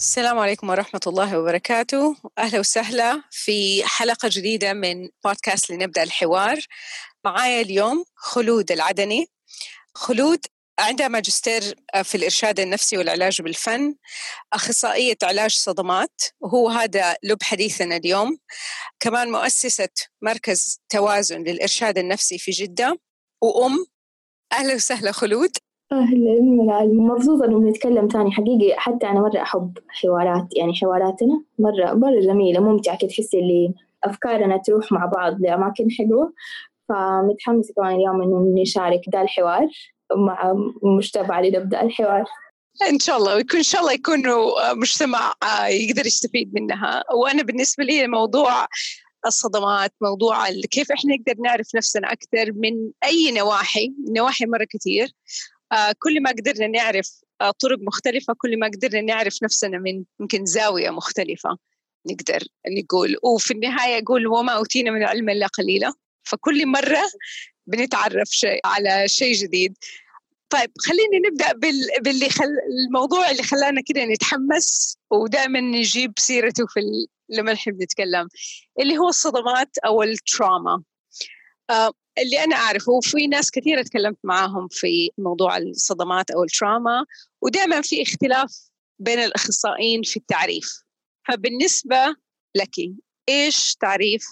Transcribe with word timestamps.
السلام 0.00 0.38
عليكم 0.38 0.70
ورحمة 0.70 1.00
الله 1.06 1.38
وبركاته. 1.38 2.16
أهلا 2.38 2.58
وسهلا 2.58 3.22
في 3.30 3.82
حلقة 3.84 4.28
جديدة 4.32 4.72
من 4.72 5.08
بودكاست 5.24 5.70
لنبدأ 5.70 6.02
الحوار. 6.02 6.58
معايا 7.24 7.60
اليوم 7.60 8.04
خلود 8.14 8.72
العدني. 8.72 9.30
خلود 9.94 10.46
عندها 10.78 11.08
ماجستير 11.08 11.74
في 12.04 12.14
الإرشاد 12.14 12.60
النفسي 12.60 12.98
والعلاج 12.98 13.42
بالفن 13.42 13.94
أخصائية 14.52 15.16
علاج 15.22 15.50
صدمات. 15.54 16.22
وهو 16.40 16.68
هذا 16.68 17.16
لب 17.22 17.42
حديثنا 17.42 17.96
اليوم. 17.96 18.38
كمان 19.00 19.30
مؤسسة 19.30 19.88
مركز 20.22 20.80
توازن 20.88 21.42
للإرشاد 21.42 21.98
النفسي 21.98 22.38
في 22.38 22.50
جدة. 22.50 23.00
وأم 23.42 23.86
أهلا 24.52 24.74
وسهلا 24.74 25.12
خلود. 25.12 25.50
مبسوطة 25.92 27.44
إنه 27.44 27.58
بنتكلم 27.58 28.08
تاني. 28.08 28.32
حقيقي 28.32 28.74
حتى 28.76 29.06
أنا 29.06 29.20
مرة 29.20 29.42
أحب 29.42 29.78
حوارات 29.88 30.56
يعني 30.56 30.74
حواراتنا 30.74 31.42
مرة 31.58 31.92
مرة 31.94 32.20
جميلة 32.20 32.60
ممتعة. 32.60 32.98
كده 32.98 33.08
تحسي 33.08 33.38
اللي 33.38 33.74
أفكارنا 34.04 34.56
تروح 34.56 34.92
مع 34.92 35.06
بعض 35.06 35.40
لأماكن 35.40 35.90
حلوة. 35.90 36.32
فمتحمسة 36.88 37.74
كمان 37.76 37.94
اليوم 37.94 38.22
إنه 38.22 38.62
نشارك 38.62 39.00
ده 39.12 39.22
الحوار 39.22 39.68
مع 40.16 40.54
مجتمع 40.82 41.40
لنبدأ 41.40 41.82
الحوار. 41.82 42.24
إن 42.90 42.98
شاء 42.98 43.16
الله. 43.16 43.34
ويكون 43.34 43.56
إن 43.56 43.62
شاء 43.62 43.80
الله 43.80 43.92
يكونوا 43.92 44.72
مجتمع 44.72 45.34
يقدر 45.68 46.06
يستفيد 46.06 46.54
منها. 46.54 47.04
وأنا 47.14 47.42
بالنسبة 47.42 47.84
لي 47.84 48.06
موضوع 48.06 48.66
الصدمات 49.26 49.92
موضوع 50.00 50.50
كيف 50.50 50.92
إحنا 50.92 51.14
نقدر 51.14 51.34
نعرف 51.42 51.74
نفسنا 51.74 52.12
أكثر 52.12 52.52
من 52.52 52.90
أي 53.04 53.32
نواحي. 53.32 53.94
نواحي 54.16 54.46
مرة 54.46 54.66
كثير. 54.70 55.08
كل 55.98 56.22
ما 56.22 56.30
قدرنا 56.30 56.66
نعرف 56.66 57.20
آه، 57.40 57.50
طرق 57.50 57.78
مختلفة 57.80 58.34
كل 58.38 58.58
ما 58.58 58.66
قدرنا 58.66 59.00
نعرف 59.00 59.42
نفسنا 59.42 59.78
من 59.78 60.04
يمكن 60.20 60.46
زاوية 60.46 60.90
مختلفة 60.90 61.58
نقدر 62.10 62.44
نقول. 62.68 63.16
وفي 63.22 63.50
النهاية 63.50 64.02
أقول 64.02 64.26
وما 64.26 64.52
أوتينا 64.52 64.90
من 64.90 65.02
العلم 65.02 65.30
إلا 65.30 65.46
قليلا. 65.46 65.92
فكل 66.22 66.66
مرة 66.66 67.02
بنتعرف 67.66 68.28
شيء 68.28 68.60
على 68.64 69.08
شيء 69.08 69.34
جديد. 69.34 69.76
طيب 70.50 70.70
خليني 70.78 71.28
نبدأ 71.28 71.52
بال... 71.52 71.88
باللي 72.00 72.28
خل... 72.28 72.44
الموضوع 72.86 73.30
اللي 73.30 73.42
خلانا 73.42 73.80
كده 73.86 74.04
نتحمس 74.04 74.98
ودائما 75.10 75.60
نجيب 75.60 76.12
سيرته 76.18 76.66
في 76.66 76.80
ال... 76.80 77.06
لما 77.28 77.52
نحب 77.52 77.82
نتكلم 77.82 78.28
اللي 78.80 78.98
هو 78.98 79.08
الصدمات 79.08 79.78
أو 79.78 80.02
التراما 80.02 80.72
آه 80.72 80.82
اللي 82.18 82.44
أنا 82.44 82.56
أعرفه 82.56 82.92
وفي 82.92 83.26
ناس 83.26 83.50
كثيره 83.50 83.82
تكلمت 83.82 84.18
معاهم 84.24 84.68
في 84.70 85.10
موضوع 85.18 85.56
الصدمات 85.56 86.30
أو 86.30 86.44
التراما 86.44 87.04
ودائما 87.42 87.80
في 87.80 88.02
اختلاف 88.02 88.70
بين 88.98 89.18
الأخصائيين 89.18 90.02
في 90.02 90.16
التعريف. 90.16 90.84
فبالنسبة 91.28 92.16
لك 92.56 92.74
إيش 93.28 93.74
تعريف 93.74 94.24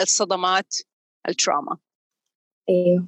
الصدمات 0.00 0.74
التراما؟ 1.28 1.78
أيوه. 2.68 3.06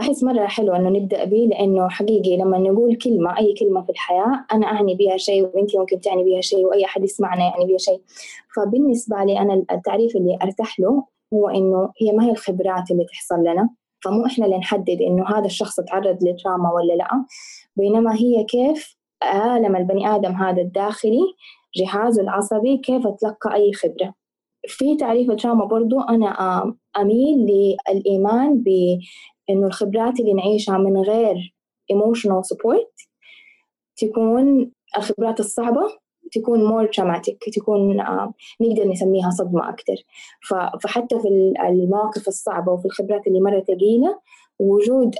أحس 0.00 0.24
مرة 0.24 0.46
حلو 0.46 0.74
إنه 0.74 0.88
نبدأ 0.88 1.24
به 1.24 1.48
لأنه 1.50 1.88
حقيقي 1.88 2.36
لما 2.36 2.58
نقول 2.58 2.96
كلمة 2.96 3.38
أي 3.38 3.54
كلمة 3.54 3.82
في 3.82 3.90
الحياة 3.90 4.46
أنا 4.52 4.66
أعني 4.66 4.94
بها 4.94 5.16
شيء 5.16 5.42
وأنت 5.42 5.76
ممكن 5.76 6.00
تعني 6.00 6.24
بها 6.24 6.40
شيء 6.40 6.66
وأي 6.66 6.84
أحد 6.84 7.04
يسمعنا 7.04 7.44
يعني 7.44 7.64
بها 7.64 7.78
شيء. 7.78 8.02
فبالنسبة 8.56 9.24
لي 9.24 9.38
أنا 9.38 9.64
التعريف 9.72 10.16
اللي 10.16 10.38
أرتاح 10.42 10.80
له 10.80 11.06
هو 11.34 11.48
إنه 11.48 11.92
هي 12.00 12.12
ما 12.12 12.24
هي 12.24 12.30
الخبرات 12.30 12.90
اللي 12.90 13.04
تحصل 13.04 13.40
لنا 13.40 13.68
فمو 14.04 14.26
إحنا 14.26 14.46
اللي 14.46 14.58
نحدد 14.58 15.02
إنه 15.02 15.28
هذا 15.28 15.46
الشخص 15.46 15.80
تعرض 15.80 16.18
لتراما 16.24 16.72
ولا 16.72 16.92
لأ. 16.92 17.24
بينما 17.76 18.14
هي 18.14 18.44
كيف 18.44 18.96
عالم 19.22 19.76
البني 19.76 20.08
آدم 20.08 20.32
هذا 20.32 20.62
الداخلي 20.62 21.22
جهازه 21.76 22.22
العصبي 22.22 22.76
كيف 22.76 23.06
أتلقى 23.06 23.54
أي 23.54 23.72
خبرة. 23.72 24.14
في 24.68 24.96
تعريف 24.96 25.30
التراما 25.30 25.64
برضو 25.64 26.00
أنا 26.00 26.62
أميل 26.96 27.38
للإيمان 27.38 28.62
بأنه 28.62 29.66
الخبرات 29.66 30.20
اللي 30.20 30.32
نعيشها 30.32 30.78
من 30.78 30.96
غير 30.96 31.54
emotional 31.92 32.42
support 32.54 33.08
تكون 33.96 34.72
الخبرات 34.96 35.40
الصعبة 35.40 35.98
تكون 36.32 36.68
more 36.68 36.88
traumatic 36.88 37.36
تكون 37.56 38.02
uh, 38.02 38.32
نقدر 38.60 38.88
نسميها 38.88 39.30
صدمة 39.30 39.68
أكتر. 39.68 39.94
فحتى 40.82 41.20
في 41.20 41.28
المواقف 41.68 42.28
الصعبة 42.28 42.72
وفي 42.72 42.84
الخبرات 42.84 43.26
اللي 43.26 43.40
مرة 43.40 43.60
ثقيلة 43.60 44.18
وجود 44.58 45.14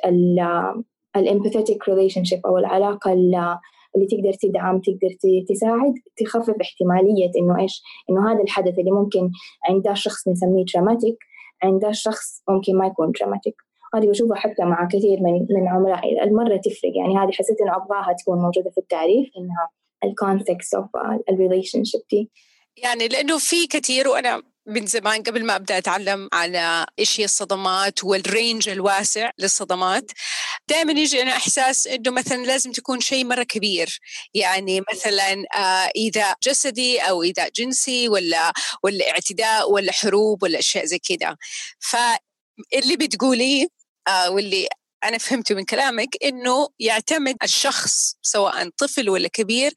ال 1.17 1.23
empathetic 1.23 1.83
relationship 1.83 2.41
أو 2.47 2.59
العلاقة 2.59 3.13
اللي 3.13 4.07
تقدر 4.11 4.33
تدعم 4.33 4.81
تقدر 4.81 5.43
تساعد 5.49 5.95
تخفف 6.17 6.55
احتمالية 6.61 7.31
إنه 7.39 7.61
إيش؟ 7.61 7.83
إنه 8.11 8.33
هذا 8.33 8.43
الحدث 8.43 8.79
اللي 8.79 8.91
ممكن 8.91 9.31
عند 9.69 9.89
الشخص 9.89 10.29
نسميه 10.29 10.65
traumatic 10.65 11.17
عند 11.63 11.85
الشخص 11.85 12.43
ممكن 12.49 12.79
ما 12.79 12.87
يكون 12.87 13.13
traumatic 13.19 13.55
هذه 13.95 14.09
بشوفها 14.09 14.37
حتى 14.37 14.65
مع 14.65 14.89
كثير 14.89 15.19
من 15.21 15.47
من 15.51 15.69
عملائي. 15.69 16.23
المرة 16.23 16.57
تفرق 16.57 16.93
يعني 16.97 17.19
هذه 17.19 17.31
حسيت 17.33 17.61
إنه 17.61 17.77
أبغاها 17.77 18.13
تكون 18.13 18.39
موجودة 18.39 18.71
في 18.71 18.79
التعريف 18.79 19.31
إنها 19.39 19.69
ال 20.05 20.14
context 20.14 20.75
of 20.75 20.91
ال 21.31 21.85
relationship 21.85 22.01
دي. 22.11 22.31
يعني 22.77 23.09
لأنه 23.09 23.39
في 23.39 23.67
كثير 23.67 24.09
وأنا 24.09 24.43
من 24.67 24.87
زمان 24.87 25.23
قبل 25.23 25.45
ما 25.45 25.57
أبدأ 25.57 25.79
أتعلم 25.79 26.29
على 26.33 26.87
إيش 26.99 27.21
هي 27.21 27.25
الصدمات 27.25 28.05
وال 28.05 28.23
range 28.23 28.69
الواسع 28.69 29.31
للصدمات 29.39 30.11
دائما 30.69 30.93
يجي 30.93 31.23
أنا 31.23 31.31
إحساس 31.31 31.87
إنه 31.87 32.11
مثلا 32.11 32.45
لازم 32.45 32.73
تكون 32.73 33.01
شيء 33.01 33.25
مرة 33.25 33.43
كبير. 33.43 34.01
يعني 34.35 34.83
مثلا 34.93 35.45
آه 35.57 35.91
إذا 35.97 36.35
جسدي 36.43 36.99
أو 37.01 37.23
إذا 37.23 37.49
جنسي 37.49 38.09
ولا 38.09 38.53
ولا 38.83 39.11
اعتداء 39.11 39.71
ولا 39.73 39.93
حروب 39.93 40.43
ولا 40.43 40.59
أشياء 40.59 40.85
زي 40.85 40.99
كذا 40.99 41.37
فاللي 41.79 42.97
بتقوليه 42.97 43.67
آه 44.09 44.31
واللي 44.31 44.69
أنا 45.05 45.19
فهمته 45.19 45.55
من 45.55 45.65
كلامك 45.65 46.09
إنه 46.25 46.69
يعتمد 46.79 47.37
الشخص 47.43 48.17
سواء 48.23 48.69
طفل 48.69 49.11
ولا 49.11 49.29
كبير 49.29 49.75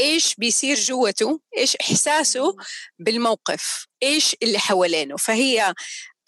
إيش 0.00 0.34
بيصير 0.34 0.76
جوته 0.76 1.40
إيش 1.58 1.76
إحساسه 1.76 2.56
بالموقف؟ 2.98 3.86
إيش 4.02 4.36
اللي 4.42 4.58
حوالينه؟ 4.58 5.16
فهي 5.16 5.74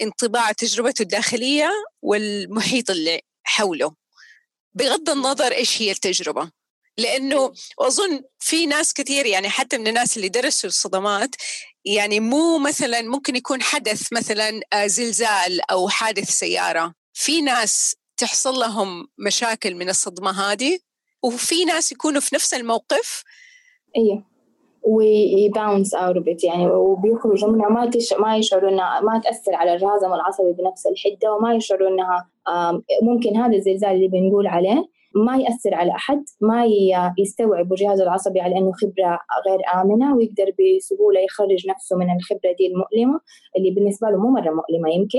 انطباع 0.02 0.52
تجربته 0.52 1.02
الداخلية 1.02 1.70
والمحيط 2.02 2.90
اللي 2.90 3.20
حوله. 3.44 3.94
بغض 4.74 5.10
النظر 5.10 5.52
إيش 5.52 5.82
هي 5.82 5.90
التجربة. 5.90 6.50
لأنه 6.98 7.52
أظن 7.80 8.22
في 8.38 8.66
ناس 8.66 8.92
كثير 8.92 9.26
يعني 9.26 9.48
حتى 9.48 9.78
من 9.78 9.88
الناس 9.88 10.16
اللي 10.16 10.28
درسوا 10.28 10.68
الصدمات 10.68 11.34
يعني 11.84 12.20
مو 12.20 12.58
مثلا 12.58 13.02
ممكن 13.02 13.36
يكون 13.36 13.62
حدث 13.62 14.12
مثلا 14.12 14.60
زلزال 14.86 15.70
أو 15.70 15.88
حادث 15.88 16.30
سيارة. 16.30 16.94
في 17.14 17.42
ناس 17.42 17.96
تحصل 18.16 18.54
لهم 18.54 19.08
مشاكل 19.18 19.74
من 19.74 19.88
الصدمة 19.88 20.30
هذه 20.30 20.78
وفي 21.22 21.64
ناس 21.64 21.92
يكونوا 21.92 22.20
في 22.20 22.34
نفس 22.34 22.54
الموقف 22.54 23.24
أيوه 23.96 24.24
وي 24.82 25.10
bounce 25.10 25.94
out 25.94 26.16
of 26.16 26.44
يعني 26.44 26.66
وبيخرجوا 26.66 27.50
منها 27.50 27.68
ما. 27.68 27.90
ما 28.18 28.36
يشعروا 28.36 28.70
إنها 28.70 29.00
ما 29.00 29.20
تأثر 29.24 29.54
على 29.54 29.74
الجهازهم 29.74 30.14
العصبي 30.14 30.52
بنفس 30.52 30.86
الحدة 30.86 31.32
وما 31.34 31.54
يشعروا 31.54 31.88
إنها 31.88 32.30
ممكن 33.02 33.36
هذا 33.36 33.56
الزلزال 33.56 33.90
اللي 33.90 34.08
بنقول 34.08 34.46
عليه 34.46 34.84
ما 35.14 35.36
يأثر 35.36 35.74
على 35.74 35.90
أحد 35.92 36.24
ما 36.40 36.64
يستوعب 37.18 37.74
جهازه 37.74 38.04
العصبي 38.04 38.40
على 38.40 38.58
أنه 38.58 38.72
خبرة 38.72 39.18
غير 39.48 39.60
آمنة 39.82 40.16
ويقدر 40.16 40.44
بسهولة 40.44 41.20
يخرج 41.20 41.68
نفسه 41.68 41.96
من 41.96 42.16
الخبرة 42.16 42.52
دي 42.58 42.66
المؤلمة 42.66 43.20
اللي 43.58 43.70
بالنسبة 43.70 44.10
له 44.10 44.16
مو 44.18 44.30
مرة 44.30 44.50
مؤلمة 44.50 44.90
يمكن. 44.94 45.18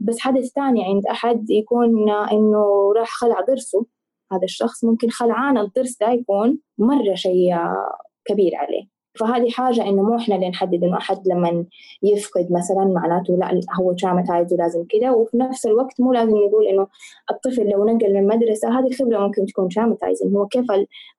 بس 0.00 0.18
حدث 0.20 0.44
ثاني 0.44 0.84
عند 0.84 1.06
أحد 1.06 1.50
يكون 1.50 2.10
إنه 2.10 2.92
راح 2.96 3.08
خلع 3.08 3.40
ضرسه. 3.40 3.86
هذا 4.32 4.44
الشخص 4.44 4.84
ممكن 4.84 5.08
خلعان 5.10 5.58
الضرس 5.58 5.98
ده 6.00 6.10
يكون 6.10 6.58
مرة 6.78 7.14
شيء 7.14 7.54
كبير 8.24 8.56
عليه. 8.56 8.91
فهذه 9.14 9.50
حاجة 9.50 9.82
إنه 9.82 10.02
مو 10.02 10.16
إحنا 10.16 10.34
اللي 10.34 10.48
نحدد 10.48 10.84
إنه 10.84 10.96
أحد 10.96 11.28
لما 11.28 11.64
يفقد 12.02 12.48
مثلا 12.50 12.84
معناته 12.84 13.36
لا 13.36 13.60
هو 13.80 13.92
traumatized 13.92 14.52
ولازم 14.52 14.84
كذا 14.90 15.10
وفي 15.10 15.36
نفس 15.36 15.66
الوقت 15.66 16.00
مو 16.00 16.12
لازم 16.12 16.30
نقول 16.30 16.66
إنه 16.66 16.86
الطفل 17.30 17.68
لو 17.68 17.84
نقل 17.84 18.14
من 18.14 18.26
مدرسة 18.26 18.78
هذه 18.78 18.86
الخبرة 18.86 19.18
ممكن 19.18 19.46
تكون 19.46 19.68
traumatizing 19.68 20.36
هو 20.36 20.46
كيف 20.46 20.66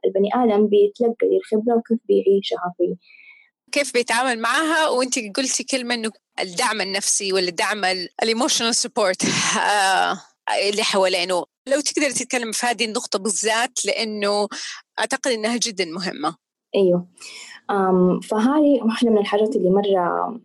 البني 0.06 0.30
آدم 0.36 0.68
بيتلقى 0.68 1.38
الخبرة 1.38 1.76
وكيف 1.76 2.00
بيعيشها 2.08 2.74
في 2.78 2.96
كيف 3.72 3.94
بيتعامل 3.94 4.40
معها؟ 4.40 4.90
وأنت 4.90 5.20
قلتي 5.38 5.64
كلمة 5.64 5.96
إنه 5.96 6.12
الدعم 6.40 6.82
النفسي 6.82 7.34
ولا 7.34 7.48
الدعم 7.48 7.86
ال 8.24 8.29
emotional 8.29 8.76
support 8.76 9.26
آه، 9.58 10.20
اللي 10.70 10.84
حوالينه 10.84 11.46
لو 11.68 11.80
تقدر 11.80 12.12
تتكلم 12.12 12.52
في 12.52 12.66
هذه 12.66 12.86
النقطة 12.86 13.20
بالذات 13.20 13.86
لأنه 13.86 14.48
أعتقد 15.00 15.32
أنها 15.32 15.58
جدا 15.58 15.86
مهمة. 15.86 16.36
أيوه. 16.76 17.08
فهذه 18.30 18.82
واحدة 18.84 19.10
من 19.10 19.18
الحاجات 19.18 19.56
اللي 19.56 19.70
مرة 19.70 20.40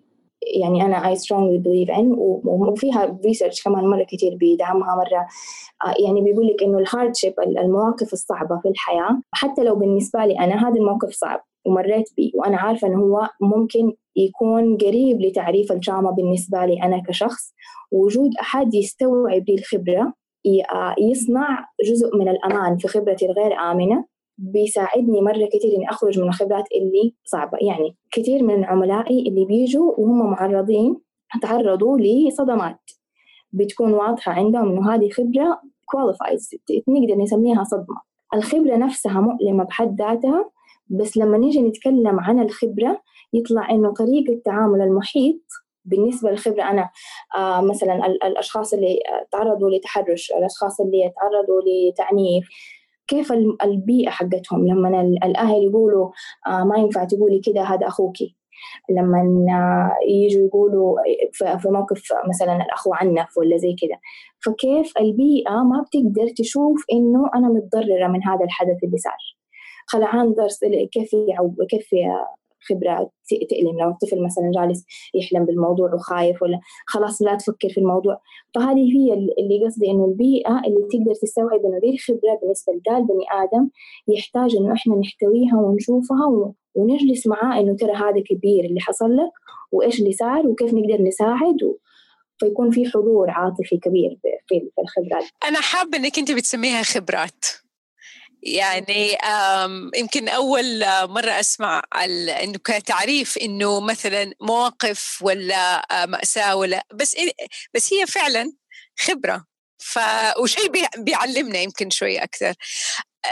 يعني 0.56 0.84
أنا 0.84 1.14
I 1.14 1.18
strongly 1.18 1.58
believe 1.62 1.90
in 1.96 2.18
وفيها 2.44 3.18
research 3.26 3.64
كمان 3.64 3.84
مرة 3.84 4.04
كتير 4.04 4.36
بيدعمها 4.36 4.96
مرة. 4.96 5.26
آه، 5.86 5.94
يعني 6.06 6.22
بيقول 6.22 6.46
لك 6.46 6.62
إنه 6.62 6.78
الهاردشيب 6.78 7.34
المواقف 7.40 8.12
الصعبة 8.12 8.60
في 8.62 8.68
الحياة 8.68 9.22
حتى 9.32 9.64
لو 9.64 9.74
بالنسبة 9.74 10.26
لي 10.26 10.38
أنا 10.38 10.68
هذا 10.68 10.76
الموقف 10.76 11.10
صعب 11.10 11.44
ومريت 11.66 12.08
بيه 12.16 12.30
وأنا 12.34 12.56
عارفة 12.56 12.88
إنه 12.88 12.98
هو 12.98 13.28
ممكن 13.40 13.92
يكون 14.16 14.76
قريب 14.76 15.20
لتعريف 15.20 15.72
الجامعة 15.72 16.12
بالنسبة 16.12 16.66
لي 16.66 16.82
أنا 16.82 17.02
كشخص. 17.08 17.54
وجود 17.92 18.30
أحد 18.40 18.74
يستوعب 18.74 19.44
لي 19.48 19.54
الخبرة 19.54 20.12
آه، 20.74 20.94
يصنع 20.98 21.68
جزء 21.84 22.16
من 22.16 22.28
الأمان 22.28 22.76
في 22.76 22.88
خبرتي 22.88 23.26
الغير 23.26 23.52
آمنة. 23.52 24.04
بيساعدني 24.38 25.20
مرة 25.20 25.48
كثير 25.52 25.76
إني 25.76 25.90
أخرج 25.90 26.18
من 26.18 26.28
الخبرات 26.28 26.64
اللي 26.72 27.14
صعبة. 27.24 27.58
يعني 27.60 27.96
كثير 28.10 28.42
من 28.42 28.64
عملائي 28.64 29.28
اللي 29.28 29.44
بيجوا 29.44 29.92
وهم 29.98 30.30
معرضين 30.30 30.96
تعرضوا 31.42 31.98
لصدمات. 31.98 32.80
بتكون 33.52 33.92
واضحة 33.92 34.32
عندهم 34.32 34.68
إنه 34.68 34.94
هذه 34.94 35.08
خبرة 35.10 35.60
كواليفايز 35.86 36.50
نقدر 36.88 37.14
نسميها 37.22 37.64
صدمة. 37.64 38.08
الخبرة 38.34 38.76
نفسها 38.76 39.20
مؤلمة 39.20 39.64
بحد 39.64 40.00
ذاتها 40.00 40.50
بس 40.90 41.16
لما 41.16 41.38
نيجي 41.38 41.62
نتكلم 41.62 42.20
عن 42.20 42.40
الخبرة 42.40 43.00
يطلع 43.32 43.70
إنه 43.70 43.92
طريقة 43.92 44.40
تعامل 44.44 44.80
المحيط 44.80 45.40
بالنسبة 45.84 46.30
للخبرة. 46.30 46.62
أنا 46.62 46.90
آه 47.36 47.60
مثلا 47.60 48.06
الأشخاص 48.06 48.74
اللي 48.74 48.98
تعرضوا 49.32 49.70
لتحرش 49.70 50.32
الأشخاص 50.32 50.80
اللي 50.80 51.12
تعرضوا 51.16 51.62
لتعنيف 51.66 52.48
كيف 53.08 53.32
البيئة 53.64 54.10
حقتهم 54.10 54.66
لما 54.66 55.00
الأهل 55.00 55.64
يقولوا 55.64 56.10
آه 56.46 56.64
ما 56.64 56.78
ينفع 56.78 57.04
تقولي 57.04 57.40
كده 57.44 57.62
هذا 57.62 57.86
أخوكي. 57.86 58.36
لما 58.90 59.18
يجوا 60.08 60.46
يقولوا 60.46 60.96
في 61.58 61.68
موقف 61.68 62.02
مثلا 62.28 62.56
الأخ 62.56 62.88
عنف 62.92 63.38
ولا 63.38 63.56
زي 63.56 63.74
كده. 63.78 64.00
فكيف 64.46 64.98
البيئة 65.00 65.50
ما 65.50 65.84
بتقدر 65.86 66.28
تشوف 66.36 66.84
إنه 66.92 67.30
أنا 67.34 67.48
متضررة 67.48 68.06
من 68.06 68.24
هذا 68.24 68.44
الحدث 68.44 68.84
اللي 68.84 68.96
صار؟ 68.98 69.38
خلعان 69.86 70.34
درس 70.34 70.60
كيف 70.92 71.10
كيف 71.70 71.88
خبرة 72.68 73.10
تألم. 73.50 73.80
لو 73.80 73.90
الطفل 73.90 74.22
مثلا 74.22 74.50
جالس 74.54 74.84
يحلم 75.14 75.44
بالموضوع 75.44 75.94
وخايف 75.94 76.42
ولا 76.42 76.60
خلاص 76.86 77.22
لا 77.22 77.34
تفكر 77.34 77.68
في 77.68 77.78
الموضوع. 77.78 78.20
فهذه 78.54 78.96
هي 78.96 79.12
اللي 79.12 79.64
قصدي 79.66 79.90
إنه 79.90 80.04
البيئة 80.04 80.62
اللي 80.66 80.88
تقدر 80.92 81.14
تستوعب 81.22 81.60
إنه 81.64 81.78
دي 81.80 81.90
الخبرة 81.90 82.38
بالنسبة 82.42 82.72
لذا 82.72 82.98
البني 82.98 83.24
آدم 83.42 83.68
يحتاج 84.08 84.56
إنه 84.56 84.72
إحنا 84.72 84.94
نحتويها 84.96 85.56
ونشوفها 85.56 86.54
ونجلس 86.74 87.26
معاه 87.26 87.60
إنه 87.60 87.76
ترى 87.76 87.92
هذا 87.92 88.22
كبير 88.30 88.64
اللي 88.64 88.80
حصل 88.80 89.16
لك 89.16 89.32
وإيش 89.72 90.00
اللي 90.00 90.12
صار 90.12 90.46
وكيف 90.46 90.74
نقدر 90.74 91.02
نساعد. 91.02 91.56
فيكون 92.40 92.70
في 92.70 92.86
حضور 92.86 93.30
عاطفي 93.30 93.76
كبير 93.76 94.18
في 94.48 94.70
الخبرات. 94.82 95.24
أنا 95.48 95.60
حابة 95.60 95.98
إنك 95.98 96.18
أنت 96.18 96.32
بتسميها 96.32 96.82
خبرات. 96.82 97.44
يعني 98.42 99.18
يمكن 99.96 100.28
أول 100.28 100.78
مرة 101.08 101.30
أسمع 101.40 101.82
إنه 102.42 102.58
كتعريف 102.64 103.38
إنه 103.38 103.80
مثلا 103.80 104.32
مواقف 104.40 105.18
ولا 105.22 105.86
مأساة 106.06 106.56
ولا 106.56 106.86
بس 106.94 107.16
بس 107.74 107.92
هي 107.92 108.06
فعلا 108.06 108.52
خبرة. 109.00 109.44
ف 109.78 109.98
وشيء 110.40 110.72
بيعلمنا 110.98 111.58
يمكن 111.58 111.90
شوي 111.90 112.18
أكثر. 112.22 112.54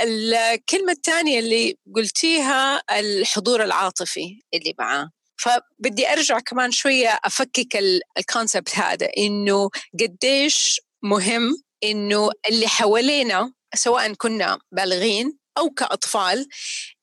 الكلمة 0.03 0.93
الثانية 0.93 1.38
اللي 1.38 1.79
قلتيها 1.94 2.82
الحضور 2.91 3.64
العاطفي 3.64 4.41
اللي 4.55 4.75
معاه. 4.79 5.11
فبدي 5.38 6.12
أرجع 6.12 6.38
كمان 6.41 6.70
شوية 6.70 7.19
أفكك 7.25 7.76
الكونسبت 8.19 8.79
هذا 8.79 9.09
إنه 9.19 9.70
قديش 10.00 10.81
مهم 11.02 11.56
إنه 11.85 12.31
اللي 12.50 12.69
حوالينا 12.69 13.52
سواء 13.74 14.12
كنا 14.12 14.58
بالغين 14.72 15.38
أو 15.58 15.70
كأطفال 15.70 16.46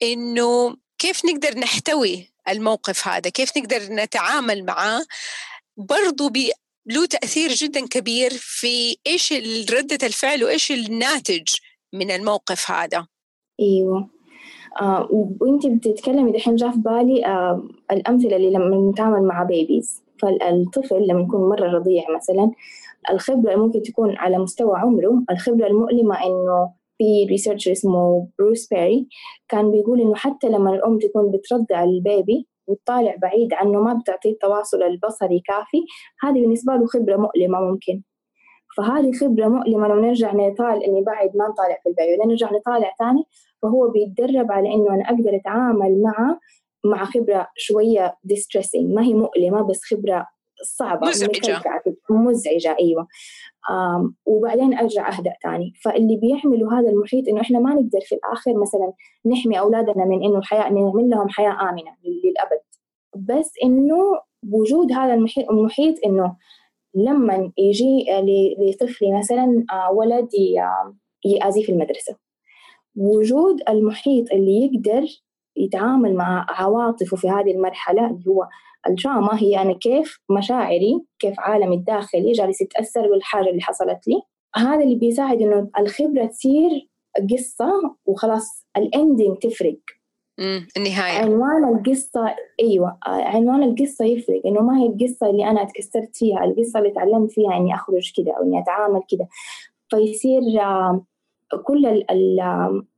إنه 0.03 0.75
كيف 0.99 1.25
نقدر 1.25 1.59
نحتوي 1.59 2.33
الموقف 2.49 3.07
هذا؟ 3.07 3.29
كيف 3.29 3.57
نقدر 3.57 3.79
نتعامل 3.89 4.65
معاه 4.65 5.05
برضو 5.77 6.31
له 6.85 7.05
تأثير 7.05 7.49
جدا 7.49 7.87
كبير 7.87 8.31
في 8.33 8.97
إيش 9.07 9.33
ردة 9.71 10.07
الفعل 10.07 10.43
وإيش 10.43 10.71
الناتج 10.71 11.43
من 11.93 12.11
الموقف 12.11 12.71
هذا. 12.71 13.07
أيوة. 13.59 14.09
آه 14.81 15.07
وانت 15.11 15.67
بتتكلمي 15.67 16.31
دحين 16.31 16.55
جاء 16.55 16.71
في 16.71 16.77
بالي 16.77 17.25
آه 17.25 17.67
الأمثلة 17.91 18.35
اللي 18.35 18.49
لما 18.49 18.91
نتعامل 18.91 19.27
مع 19.27 19.43
بيبيز 19.43 20.03
فالطفل 20.23 21.07
لما 21.07 21.21
يكون 21.21 21.49
مرة 21.49 21.71
رضيع 21.71 22.03
مثلا 22.15 22.51
الخبرة 23.11 23.55
ممكن 23.55 23.81
تكون 23.81 24.17
على 24.17 24.37
مستوى 24.37 24.77
عمره. 24.77 25.23
الخبرة 25.31 25.67
المؤلمة 25.67 26.23
إنه 26.25 26.73
في 26.97 27.25
researcher 27.29 27.67
اسمه 27.67 28.27
بروس 28.39 28.67
بيري 28.67 29.07
كان 29.49 29.71
بيقول 29.71 30.01
إنه 30.01 30.15
حتى 30.15 30.49
لما 30.49 30.73
الأم 30.73 30.99
تكون 30.99 31.31
بترضع 31.31 31.83
ال 31.83 31.96
baby 31.96 32.47
وتطالع 32.67 33.15
بعيد 33.21 33.53
عنه 33.53 33.81
ما 33.81 33.93
بتعطيه 33.93 34.31
التواصل 34.31 34.83
البصري 34.83 35.39
كافي 35.39 35.85
هذه 36.23 36.41
بالنسبة 36.41 36.73
له 36.75 36.85
خبرة 36.85 37.17
مؤلمة 37.17 37.59
ممكن. 37.59 38.01
فهذه 38.77 39.11
خبرة 39.11 39.47
مؤلمة 39.47 39.87
لو 39.87 39.95
نرجع 40.01 40.33
نطالع 40.33 40.85
إني 40.85 41.01
بعد 41.01 41.31
ما 41.35 41.47
نطالع 41.47 41.77
في 41.83 41.89
ال 41.89 41.96
baby 41.96 42.25
نرجع 42.25 42.51
نطالع 42.51 42.93
ثاني 42.99 43.23
فهو 43.61 43.89
بيتدرب 43.89 44.51
على 44.51 44.73
إنه 44.73 44.93
أنا 44.95 45.03
أقدر 45.03 45.35
أتعامل 45.35 46.01
مع 46.01 46.39
مع 46.85 47.05
خبرة 47.05 47.47
شوية 47.55 48.17
distressing 48.23 48.93
ما 48.93 49.03
هي 49.03 49.13
مؤلمة 49.13 49.61
بس 49.61 49.81
خبرة 49.83 50.27
صعبة. 50.63 51.07
مزعجة. 51.07 51.61
مزعجة 52.09 52.75
أيوة. 52.79 53.07
وبعدين 54.25 54.77
أرجع 54.77 55.17
أهدأ 55.17 55.33
تاني. 55.43 55.73
فاللي 55.83 56.17
بيعملوا 56.17 56.73
هذا 56.73 56.89
المحيط 56.89 57.27
إنه 57.27 57.41
إحنا 57.41 57.59
ما 57.59 57.73
نقدر 57.73 57.99
في 58.01 58.15
الآخر 58.15 58.53
مثلا 58.61 58.93
نحمي 59.25 59.59
أولادنا 59.59 60.05
من 60.05 60.23
إنه 60.23 60.37
الحياة 60.37 60.69
نعمل 60.69 61.09
لهم 61.09 61.29
حياة 61.29 61.69
آمنة 61.69 61.95
للأبد. 62.03 62.61
بس 63.15 63.51
إنه 63.63 63.95
وجود 64.51 64.91
هذا 64.91 65.13
المحيط, 65.13 65.49
المحيط 65.49 65.95
إنه 66.05 66.35
لما 66.95 67.51
يجي 67.57 68.05
لطفلي 68.59 69.17
مثلا 69.17 69.65
ولد 69.91 70.29
يأذي 71.25 71.63
في 71.63 71.71
المدرسة. 71.71 72.15
وجود 72.95 73.61
المحيط 73.69 74.31
اللي 74.31 74.65
يقدر 74.65 75.07
يتعامل 75.57 76.15
مع 76.15 76.45
عواطفه 76.49 77.17
في 77.17 77.29
هذه 77.29 77.51
المرحلة 77.51 78.05
اللي 78.07 78.23
هو 78.27 78.47
الدراما 78.87 79.41
هي 79.41 79.61
أنا 79.61 79.73
كيف 79.73 80.19
مشاعري 80.37 81.01
كيف 81.19 81.39
عالمي 81.39 81.75
الداخلي 81.75 82.31
جالس 82.31 82.61
يتأثر 82.61 83.09
بالحاجة 83.09 83.49
اللي 83.49 83.61
حصلت 83.61 84.07
لي. 84.07 84.21
هذا 84.55 84.83
اللي 84.83 84.95
بيساعد 84.95 85.41
إنه 85.41 85.69
الخبرة 85.79 86.25
تصير 86.25 86.89
قصة 87.31 87.95
وخلاص 88.05 88.65
الإندينج 88.77 89.37
تفرق. 89.37 89.79
النهاية. 90.77 91.17
عنوان 91.23 91.75
القصة 91.75 92.35
أيوة 92.61 92.97
عنوان 93.05 93.63
القصة 93.63 94.05
يفرق 94.05 94.41
إنه 94.45 94.61
ما 94.61 94.79
هي 94.79 94.85
القصة 94.85 95.29
اللي 95.29 95.49
أنا 95.49 95.63
تكسرت 95.63 96.15
فيها 96.17 96.43
القصة 96.43 96.79
اللي 96.79 96.91
تعلمت 96.91 97.31
فيها 97.31 97.57
إني 97.57 97.75
أخرج 97.75 98.11
كده 98.17 98.31
أو 98.37 98.43
إني 98.43 98.59
أتعامل 98.59 99.01
كده. 99.09 99.27
فيصير 99.89 100.41
كل 101.63 102.03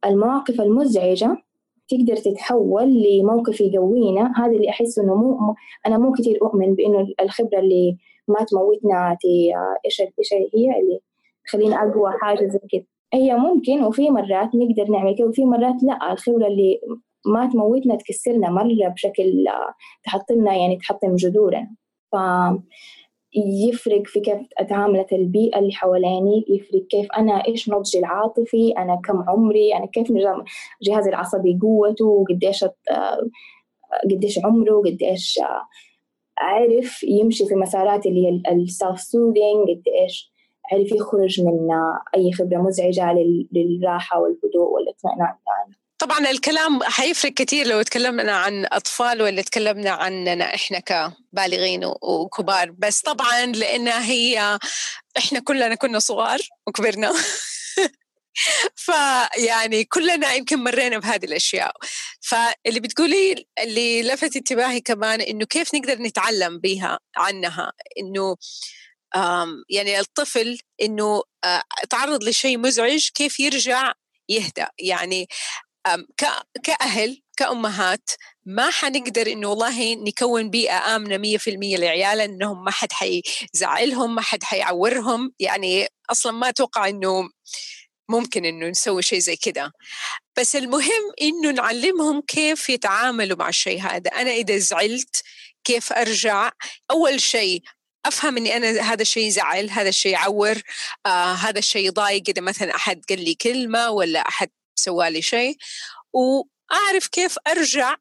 المواقف 0.05 0.62
المزعجة 0.62 1.45
تقدر 1.89 2.15
تتحول 2.15 3.04
لموقف 3.04 3.62
يقوينا. 3.62 4.34
هذا 4.38 4.51
اللي 4.51 4.70
أحس 4.70 5.00
إنه 5.00 5.15
مو 5.15 5.56
أنا 5.88 5.98
مو 5.98 6.12
كثير 6.13 6.39
أؤمن 6.42 6.75
بإنه 6.75 7.08
الخبرة 7.22 7.60
اللي 7.60 7.98
ما 8.27 8.44
تموتنا 8.46 9.18
إيش 9.86 10.01
إيش 10.01 10.34
هي 10.34 10.80
اللي 10.80 11.00
تخلينا 11.46 11.75
أقوى 11.75 12.13
حاجة 12.22 12.48
زي 12.48 12.60
كذا 12.72 12.84
هي 13.13 13.36
ممكن 13.36 13.84
وفي 13.84 14.10
مرات 14.10 14.50
نقدر 14.56 14.92
نعمل 14.92 15.15
كذا 15.18 15.27
وفي 15.27 15.46
مرات 15.46 15.84
لا. 15.84 16.13
الخبرة 16.13 16.48
اللي 16.48 16.80
ما 17.25 17.50
تموتنا 17.54 17.96
تكسرنا 17.96 18.50
مرة 18.50 18.89
بشكل 18.89 19.46
تحطمنا 20.04 20.54
يعني 20.56 20.77
تحطم 20.77 21.15
جذورنا. 21.15 21.75
ف 22.12 22.15
يفرق 23.36 24.08
في 24.08 24.20
كيف 24.20 24.38
أتعاملت 24.58 25.13
البيئة 25.13 25.60
اللي 25.60 25.72
حواليني 25.72 26.46
يفرق 26.50 26.88
كيف 26.89 27.08
أنا 27.18 27.48
إيش 27.48 27.70
نضجي 27.70 28.00
العاطفي 28.00 28.74
أنا 28.77 29.01
كم 29.06 29.24
عمري 29.30 29.75
أنا 29.75 29.86
كيف 29.86 30.08
جهازي 30.82 31.10
العصبي 31.10 31.60
قوته 31.62 32.06
وقديش 32.06 32.65
قديش 34.12 34.39
عمره 34.46 34.82
قديش 34.86 35.39
عرف 36.38 37.04
يمشي 37.04 37.46
في 37.46 37.56
مسارات 37.56 38.06
اللي 38.06 38.42
السلف 38.51 39.00
سودينج 39.00 39.68
قديش 39.70 40.32
عرف 40.72 40.92
يخرج 40.92 41.42
من 41.42 41.68
أي 42.15 42.32
خبرة 42.32 42.58
مزعجة 42.58 43.13
للراحة 43.51 44.20
والهدوء 44.20 44.70
والإطمئنان 44.70 45.36
يعني. 45.48 45.85
طبعا 46.00 46.20
الكلام 46.20 46.84
حيفرق 46.84 47.34
كثير 47.34 47.68
لو 47.68 47.82
تكلمنا 47.82 48.32
عن 48.32 48.66
أطفال 48.72 49.22
ولا 49.22 49.42
تكلمنا 49.42 49.90
عننا 49.92 50.56
إحنا 50.56 50.80
كبالغين 50.80 51.82
وكبار. 52.02 52.72
بس 52.72 53.02
طبعا 53.02 53.46
لأنها 53.46 54.06
هي 54.06 54.60
إحنا 55.18 55.40
كلنا 55.40 55.75
كنا 55.75 56.00
صغار 56.00 56.40
وكبرنا. 56.68 57.14
فيعني 58.75 59.84
كلنا 59.84 60.34
يمكن 60.34 60.64
مرينا 60.64 60.98
بهذه 60.98 61.25
الأشياء. 61.25 61.72
فاللي 62.22 62.80
بتقولي 62.80 63.46
اللي 63.60 64.04
لفت 64.04 64.36
انتباهي 64.36 64.82
كمان 64.82 65.22
إنه 65.22 65.46
كيف 65.46 65.75
نقدر 65.75 66.02
نتعلم 66.02 66.60
بها 66.60 67.00
عنها. 67.18 67.72
إنه 68.00 68.36
يعني 69.70 70.00
الطفل 70.00 70.58
إنه 70.82 71.24
آه، 71.44 71.64
تعرض 71.90 72.24
لشيء 72.24 72.58
مزعج 72.58 73.10
كيف 73.14 73.40
يرجع 73.40 73.94
يهدأ. 74.30 74.70
يعني 74.80 75.28
كأهل 76.63 77.22
كأمهات 77.38 78.10
ما 78.46 78.70
حنقدر 78.70 79.27
إنه 79.27 79.48
والله 79.50 79.96
نكون 79.96 80.51
مية 81.18 81.38
في 81.38 81.50
المية 81.50 81.77
لعيالنا 81.77 82.25
إنهم 82.25 82.63
ما 82.63 82.72
حد 82.72 82.89
حيزعلهم 82.92 84.15
ما 84.15 84.22
حد 84.22 84.44
حيعورهم. 84.44 85.34
يعني 85.39 85.88
أصلا 86.12 86.32
ما 86.32 86.50
أتوقع 86.50 86.88
إنه 86.89 87.30
ممكن 88.10 88.46
إنه 88.46 88.68
نسوي 88.68 89.01
شيء 89.01 89.20
زي 89.20 89.36
كده. 89.36 89.72
بس 90.38 90.56
المهم 90.56 91.12
إنه 91.22 91.51
نعلمهم 91.51 92.22
كيف 92.22 92.70
يتعاملوا 92.70 93.38
مع 93.38 93.50
الشيء 93.50 93.82
هذا. 93.82 94.12
أنا 94.12 94.32
إذا 94.32 94.58
زعلت 94.58 95.24
كيف 95.63 95.94
أرجع؟ 95.94 96.51
أول 96.92 97.22
شيء 97.22 97.62
أفهم 98.06 98.38
إني 98.38 98.58
أنا 98.58 98.82
هذا 98.82 99.01
الشيء 99.01 99.27
يزعل 99.27 99.70
هذا 99.70 99.89
الشيء 99.89 100.12
يعور 100.12 100.62
آه 101.06 101.34
هذا 101.34 101.60
الشيء 101.60 101.88
يضايق 101.88 102.24
إذا 102.30 102.42
مثلا 102.42 102.75
أحد 102.75 103.01
قال 103.10 103.24
لي 103.25 103.36
كلمة 103.36 103.89
ولا 103.89 104.20
أحد 104.20 104.50
سوى 104.75 105.10
لي 105.10 105.22
شيء 105.22 105.58
وأعرف 106.13 107.08
كيف 107.08 107.36
أرجع 107.48 107.96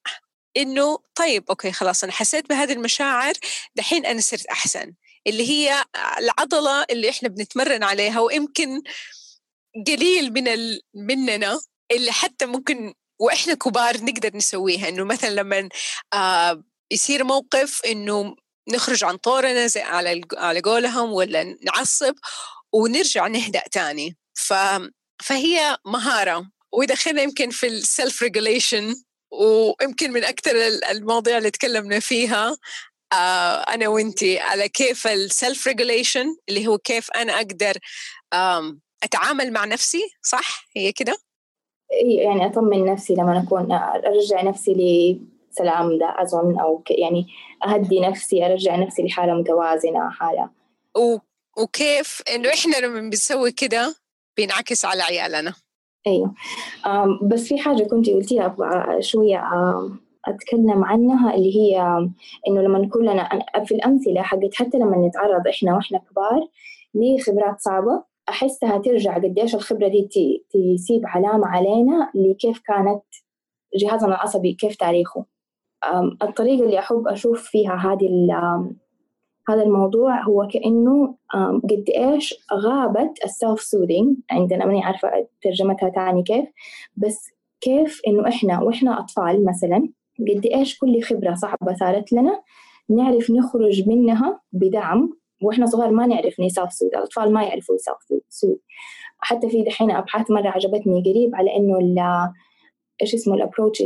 إنه 0.56 0.98
طيب 1.14 1.44
أوكي 1.50 1.72
خلاص 1.72 2.04
أنا 2.04 2.12
حسيت 2.12 2.48
بهذه 2.48 2.72
المشاعر 2.72 3.32
دحين 3.76 4.06
أنا 4.06 4.20
صرت 4.20 4.46
أحسن. 4.46 4.94
اللي 5.26 5.48
هي 5.50 5.84
العضلة 6.18 6.82
اللي 6.90 7.10
إحنا 7.10 7.28
بنتمرن 7.28 7.82
عليها 7.82 8.20
ويمكن 8.20 8.82
قليل 9.86 10.32
من 10.32 10.48
ال... 10.48 10.80
مننا 10.94 11.60
اللي 11.92 12.12
حتى 12.12 12.46
ممكن 12.46 12.94
وإحنا 13.20 13.54
كبار 13.54 14.04
نقدر 14.04 14.36
نسويها. 14.36 14.88
إنه 14.88 15.04
مثلا 15.04 15.30
لما 15.30 15.68
آه 16.12 16.64
يصير 16.90 17.24
موقف 17.24 17.80
إنه 17.86 18.36
نخرج 18.72 19.04
عن 19.04 19.16
طورنا 19.16 19.66
زي 19.66 19.80
على 19.82 20.20
على 20.36 20.60
قولهم 20.60 21.12
ولا 21.12 21.42
نعصب 21.62 22.14
ونرجع 22.72 23.26
نهدأ 23.26 23.62
تاني. 23.72 24.16
ف 24.34 24.54
فهي 25.22 25.76
مهارة. 25.86 26.50
ودخلنا 26.78 27.22
يمكن 27.22 27.50
في 27.50 27.66
ال 27.66 27.78
self 27.78 28.22
regulation 28.22 28.94
ويمكن 29.32 30.12
من 30.12 30.24
أكثر 30.24 30.52
المواضيع 30.90 31.38
اللي 31.38 31.50
تكلمنا 31.50 32.00
فيها 32.00 32.56
آه 33.12 33.56
أنا 33.56 33.88
وإنتي 33.88 34.38
على 34.38 34.68
كيف 34.68 35.06
ال 35.06 35.18
self 35.18 35.66
regulation 35.66 36.36
اللي 36.48 36.66
هو 36.66 36.78
كيف 36.78 37.10
أنا 37.10 37.36
أقدر 37.36 37.78
أتعامل 39.02 39.52
مع 39.52 39.64
نفسي 39.64 40.02
صح؟ 40.22 40.68
هي 40.76 40.92
كده؟ 40.92 41.16
يعني 42.18 42.46
أطمن 42.46 42.84
نفسي 42.84 43.14
لما 43.14 43.42
أكون 43.46 43.72
أرجع 44.06 44.42
نفسي 44.42 44.72
لسلام 44.72 45.98
ده 45.98 46.14
أظن 46.18 46.58
أو 46.60 46.84
يعني 46.90 47.26
أهدي 47.66 48.00
نفسي 48.00 48.46
أرجع 48.46 48.76
نفسي 48.76 49.02
لحالة 49.02 49.34
متوازنة 49.34 50.10
حالة. 50.10 50.50
و... 50.96 51.18
وكيف 51.62 52.22
إنه 52.34 52.48
إحنا 52.48 52.76
لما 52.76 53.00
بنسوي 53.00 53.52
كده 53.52 53.94
بينعكس 54.36 54.84
على 54.84 55.02
عيالنا. 55.02 55.54
أيوه. 56.06 56.34
بس 57.22 57.48
في 57.48 57.58
حاجة 57.58 57.82
كنت 57.82 58.10
قلتيها 58.10 58.56
شوية 59.00 59.42
أتكلم 60.26 60.84
عنها 60.84 61.34
اللي 61.34 61.56
هي 61.56 61.80
إنه 62.48 62.60
لما 62.62 62.78
نكون 62.78 63.02
لنا 63.02 63.28
في 63.64 63.74
الأمثلة 63.74 64.22
حقت 64.22 64.54
حتى 64.54 64.78
لما 64.78 65.08
نتعرض 65.08 65.46
إحنا 65.48 65.74
وإحنا 65.76 65.98
كبار 65.98 66.48
لخبرات 66.94 67.60
صعبة؟ 67.60 68.04
أحسها 68.28 68.78
ترجع 68.78 69.14
قديش 69.14 69.54
الخبرة 69.54 69.88
دي 69.88 70.08
تسيب 70.50 71.02
علامة 71.04 71.46
علينا 71.46 72.10
لكيف 72.14 72.58
كانت 72.58 73.02
جهازنا 73.76 74.08
العصبي 74.08 74.52
كيف 74.52 74.76
تاريخه. 74.76 75.24
الطريقة 76.22 76.64
اللي 76.64 76.78
أحب 76.78 77.08
أشوف 77.08 77.42
فيها 77.42 77.74
هذه 77.74 78.06
هذا 79.48 79.62
الموضوع 79.62 80.22
هو 80.22 80.48
كأنه 80.52 81.14
قد 81.70 81.84
إيش 81.96 82.34
غابت 82.52 83.24
ال 83.24 83.32
self 83.32 83.60
soothing 83.60 84.16
عندنا 84.30 84.66
ماني 84.66 84.84
عارفة 84.84 85.26
ترجمتها 85.42 85.88
تعني 85.88 86.22
كيف 86.22 86.48
بس 86.96 87.30
كيف 87.60 88.00
إنه 88.06 88.28
إحنا 88.28 88.62
وإحنا 88.62 89.00
أطفال 89.00 89.44
مثلا 89.44 89.88
قد 90.18 90.46
إيش 90.46 90.78
كل 90.78 91.02
خبرة 91.02 91.34
صعبة 91.34 91.74
صارت 91.74 92.12
لنا 92.12 92.42
نعرف 92.90 93.30
نخرج 93.30 93.88
منها 93.88 94.40
بدعم 94.52 95.10
وإحنا 95.42 95.66
صغار 95.66 95.90
ما 95.90 96.06
نعرف 96.06 96.40
ن 96.40 96.47
self 96.47 96.72
soothe 96.72 96.88
الأطفال 96.94 97.32
ما 97.32 97.42
يعرفوا 97.42 97.74
ي 97.74 97.79
self 97.79 97.96
soothe 98.28 98.58
حتى 99.18 99.48
في 99.48 99.62
دحين 99.62 99.90
أبحاث 99.90 100.30
مرة 100.30 100.48
عجبتني 100.48 101.02
قريب 101.02 101.34
على 101.34 101.56
إنه 101.56 101.78
إيش 103.02 103.14
اسمه 103.14 103.34
ال 103.34 103.40
approach 103.40 103.82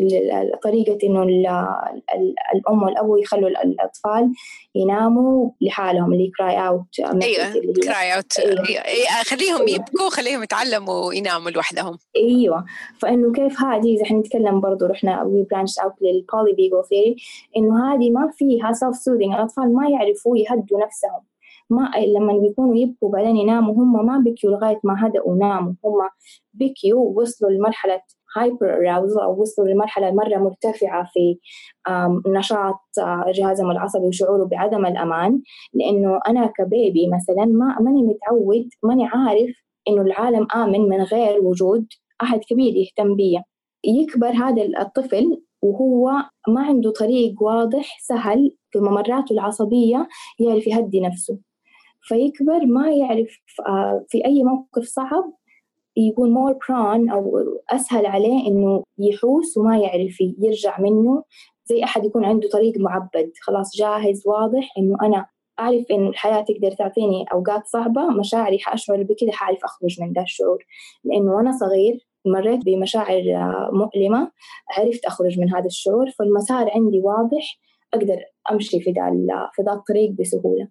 طريقة 0.63 0.99
إنه 1.05 1.23
الأم 2.55 2.83
والابو 2.83 3.17
يخلوا 3.17 3.49
الأطفال 3.49 4.33
يناموا 4.75 5.51
لحالهم 5.61 6.13
اللي 6.13 6.31
cry 6.39 6.69
out 6.69 7.01
أيوه 7.01 7.53
cry 7.85 8.17
out 8.17 8.39
أيوة. 8.39 9.23
خليهم 9.25 9.69
يبكوا 9.69 10.11
خليهم 10.11 10.43
يتعلموا 10.43 11.15
يناموا 11.15 11.51
لوحدهم. 11.51 11.99
أيوه. 12.17 12.65
فإنه 12.99 13.33
كيف 13.33 13.61
هذه؟ 13.61 13.97
إذا 13.97 14.17
نتكلم 14.17 14.61
برضه 14.61 14.87
رحنا 14.87 15.23
we 15.23 15.47
branch 15.51 15.79
out 15.79 15.93
لل 16.01 16.55
polyvagal 16.55 16.83
theory 16.83 17.17
إنه 17.57 17.95
هذه 17.95 18.11
ما 18.11 18.31
فيها 18.37 18.73
self 18.73 18.97
soothing 18.97 19.35
الأطفال 19.35 19.75
ما 19.75 19.89
يعرفوا 19.89 20.39
يهدوا 20.39 20.85
نفسهم. 20.85 21.23
ما 21.71 21.91
لما 22.17 22.39
بيكونوا 22.39 22.77
يبكوا 22.77 23.11
بعدين 23.11 23.37
يناموا 23.37 23.75
هم 23.75 24.07
ما 24.07 24.19
بكيوا 24.19 24.53
لغاية 24.53 24.81
ما 24.85 25.07
هدأوا 25.07 25.33
وناموا 25.33 25.73
هم 25.85 26.09
بكيوا 26.55 27.01
ووصلوا 27.01 27.51
لمرحلة 27.51 28.01
hyper 28.37 28.89
arousal 28.91 29.21
أو 29.21 29.41
وصلوا 29.41 29.69
لمرحلة 29.69 30.11
مرة 30.11 30.37
مرتفعة 30.39 31.09
في 31.13 31.39
نشاط 32.27 32.81
جهازهم 33.35 33.71
العصبي 33.71 34.07
وشعوره 34.07 34.45
بعدم 34.45 34.87
الأمان. 34.87 35.41
لأنه 35.75 36.21
أنا 36.29 36.53
كبيبي 36.59 37.09
مثلا 37.09 37.45
ما 37.45 37.77
ماني 37.81 38.03
متعود 38.03 38.69
ماني 38.83 39.05
عارف 39.07 39.57
إنه 39.89 40.03
العالم 40.03 40.47
آمن 40.55 40.81
من 40.81 41.03
غير 41.03 41.41
وجود 41.45 41.87
أحد 42.23 42.41
كبير 42.51 42.75
يهتم 42.77 43.17
بي. 43.17 43.39
يكبر 43.85 44.29
هذا 44.31 44.63
الطفل 44.81 45.43
وهو 45.63 46.11
ما 46.49 46.63
عنده 46.63 46.93
طريق 46.93 47.43
واضح 47.43 47.99
سهل 48.01 48.57
في 48.71 48.79
ممراته 48.79 49.33
العصبية 49.33 50.09
يعرف 50.41 50.67
يهدي 50.67 51.01
نفسه. 51.01 51.39
فيكبر 52.03 52.67
ما 52.67 52.91
يعرف 52.91 53.29
في 54.09 54.25
أي 54.25 54.43
موقف 54.45 54.85
صعب 54.85 55.33
يكون 56.07 56.35
more 56.35 56.55
prone 56.55 57.13
أو 57.13 57.39
أسهل 57.71 58.07
عليه 58.07 58.47
إنه 58.47 58.83
يحوس 58.99 59.57
وما 59.59 59.79
يعرف 59.79 60.21
يرجع 60.21 60.81
منه. 60.81 61.25
زي 61.65 61.85
أحد 61.85 62.05
يكون 62.05 62.25
عنده 62.25 62.49
طريق 62.49 62.75
معبد. 62.79 63.33
خلاص 63.41 63.77
جاهز 63.77 64.23
واضح 64.27 64.73
إنه 64.79 64.97
أنا 65.03 65.27
أعرف 65.61 65.85
إنه 65.91 66.09
الحياة 66.09 66.41
تقدر 66.41 66.71
تعطيني 66.71 67.25
أوقات 67.33 67.67
صعبة 67.67 68.07
مشاعري 68.07 68.59
حأشعر 68.59 69.03
بكذا 69.03 69.33
حأعرف 69.33 69.65
أخرج 69.65 70.03
من 70.03 70.13
ذا 70.13 70.23
الشعور. 70.23 70.65
لأنه 71.05 71.35
وأنا 71.35 71.53
صغير 71.53 72.09
مريت 72.27 72.65
بمشاعر 72.65 73.23
مؤلمة 73.73 74.31
عرفت 74.79 75.05
أخرج 75.05 75.41
من 75.41 75.55
هذا 75.55 75.67
الشعور 75.67 76.11
فالمسار 76.11 76.71
عندي 76.75 77.01
واضح 77.01 77.59
أقدر 77.95 78.19
أمشي 78.51 78.81
في 78.81 78.91
ذا 78.91 79.11
في 79.55 79.63
ذا 79.63 79.73
الطريق 79.73 80.11
بسهولة. 80.11 80.69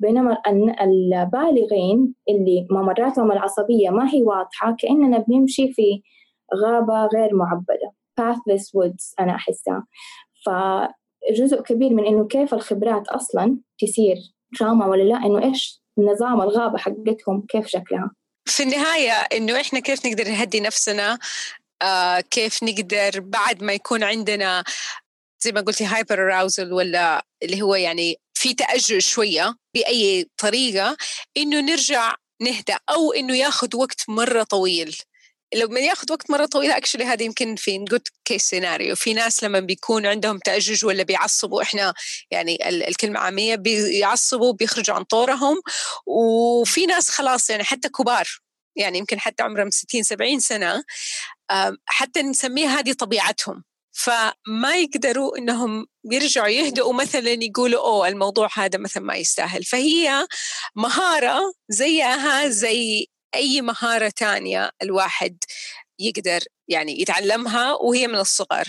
بينما 0.00 0.42
البالغين 0.80 2.14
اللي 2.28 2.66
ممراتهم 2.70 3.32
العصبية 3.32 3.90
ما 3.90 4.14
هي 4.14 4.22
واضحة 4.22 4.76
كأننا 4.78 5.18
بنمشي 5.18 5.72
في 5.72 6.02
غابة 6.54 7.06
غير 7.06 7.34
معبدة. 7.34 7.92
Pathless 8.20 8.64
woods 8.64 9.14
أنا 9.20 9.34
أحسها. 9.34 9.86
فجزء 10.46 11.62
كبير 11.62 11.90
من 11.90 12.06
إنه 12.06 12.26
كيف 12.26 12.54
الخبرات 12.54 13.08
أصلا 13.08 13.58
تصير 13.78 14.16
دراما 14.60 14.86
ولا 14.86 15.02
لا 15.02 15.16
إنه 15.16 15.44
إيش 15.44 15.82
نظام 15.98 16.40
الغابة 16.40 16.78
حقتهم 16.78 17.46
كيف 17.48 17.66
شكلها. 17.66 18.10
في 18.44 18.62
النهاية 18.62 19.12
إنه 19.12 19.60
إحنا 19.60 19.80
كيف 19.80 20.06
نقدر 20.06 20.24
نهدي 20.24 20.60
نفسنا؟ 20.60 21.18
آه 21.82 22.20
كيف 22.20 22.62
نقدر 22.62 23.20
بعد 23.20 23.62
ما 23.62 23.72
يكون 23.72 24.02
عندنا 24.02 24.64
زي 25.40 25.52
ما 25.52 25.60
قلتي 25.60 25.84
هايبر 25.84 26.32
اراوزل 26.32 26.72
ولا 26.72 27.24
اللي 27.42 27.62
هو 27.62 27.74
يعني 27.74 28.16
في 28.38 28.54
تأجج 28.54 28.98
شوية 28.98 29.54
بأي 29.74 30.30
طريقة 30.36 30.96
إنه 31.36 31.60
نرجع 31.60 32.14
نهدى 32.40 32.76
أو 32.90 33.12
إنه 33.12 33.36
ياخذ 33.36 33.76
وقت 33.76 34.04
مرة 34.08 34.42
طويل. 34.42 34.96
لما 35.54 35.80
ياخذ 35.80 36.12
وقت 36.12 36.30
مرة 36.30 36.46
طويلة 36.46 36.76
actually 36.76 37.04
هذه 37.04 37.22
يمكن 37.22 37.56
في 37.56 37.78
good 37.78 38.08
case 38.24 38.42
scenario 38.42 38.96
في 38.96 39.14
ناس 39.14 39.44
لما 39.44 39.60
بيكون 39.60 40.06
عندهم 40.06 40.38
تأجج 40.38 40.84
ولا 40.84 41.02
بيعصبوا 41.02 41.62
إحنا 41.62 41.94
يعني 42.30 42.68
الكلمة 42.68 43.20
عامية 43.20 43.56
بيعصبوا 43.56 44.52
بيخرجوا 44.52 44.96
عن 44.96 45.04
طورهم. 45.04 45.60
وفي 46.06 46.86
ناس 46.86 47.10
خلاص 47.10 47.50
يعني 47.50 47.64
حتى 47.64 47.88
كبار 47.88 48.28
يعني 48.76 48.98
يمكن 48.98 49.20
حتى 49.20 49.42
عمرهم 49.42 49.70
60 49.70 50.02
70 50.02 50.40
سنة 50.40 50.84
حتى 51.86 52.22
نسميها 52.22 52.78
هذه 52.80 52.92
طبيعتهم. 52.92 53.64
فما 53.92 54.76
يقدروا 54.76 55.38
إنهم 55.38 55.86
يرجعوا 56.12 56.48
يهدئوا 56.48 56.92
مثلا 56.92 57.30
يقولوا 57.30 57.80
أوه 57.80 58.08
الموضوع 58.08 58.48
هذا 58.54 58.78
مثلا 58.78 59.02
ما 59.02 59.16
يستاهل. 59.16 59.64
فهي 59.64 60.26
مهارة 60.76 61.52
زيها 61.68 62.48
زي 62.48 63.06
أي 63.34 63.60
مهارة 63.60 64.12
تانية 64.16 64.70
الواحد 64.82 65.38
يقدر 65.98 66.40
يعني 66.68 67.00
يتعلمها 67.00 67.72
وهي 67.72 68.06
من 68.06 68.14
الصغر. 68.14 68.68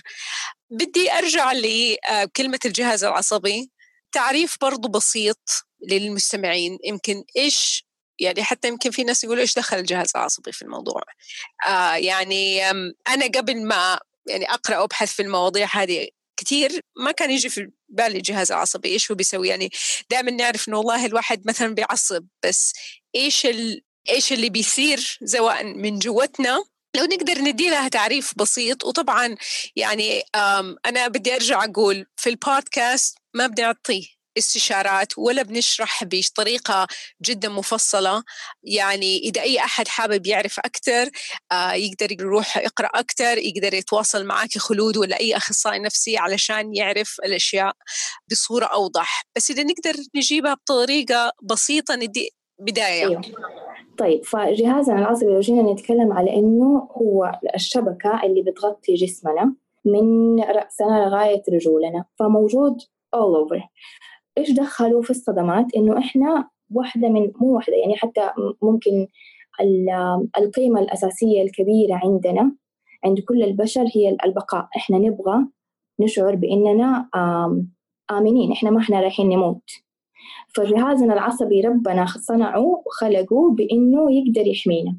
بدي 0.69 1.11
أرجع 1.11 1.51
لكلمه 1.51 2.59
الجهاز 2.65 3.03
العصبي. 3.03 3.71
تعريف 4.11 4.57
برضو 4.61 4.87
بسيط 4.87 5.39
للمستمعين. 5.89 6.77
يمكن 6.83 7.23
إيش 7.37 7.85
يعني 8.19 8.43
حتى 8.43 8.67
يمكن 8.67 8.91
في 8.91 9.03
ناس 9.03 9.23
يقولوا 9.23 9.41
إيش 9.41 9.53
دخل 9.55 9.77
الجهاز 9.77 10.11
العصبي 10.15 10.51
في 10.51 10.61
الموضوع. 10.61 11.01
آه 11.67 11.95
يعني 11.95 12.69
أنا 13.09 13.25
قبل 13.35 13.65
ما 13.65 13.99
يعني 14.27 14.53
أقرأ 14.53 14.79
وأبحث 14.79 15.13
في 15.13 15.21
المواضيع 15.21 15.67
هذه 15.71 16.07
كثير 16.39 16.81
ما 16.97 17.11
كان 17.11 17.31
يجي 17.31 17.49
في 17.49 17.71
بالي 17.89 18.17
الجهاز 18.17 18.51
العصبي 18.51 18.89
إيش 18.89 19.11
هو 19.11 19.15
بيسوي؟ 19.15 19.47
يعني 19.47 19.69
دائما 20.09 20.31
نعرف 20.31 20.67
إنه 20.67 20.77
والله 20.77 21.05
الواحد 21.05 21.47
مثلا 21.47 21.75
بيعصب 21.75 22.27
بس 22.45 22.73
إيش 23.15 23.45
ال... 23.45 23.81
إيش 24.09 24.33
اللي 24.33 24.49
بيصير 24.49 25.19
سواء 25.25 25.63
من 25.63 25.99
جوتنا؟ 25.99 26.63
لو 26.95 27.03
نقدر 27.03 27.41
ندي 27.41 27.69
لها 27.69 27.87
تعريف 27.87 28.33
بسيط 28.37 28.85
وطبعا 28.85 29.35
يعني 29.75 30.23
أنا 30.85 31.07
بدي 31.07 31.35
أرجع 31.35 31.63
أقول 31.63 32.05
في 32.15 32.29
البودكاست 32.29 33.17
ما 33.33 33.47
بدي 33.47 33.63
أعطيه. 33.63 34.18
استشارات 34.37 35.17
ولا 35.17 35.41
بنشرح 35.41 36.03
بطريقة 36.03 36.87
جدا 37.25 37.49
مفصلة. 37.49 38.23
يعني 38.63 39.17
إذا 39.17 39.41
أي 39.41 39.59
أحد 39.59 39.87
حابب 39.87 40.27
يعرف 40.27 40.59
أكثر 40.59 41.09
آه 41.51 41.73
يقدر 41.73 42.11
يروح 42.11 42.57
يقرأ 42.57 42.89
أكثر 42.95 43.37
يقدر 43.37 43.73
يتواصل 43.73 44.25
معك 44.25 44.57
خلود 44.57 44.97
ولا 44.97 45.19
أي 45.19 45.37
أخصائي 45.37 45.79
نفسي 45.79 46.17
علشان 46.17 46.75
يعرف 46.75 47.15
الأشياء 47.25 47.73
بصورة 48.31 48.65
أوضح. 48.65 49.23
بس 49.35 49.51
إذا 49.51 49.63
نقدر 49.63 50.03
نجيبها 50.15 50.53
بطريقة 50.53 51.31
بسيطة 51.43 51.95
ندي 51.95 52.29
بداية. 52.59 53.07
أيوه. 53.07 53.21
طيب 53.97 54.25
فجهازنا 54.25 54.99
العصبي 54.99 55.31
لو 55.31 55.39
جينا 55.39 55.73
نتكلم 55.73 56.13
على 56.13 56.33
إنه 56.33 56.89
هو 56.91 57.39
الشبكة 57.55 58.21
اللي 58.23 58.41
بتغطي 58.41 58.93
جسمنا 58.93 59.55
من 59.85 60.39
رأسنا 60.39 61.05
لغاية 61.05 61.41
رجولنا 61.53 62.05
فموجود 62.19 62.77
all 63.15 63.35
over. 63.41 63.61
إيش 64.39 64.51
دخلوا 64.51 65.01
في 65.01 65.09
الصدمات؟ 65.09 65.75
إنه 65.75 65.97
إحنا 65.97 66.49
واحدة 66.71 67.09
من 67.09 67.31
مو 67.41 67.55
واحدة 67.55 67.75
يعني 67.75 67.95
حتى 67.95 68.29
ممكن 68.61 69.07
القيمة 70.37 70.79
الأساسية 70.79 71.41
الكبيرة 71.43 71.99
عندنا 72.03 72.55
عند 73.05 73.19
كل 73.19 73.43
البشر 73.43 73.85
هي 73.95 74.17
البقاء. 74.25 74.67
إحنا 74.77 74.97
نبغى 74.97 75.45
نشعر 75.99 76.35
بإننا 76.35 77.09
آمنين. 78.11 78.51
إحنا 78.51 78.69
ما 78.69 78.79
إحنا 78.79 79.01
رايحين 79.01 79.29
نموت. 79.29 79.69
فجهازنا 80.55 81.13
العصبي 81.13 81.61
ربنا 81.61 82.05
صنعه 82.05 82.81
وخلقه 82.85 83.51
بإنه 83.51 84.11
يقدر 84.11 84.47
يحمينا. 84.47 84.95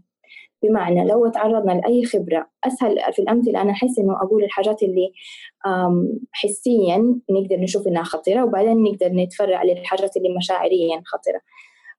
بمعنى 0.63 1.05
لو 1.05 1.29
تعرضنا 1.29 1.73
لأي 1.73 2.05
خبرة 2.05 2.47
أسهل 2.65 3.13
في 3.13 3.23
الأمثلة 3.23 3.63
أنا 3.63 3.71
أحس 3.71 3.99
إنه 3.99 4.17
أقول 4.23 4.45
الحاجات 4.45 4.83
اللي 4.83 5.13
حسيا 6.33 7.21
نقدر 7.31 7.57
نشوف 7.57 7.87
إنها 7.87 8.03
خطيرة 8.03 8.45
وبعدين 8.45 8.83
نقدر 8.83 9.09
نتفرع 9.09 9.63
للحاجات 9.63 10.17
اللي 10.17 10.29
مشاعريا 10.37 11.03
خطيرة. 11.07 11.41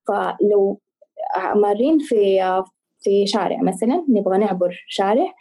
فلو 0.08 0.80
مارين 1.56 2.00
في 2.00 2.42
في 3.00 3.28
شارع 3.28 3.62
مثلا 3.62 4.06
نبغى 4.10 4.38
نعبر 4.38 4.86
شارع 4.88 5.34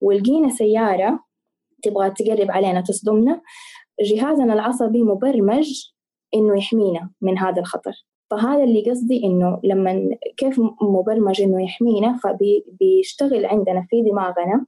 ولقينا 0.00 0.48
سيارة 0.48 1.20
تبغى 1.82 2.10
تقرب 2.10 2.50
علينا 2.50 2.80
تصدمنا 2.80 3.40
جهازنا 4.00 4.52
العصبي 4.54 5.02
مبرمج 5.02 5.90
إنه 6.34 6.58
يحمينا 6.58 7.10
من 7.20 7.38
هذا 7.38 7.60
الخطر. 7.60 7.92
فهذا 8.30 8.64
اللي 8.64 8.90
قصدي 8.90 9.24
إنه 9.24 9.60
لما 9.64 10.10
كيف 10.36 10.60
مبرمج 10.82 11.42
إنه 11.42 11.64
يحمينا 11.64 12.18
فبيشتغل 12.22 13.46
عندنا 13.46 13.86
في 13.90 14.02
دماغنا 14.02 14.66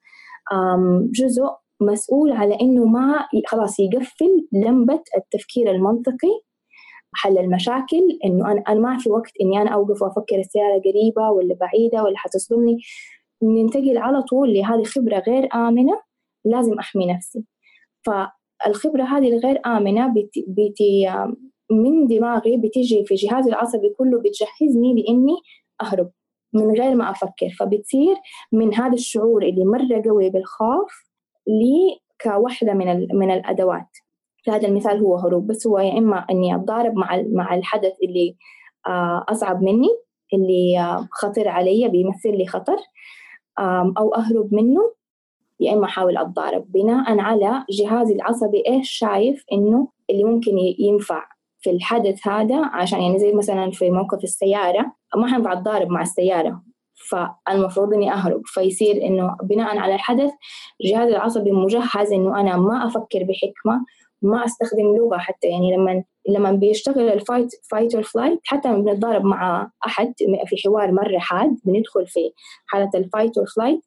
جزء 1.11 1.45
مسؤول 1.81 2.33
على 2.33 2.61
إنه 2.61 2.85
ما 2.85 3.29
خلاص 3.47 3.81
يقفل 3.81 4.49
لمبة 4.53 5.03
التفكير 5.17 5.71
المنطقي 5.71 6.43
حل 7.15 7.39
المشاكل 7.39 8.19
إنه 8.25 8.53
أنا 8.53 8.63
أنا 8.69 8.81
ما 8.81 8.99
في 8.99 9.11
وقت 9.11 9.33
إني 9.41 9.63
أنا 9.63 9.71
أوقف 9.71 10.03
وأفكر 10.03 10.39
السيارة 10.39 10.81
قريبة 10.81 11.31
ولا 11.31 11.55
بعيدة 11.55 12.03
ولا 12.03 12.19
حتصدمني. 12.19 12.79
ننتقل 13.43 13.99
على 13.99 14.23
طول 14.23 14.55
لهذه 14.55 14.83
خبرة 14.85 15.19
غير 15.19 15.49
آمنة 15.55 16.01
لازم 16.45 16.79
أحمي 16.79 17.07
نفسي. 17.15 17.45
فالخبرة 18.07 19.05
هذه 19.05 19.29
الغير 19.29 19.61
آمنة 19.67 20.07
بت... 20.07 20.31
بت... 20.49 20.79
من 21.73 22.07
دماغي 22.07 22.57
بتيجي 22.57 23.05
في 23.05 23.15
جهازي 23.15 23.51
العصبي 23.51 23.89
كله 23.89 24.19
بتجهزني 24.19 25.03
لإني 25.03 25.37
أهرب 25.83 26.11
من 26.53 26.71
غير 26.71 26.95
ما 26.95 27.11
أفكر. 27.11 27.49
فبتصير 27.61 28.17
من 28.53 28.75
هذا 28.75 28.95
الشعور 28.95 29.43
اللي 29.43 29.65
مرة 29.65 30.03
قوي 30.05 30.31
بالخوف 30.31 30.93
لي 31.47 32.01
كوحدة 32.23 32.75
من, 32.75 33.09
من 33.15 33.31
الأدوات. 33.31 33.89
في 34.45 34.51
هذا 34.51 34.69
المثال 34.69 34.99
هو 34.99 35.17
هروب. 35.17 35.47
بس 35.47 35.67
هو 35.67 35.79
يا 35.79 35.99
إما 35.99 36.27
أني 36.31 36.57
أتضارب 36.57 36.95
مع 36.97 37.23
مع 37.33 37.55
الحدث 37.55 37.93
اللي 38.03 38.37
آه، 38.87 39.25
أصعب 39.29 39.63
مني 39.63 39.89
اللي 40.35 40.79
آه، 40.81 41.09
خطر 41.11 41.49
علي 41.49 41.89
بيمثل 41.89 42.37
لي 42.37 42.47
خطر 42.47 42.77
أو 43.99 44.15
أهرب 44.15 44.55
منه 44.55 44.81
يا 45.61 45.73
إما 45.73 45.85
أحاول 45.85 46.17
أتضارب. 46.17 46.73
بناء 46.73 47.19
على 47.19 47.65
جهازي 47.71 48.15
العصبي 48.15 48.63
إيش 48.67 48.91
شايف 48.91 49.45
إنه 49.53 49.89
اللي 50.11 50.25
ممكن 50.25 50.59
ينفع. 50.79 51.32
في 51.63 51.71
الحدث 51.71 52.29
هذا 52.29 52.67
عشان 52.67 53.01
يعني 53.03 53.19
زي 53.19 53.33
مثلا 53.33 53.71
في 53.71 53.91
موقف 53.91 54.25
السيارة 54.25 54.93
ما 55.17 55.27
حينفع 55.33 55.53
أتضارب 55.53 55.89
مع 55.89 56.03
السيارة. 56.03 56.63
فالمفروض 57.11 57.95
إني 57.95 58.13
أهرب. 58.13 58.43
فيصير 58.45 59.07
إنه 59.07 59.37
بناء 59.43 59.79
على 59.79 59.95
الحدث 59.95 60.31
الجهاز 60.85 61.09
العصبي 61.09 61.53
مجهز 61.53 62.13
إنه 62.13 62.41
أنا 62.41 62.57
ما 62.57 62.87
أفكر 62.87 63.25
بحكمة 63.25 63.85
ما 64.23 64.45
أستخدم 64.45 64.97
لغة 64.97 65.19
حتى. 65.19 65.47
يعني 65.47 65.77
لما 65.77 66.05
لما 66.29 66.53
بيشتغل 66.53 67.09
ال 67.09 67.15
fight 67.15 67.49
fight 67.71 67.95
or 67.95 68.03
flight 68.03 68.41
حتى 68.45 68.69
لما 68.69 68.79
بنتضارب 68.79 69.25
مع 69.25 69.71
أحد 69.87 70.15
في 70.47 70.57
حوار 70.65 70.93
مرة 70.93 71.19
حاد 71.19 71.57
بندخل 71.65 72.07
في 72.07 72.33
حالة 72.67 72.91
ال 72.95 73.02
fight 73.02 73.39
or 73.39 73.47
flight 73.47 73.81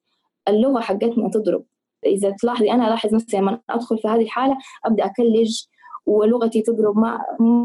اللغة 0.48 0.80
حقتنا 0.80 1.30
تضرب. 1.30 1.66
إذا 2.06 2.30
تلاحظي 2.30 2.72
أنا 2.72 2.88
ألاحظ 2.88 3.14
نفسي 3.14 3.38
لما 3.38 3.60
أدخل 3.70 3.98
في 3.98 4.08
هذه 4.08 4.22
الحالة 4.22 4.58
أبدأ 4.86 5.06
أكلج 5.06 5.66
ولغتي 6.06 6.62
تضرب 6.62 6.98
ما 6.98 7.20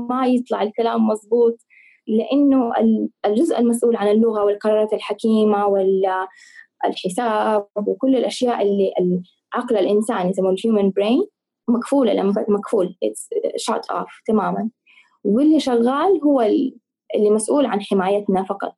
ما 0.09 0.26
يطلع 0.26 0.62
الكلام 0.62 1.07
مظبوط 1.07 1.59
لأنه 2.07 2.72
الجزء 3.26 3.59
المسؤول 3.59 3.96
عن 3.96 4.09
اللغة 4.09 4.44
والقرارات 4.44 4.92
الحكيمة 4.92 5.66
والحساب 6.85 7.66
وكل 7.76 8.16
الأشياء 8.16 8.62
اللي 8.62 8.92
العقل 9.55 9.76
الانساني 9.76 10.31
يسموه 10.31 10.50
ال 10.50 10.57
human 10.57 10.90
brain 10.90 11.26
مقفولة 11.68 12.12
لما 12.12 12.44
مقفول 12.48 12.96
shut 13.57 13.90
off 13.90 14.09
تماما. 14.26 14.70
واللي 15.24 15.61
شغال 15.61 16.20
هو 16.24 16.40
اللي 17.14 17.31
مسؤول 17.31 17.66
عن 17.66 17.81
حمايتنا 17.81 18.44
فقط. 18.44 18.74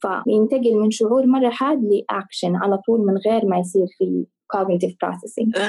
فينتقل 0.00 0.74
من 0.74 0.90
شعور 0.90 1.26
مرة 1.26 1.50
حاد 1.50 1.80
لأكشن 1.84 2.56
على 2.56 2.78
طول 2.86 3.00
من 3.00 3.16
غير 3.26 3.46
ما 3.46 3.58
يصير 3.58 3.86
في 3.98 4.26
cognitive 4.56 4.94
processing. 5.04 5.60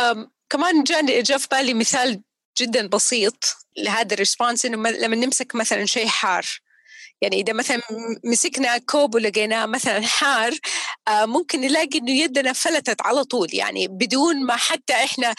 Um, 0.00 0.18
كمان 0.50 0.82
جاني 0.82 1.22
جاء 1.22 1.38
في 1.38 1.48
بالي 1.50 1.74
مثال 1.74 2.22
جدا 2.58 2.86
بسيط 2.86 3.56
لهذا 3.76 4.14
ال 4.14 4.20
response 4.20 4.64
إنه 4.64 4.90
لما 4.90 5.16
نمسك 5.16 5.54
مثلا 5.54 5.84
شيء 5.86 6.06
حار. 6.06 6.44
يعني 7.22 7.40
إذا 7.40 7.52
مثلا 7.52 7.80
مسكنا 8.24 8.78
كوب 8.78 9.14
ولقيناه 9.14 9.66
مثلا 9.66 10.00
حار 10.00 10.52
آه، 11.08 11.26
ممكن 11.26 11.60
نلاقي 11.60 11.98
إنه 11.98 12.10
يدنا 12.10 12.52
فلتت 12.52 13.02
على 13.02 13.24
طول. 13.24 13.48
يعني 13.52 13.88
بدون 13.88 14.46
ما 14.46 14.56
حتى 14.56 14.92
إحنا 14.92 15.34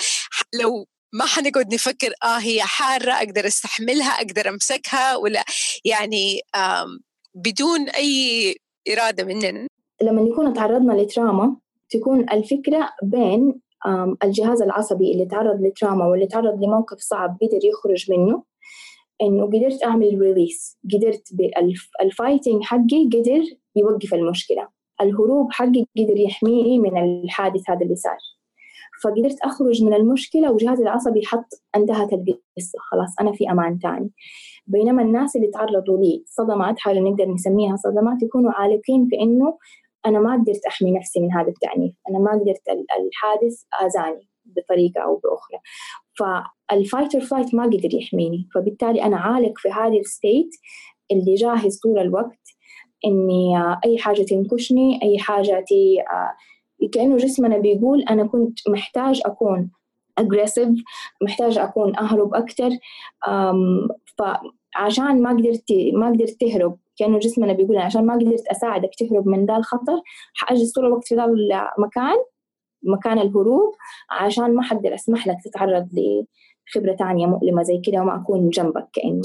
لو 0.61 0.85
ما 1.13 1.25
حنقعد 1.25 1.73
نفكر 1.73 2.13
آه 2.23 2.37
هي 2.37 2.61
حارة 2.61 3.11
أقدر 3.11 3.47
أستحملها 3.47 4.09
أقدر 4.09 4.49
أمسكها 4.49 5.15
ولا. 5.15 5.43
يعني 5.85 6.41
بدون 7.35 7.89
أي 7.89 8.55
إرادة 8.89 9.23
مننا. 9.23 9.67
لما 10.01 10.21
نكون 10.21 10.53
تعرضنا 10.53 10.93
لتراما 10.93 11.57
تكون 11.89 12.29
الفكرة 12.29 12.89
بين 13.03 13.61
الجهاز 14.23 14.61
العصبي 14.61 15.11
اللي 15.11 15.25
تعرض 15.25 15.61
لتراما 15.61 16.07
واللي 16.07 16.27
تعرض 16.27 16.63
لموقف 16.63 16.97
صعب 16.99 17.37
قدر 17.41 17.59
يخرج 17.65 18.11
منه 18.11 18.43
إنه 19.21 19.45
قدرت 19.45 19.83
أعمل 19.83 20.21
ريليس 20.21 20.77
قدرت 20.93 21.23
ال 22.01 22.08
fighting 22.08 22.63
حقي 22.63 23.09
قدر 23.13 23.43
يوقف 23.75 24.13
المشكلة. 24.13 24.67
الهروب 25.01 25.51
حقي 25.51 25.85
قدر 25.97 26.17
يحميني 26.17 26.79
من 26.79 26.97
الحادث 26.97 27.69
هذا 27.69 27.81
اللي 27.81 27.95
صار. 27.95 28.17
فقدرت 29.03 29.39
أخرج 29.43 29.83
من 29.83 29.93
المشكلة 29.93 30.51
وجهازي 30.51 30.83
العصبي 30.83 31.25
حط 31.25 31.47
انتهت 31.75 32.13
القصة. 32.13 32.79
خلاص 32.91 33.09
أنا 33.21 33.31
في 33.31 33.51
أمان 33.51 33.79
تاني. 33.79 34.11
بينما 34.67 35.01
الناس 35.01 35.35
اللي 35.35 35.47
تعرضوا 35.47 35.97
لصدمات 35.97 36.79
حاجة 36.79 36.99
نقدر 36.99 37.25
نسميها 37.25 37.75
صدمات 37.75 38.23
يكونوا 38.23 38.51
عالقين 38.51 39.07
في 39.09 39.19
إنه 39.19 39.57
أنا 40.05 40.19
ما 40.19 40.33
قدرت 40.33 40.65
أحمي 40.67 40.91
نفسي 40.91 41.19
من 41.19 41.33
هذا 41.33 41.47
التعنيف. 41.47 41.93
أنا 42.09 42.19
ما 42.19 42.31
قدرت 42.31 42.69
الحادث 42.99 43.63
آذاني 43.85 44.27
بطريقة 44.45 45.01
أو 45.01 45.15
بأخرى. 45.15 45.59
فال 46.19 46.47
fight 46.47 47.17
flight 47.17 47.55
ما 47.55 47.63
قدر 47.63 47.93
يحميني. 47.93 48.47
فبالتالي 48.55 49.03
أنا 49.03 49.17
عالق 49.17 49.53
في 49.57 49.69
هذه 49.69 49.99
ال 49.99 50.08
state 50.08 50.49
اللي 51.11 51.35
جاهز 51.35 51.79
طول 51.79 51.99
الوقت 51.99 52.47
إني 53.05 53.57
أي 53.85 53.97
حاجة 53.97 54.21
تنكشني 54.23 54.99
أي 55.03 55.19
حاجة 55.19 55.65
تي 55.67 55.97
كأنه 56.93 57.17
جسمنا 57.17 57.57
بيقول 57.57 58.01
أنا 58.01 58.27
كنت 58.27 58.69
محتاج 58.69 59.21
أكون 59.25 59.71
aggressive 60.17 60.69
محتاج 61.23 61.57
أكون 61.57 61.97
أهرب 61.97 62.33
أكتر. 62.35 62.69
فعشان 64.17 65.21
ما 65.21 65.29
قدرت 65.29 65.63
ما 65.93 66.07
قدرت 66.07 66.29
تهرب 66.29 66.77
كأنه 66.97 67.19
جسمنا 67.19 67.53
بيقول 67.53 67.77
عشان 67.77 68.05
ما 68.05 68.13
قدرت 68.13 68.47
أساعدك 68.47 68.89
تهرب 68.99 69.27
من 69.27 69.45
ذا 69.45 69.57
الخطر 69.57 70.01
حأجلس 70.33 70.71
طول 70.71 70.85
الوقت 70.85 71.07
في 71.07 71.15
ذا 71.15 71.25
المكان 71.25 72.15
مكان 72.83 73.19
الهروب 73.19 73.75
عشان 74.09 74.55
ما 74.55 74.63
حقدر 74.63 74.95
أسمح 74.95 75.27
لك 75.27 75.37
تتعرض 75.45 75.89
لخبرة 75.93 76.95
تانية 76.95 77.25
مؤلمة 77.25 77.63
زي 77.63 77.81
كده 77.85 78.01
وما 78.01 78.15
أكون 78.15 78.49
جنبك 78.49 78.87
كأنه 78.93 79.21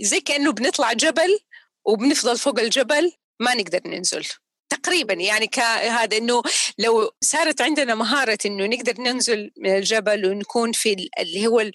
زي 0.00 0.20
كأنه 0.20 0.52
بنطلع 0.52 0.92
جبل 0.92 1.38
وبنفضل 1.84 2.36
فوق 2.36 2.60
الجبل 2.60 3.12
ما 3.40 3.54
نقدر 3.54 3.80
ننزل. 3.86 4.24
تقريبا 4.72 5.14
يعني 5.14 5.46
كهذا 5.46 6.16
إنه 6.16 6.42
لو 6.78 7.10
صارت 7.20 7.60
عندنا 7.60 7.94
مهارة 7.94 8.38
إنه 8.46 8.66
نقدر 8.66 9.00
ننزل 9.00 9.50
من 9.56 9.76
الجبل 9.76 10.26
ونكون 10.26 10.72
في 10.72 11.08
اللي 11.18 11.46
هو 11.46 11.70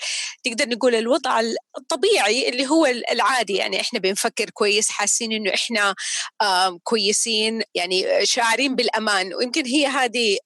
نقدر 0.47 0.69
نقول 0.69 0.95
الوضع 0.95 1.41
الطبيعي 1.77 2.49
اللي 2.49 2.67
هو 2.67 2.85
العادي. 2.85 3.55
يعني 3.55 3.81
إحنا 3.81 3.99
بنفكر 3.99 4.49
كويس 4.49 4.89
حاسين 4.89 5.31
إنه 5.31 5.53
إحنا 5.53 5.95
كويسين 6.83 7.61
يعني 7.75 8.25
شاعرين 8.25 8.75
بالأمان. 8.75 9.33
ويمكن 9.33 9.65
هي 9.65 9.85
هذه 9.87 10.37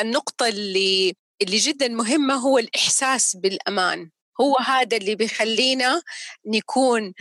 النقطة 0.00 0.48
اللي 0.48 1.14
اللي 1.42 1.56
جدا 1.56 1.88
مهمة 1.88 2.34
هو 2.34 2.58
الإحساس 2.58 3.36
بالأمان. 3.36 4.10
هو 4.40 4.56
هذا 4.58 4.96
اللي 4.96 5.14
بيخلينا 5.14 6.02
نكون 6.46 7.14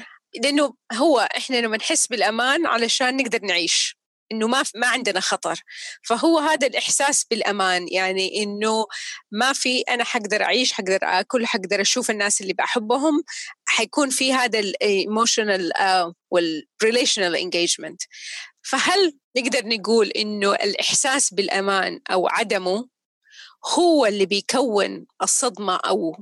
لأنه 0.44 0.74
هو 0.94 1.20
إحنا 1.38 1.58
لما 1.58 1.78
نحس 1.78 2.08
بالأمان 2.08 2.66
علشان 2.66 3.18
نقدر 3.18 3.40
نعيش. 3.42 4.03
إنه 4.34 4.48
ما 4.48 4.64
ما 4.76 4.88
عندنا 4.88 5.20
خطر. 5.20 5.64
فهو 6.04 6.40
هذا 6.40 6.68
الإحساس 6.68 7.26
بالأمان 7.30 7.88
يعني 7.92 8.44
إنه 8.44 8.86
ما 9.32 9.54
في 9.54 9.80
أنا 9.82 10.04
حقدر 10.04 10.44
أعيش 10.44 10.74
حقدر 10.74 11.00
آكل 11.04 11.46
حقدر 11.46 11.82
أشوف 11.82 12.10
الناس 12.12 12.42
اللي 12.42 12.54
بحبهم 12.54 13.24
حيكون 13.66 14.10
في 14.10 14.34
هذا 14.34 14.60
ال 14.60 14.71
emotional 14.71 15.72
وال 16.32 16.49
relational 16.49 17.36
engagement 17.36 18.02
فهل 18.62 19.20
نقدر 19.38 19.68
نقول 19.68 20.08
إنه 20.08 20.54
الإحساس 20.54 21.34
بالأمان 21.34 22.00
أو 22.12 22.28
عدمه 22.28 22.88
هو 23.78 24.06
اللي 24.06 24.26
بيكون 24.26 25.06
الصدمة 25.22 25.76
أو 25.76 26.16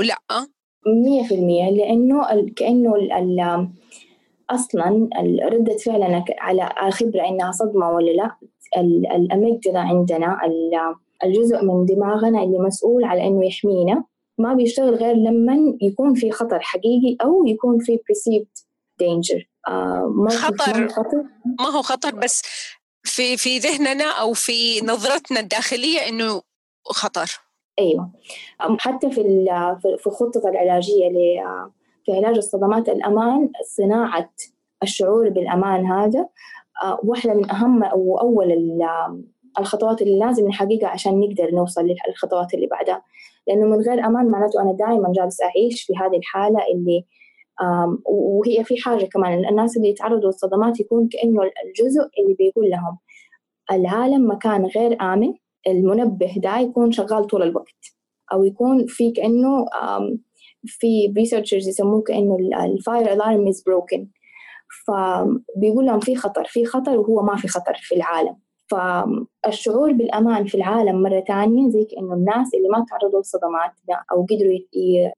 لا؟ 0.00 0.18
100% 0.86 1.32
لأنه 1.72 2.50
كأنه 2.56 2.96
أصلا 4.50 5.08
ردة 5.52 5.76
فعلنا 5.76 6.24
على 6.38 6.68
الخبرة 6.86 7.28
إنها 7.28 7.52
صدمة 7.52 7.90
ولا 7.90 8.10
لا؟ 8.10 8.36
الاميجدلا 9.16 9.80
عندنا 9.80 10.38
الجزء 11.24 11.64
من 11.64 11.84
دماغنا 11.84 12.42
اللي 12.42 12.58
مسؤول 12.58 13.04
على 13.04 13.26
إنه 13.26 13.46
يحمينا 13.46 14.04
ما 14.38 14.54
بيشتغل 14.54 14.94
غير 14.94 15.14
لما 15.16 15.76
يكون 15.82 16.14
في 16.14 16.30
خطر 16.30 16.60
حقيقي 16.60 17.16
أو 17.24 17.46
يكون 17.46 17.78
في 17.78 17.96
perceived 17.96 18.62
danger. 19.02 19.42
آه 19.68 20.12
ما 20.14 20.30
خطر, 20.30 20.88
ما 21.60 21.66
هو 21.76 21.82
خطر؟ 21.82 22.14
بس 22.14 22.42
في 23.02 23.36
في 23.36 23.58
ذهننا 23.58 24.04
أو 24.04 24.32
في 24.32 24.80
نظرتنا 24.80 25.40
الداخلية 25.40 26.08
إنه 26.08 26.42
خطر. 26.84 27.40
أيوه. 27.78 28.10
حتى 28.78 29.10
في 29.10 29.22
في 29.98 30.06
الخطه 30.06 30.48
العلاجية 30.48 31.08
في 32.06 32.12
علاج 32.12 32.36
الصدمات 32.36 32.88
الأمان 32.88 33.50
صناعة 33.76 34.30
الشعور 34.82 35.28
بالأمان 35.28 35.86
هذا. 35.86 36.28
آه، 36.84 37.00
واحدة 37.04 37.34
من 37.34 37.50
أهم 37.50 37.82
وأول 37.94 38.52
الخطوات 39.58 40.02
اللي 40.02 40.18
لازم 40.18 40.48
نحققها 40.48 40.88
عشان 40.88 41.20
نقدر 41.20 41.50
نوصل 41.54 41.88
للخطوات 42.08 42.54
اللي 42.54 42.66
بعدها. 42.66 43.02
لأنه 43.48 43.66
من 43.66 43.80
غير 43.80 44.06
أمان 44.06 44.26
معناته 44.30 44.62
أنا 44.62 44.72
دائما 44.72 45.12
جالس 45.12 45.42
أعيش 45.42 45.82
في 45.82 45.92
هذه 45.96 46.16
الحالة 46.16 46.58
اللي 46.74 47.04
وهي 48.04 48.64
في 48.64 48.74
حاجة 48.82 49.04
كمان 49.04 49.48
الناس 49.48 49.76
اللي 49.76 49.88
يتعرضوا 49.88 50.26
للصدمات 50.26 50.80
يكون 50.80 51.08
كأنه 51.08 51.42
الجزء 51.42 52.00
اللي 52.18 52.34
بيقول 52.38 52.70
لهم 52.70 52.98
العالم 53.72 54.30
مكان 54.30 54.66
غير 54.66 55.02
آمن 55.02 55.34
المنبه 55.66 56.34
ده 56.36 56.58
يكون 56.58 56.92
شغال 56.92 57.26
طول 57.26 57.42
الوقت 57.42 57.94
أو 58.32 58.44
يكون 58.44 58.86
في 58.86 59.10
كأنه 59.10 59.66
في 60.66 61.12
researchers 61.16 61.68
يسموه 61.68 62.02
كأنه 62.02 62.36
ال 62.64 62.74
fire 62.74 63.12
alarm 63.12 63.48
is 63.48 63.62
broken 63.66 64.08
فبيقول 64.86 65.86
لهم 65.86 66.00
في 66.00 66.16
خطر 66.16 66.44
في 66.44 66.64
خطر 66.64 66.98
وهو 66.98 67.22
ما 67.22 67.36
في 67.36 67.48
خطر 67.48 67.74
في 67.74 67.94
العالم. 67.94 68.36
فالشعور 68.70 69.92
بالأمان 69.92 70.46
في 70.46 70.54
العالم 70.54 71.02
مرة 71.02 71.20
تانية 71.20 71.70
زي 71.70 71.84
كأنه 71.84 72.14
الناس 72.14 72.54
اللي 72.54 72.68
ما 72.68 72.84
تعرضوا 72.88 73.18
للصدمات 73.18 73.70
أو 74.12 74.26
قدروا 74.30 74.58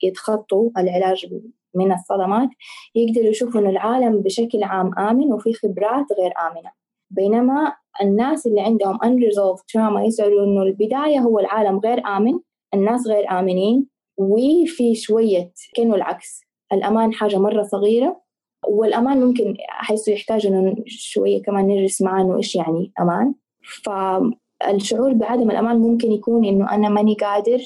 يتخطوا 0.02 0.70
العلاج 0.78 1.26
من 1.74 1.92
الصدمات 1.92 2.48
يقدروا 2.94 3.28
يشوفوا 3.28 3.60
إنه 3.60 3.70
العالم 3.70 4.20
بشكل 4.20 4.62
عام 4.62 4.98
آمن 4.98 5.32
وفي 5.32 5.54
خبرات 5.54 6.06
غير 6.20 6.32
آمنة. 6.50 6.70
بينما 7.10 7.72
الناس 8.02 8.46
اللي 8.46 8.60
عندهم 8.60 8.98
unresolved 8.98 9.62
trauma 9.72 10.06
يسألوا 10.06 10.44
إنه 10.44 10.62
البداية 10.62 11.18
هو 11.18 11.38
العالم 11.38 11.78
غير 11.78 12.06
آمن 12.06 12.38
الناس 12.74 13.06
غير 13.06 13.30
آمنين 13.38 13.86
وفي 14.18 14.94
شوية 14.94 15.52
كأنه 15.74 15.94
العكس. 15.94 16.40
الأمان 16.72 17.12
حاجة 17.12 17.36
مرة 17.36 17.62
صغيرة 17.62 18.20
والأمان 18.66 19.20
ممكن 19.20 19.56
أحسه 19.70 20.12
يحتاج 20.12 20.46
إنه 20.46 20.76
شوية 20.86 21.42
كمان 21.42 21.68
ندرس 21.68 22.02
معاه 22.02 22.22
إنه 22.22 22.36
إيش 22.36 22.56
يعني 22.56 22.92
أمان. 23.00 23.34
فالشعور 23.82 25.12
بعدم 25.12 25.50
الأمان 25.50 25.78
ممكن 25.78 26.12
يكون 26.12 26.44
إنه 26.44 26.74
أنا 26.74 26.88
ماني 26.88 27.14
قادر 27.14 27.60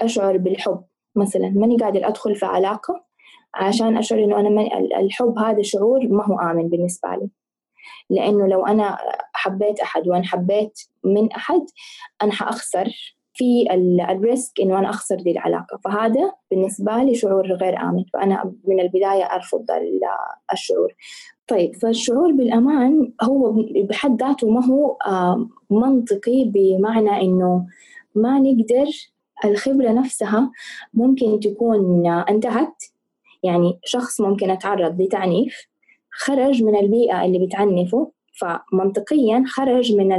أشعر 0.00 0.36
بالحب. 0.36 0.84
مثلا 1.16 1.48
ماني 1.48 1.76
قادر 1.76 2.08
أدخل 2.08 2.34
في 2.34 2.46
علاقة 2.46 3.04
عشان 3.54 3.96
أشعر 3.96 4.24
إنه 4.24 4.40
أنا 4.40 4.66
الحب 5.00 5.38
هذا 5.38 5.62
شعور 5.62 6.08
ما 6.08 6.24
هو 6.26 6.38
آمن 6.38 6.68
بالنسبة 6.68 7.08
لي. 7.08 7.30
لأنه 8.10 8.46
لو 8.46 8.66
أنا 8.66 8.98
حبيت 9.32 9.80
أحد 9.80 10.08
وأنا 10.08 10.24
حبيت 10.24 10.80
من 11.04 11.32
أحد 11.32 11.66
أنا 12.22 12.32
حأخسر 12.32 13.16
في 13.34 13.66
الريسك 14.10 14.60
إنه 14.60 14.78
أنا 14.78 14.90
أخسر 14.90 15.16
دي 15.16 15.30
العلاقة. 15.30 15.78
فهذا 15.84 16.32
بالنسبة 16.50 16.96
لي 16.96 17.14
شعور 17.14 17.52
غير 17.52 17.78
آمن. 17.82 18.04
فأنا 18.12 18.54
من 18.64 18.80
البداية 18.80 19.24
أرفض 19.24 19.66
الشعور. 20.52 20.94
طيب 21.48 21.74
فالشعور 21.76 22.32
بالأمان 22.32 23.12
هو 23.22 23.52
بحد 23.88 24.22
ذاته 24.22 24.50
ما 24.50 24.66
هو 24.66 24.96
منطقي 25.70 26.44
بمعنى 26.44 27.20
إنه 27.22 27.66
ما 28.14 28.38
نقدر 28.38 28.86
الخبرة 29.44 29.92
نفسها 29.92 30.50
ممكن 30.94 31.40
تكون 31.40 32.06
انتهت. 32.06 32.82
يعني 33.42 33.78
شخص 33.84 34.20
ممكن 34.20 34.50
أتعرض 34.50 35.00
لتعنيف 35.00 35.68
خرج 36.10 36.62
من 36.62 36.76
البيئة 36.76 37.24
اللي 37.24 37.46
بتعنفه 37.46 38.10
فمنطقيا 38.32 39.44
خرج 39.46 39.96
من 39.96 40.12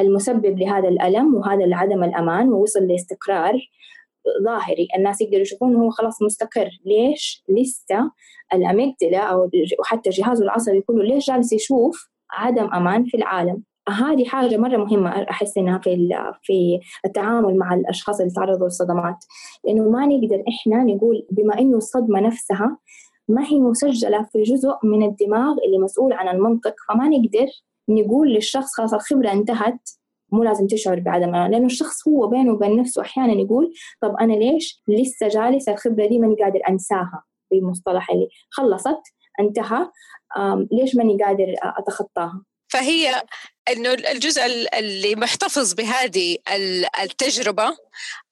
المسبب 0.00 0.58
لهذا 0.58 0.88
الألم 0.88 1.34
وهذا 1.34 1.76
عدم 1.76 2.04
الأمان 2.04 2.52
ووصل 2.52 2.80
لاستقرار 2.80 3.60
ظاهري. 4.44 4.88
الناس 4.96 5.20
يقدروا 5.20 5.40
يشوفون 5.40 5.76
هو 5.76 5.90
خلاص 5.90 6.22
مستقر. 6.22 6.68
ليش 6.86 7.44
لسه 7.48 8.10
الأميجدلا 8.54 9.18
أو 9.18 9.50
وحتى 9.80 10.10
جهازه 10.10 10.44
العصبي 10.44 10.80
كله 10.80 11.04
ليش 11.04 11.26
جالس 11.26 11.52
يشوف 11.52 12.10
عدم 12.30 12.64
أمان 12.74 13.04
في 13.04 13.16
العالم؟ 13.16 13.62
هذه 13.88 14.24
حاجة 14.24 14.56
مرة 14.56 14.76
مهمة 14.76 15.10
أحس 15.30 15.58
إنها 15.58 15.78
في 15.78 16.08
في 16.42 16.80
التعامل 17.04 17.56
مع 17.56 17.74
الأشخاص 17.74 18.20
اللي 18.20 18.32
تعرضوا 18.32 18.64
للصدمات. 18.64 19.16
لأنه 19.64 19.88
ما 19.90 20.06
نقدر 20.06 20.44
إحنا 20.48 20.84
نقول 20.84 21.26
بما 21.30 21.58
إنه 21.58 21.76
الصدمة 21.76 22.20
نفسها 22.20 22.78
ما 23.28 23.44
هي 23.46 23.60
مسجلة 23.60 24.22
في 24.32 24.42
جزء 24.42 24.74
من 24.84 25.02
الدماغ 25.02 25.56
اللي 25.66 25.78
مسؤول 25.78 26.12
عن 26.12 26.36
المنطق 26.36 26.74
فما 26.88 27.08
نقدر 27.08 27.46
نقول 27.90 28.28
للشخص 28.34 28.74
خلاص 28.74 28.94
الخبرة 28.94 29.32
انتهت 29.32 29.90
مو 30.32 30.44
لازم 30.44 30.66
تشعر 30.66 31.00
بعدم 31.00 31.36
لأنه 31.36 31.66
الشخص 31.66 32.08
هو 32.08 32.26
بينه 32.26 32.52
وبين 32.52 32.76
نفسه 32.76 33.02
أحيانا 33.02 33.32
يقول 33.32 33.72
طب 34.02 34.16
أنا 34.20 34.32
ليش 34.32 34.82
لسه 34.88 35.28
جالس 35.28 35.68
الخبرة 35.68 36.06
دي 36.06 36.18
ماني 36.18 36.36
قادر 36.42 36.60
أنساها 36.68 37.24
بالمصطلح 37.50 38.10
اللي 38.10 38.28
خلصت 38.50 39.02
انتهى 39.40 39.88
ليش 40.72 40.96
ماني 40.96 41.18
قادر 41.24 41.54
أتخطاها؟ 41.62 42.44
فهي 42.72 43.22
إنه 43.68 43.92
الجزء 43.94 44.46
اللي 44.78 45.14
محتفظ 45.14 45.72
بهذه 45.74 46.36
التجربة 47.02 47.76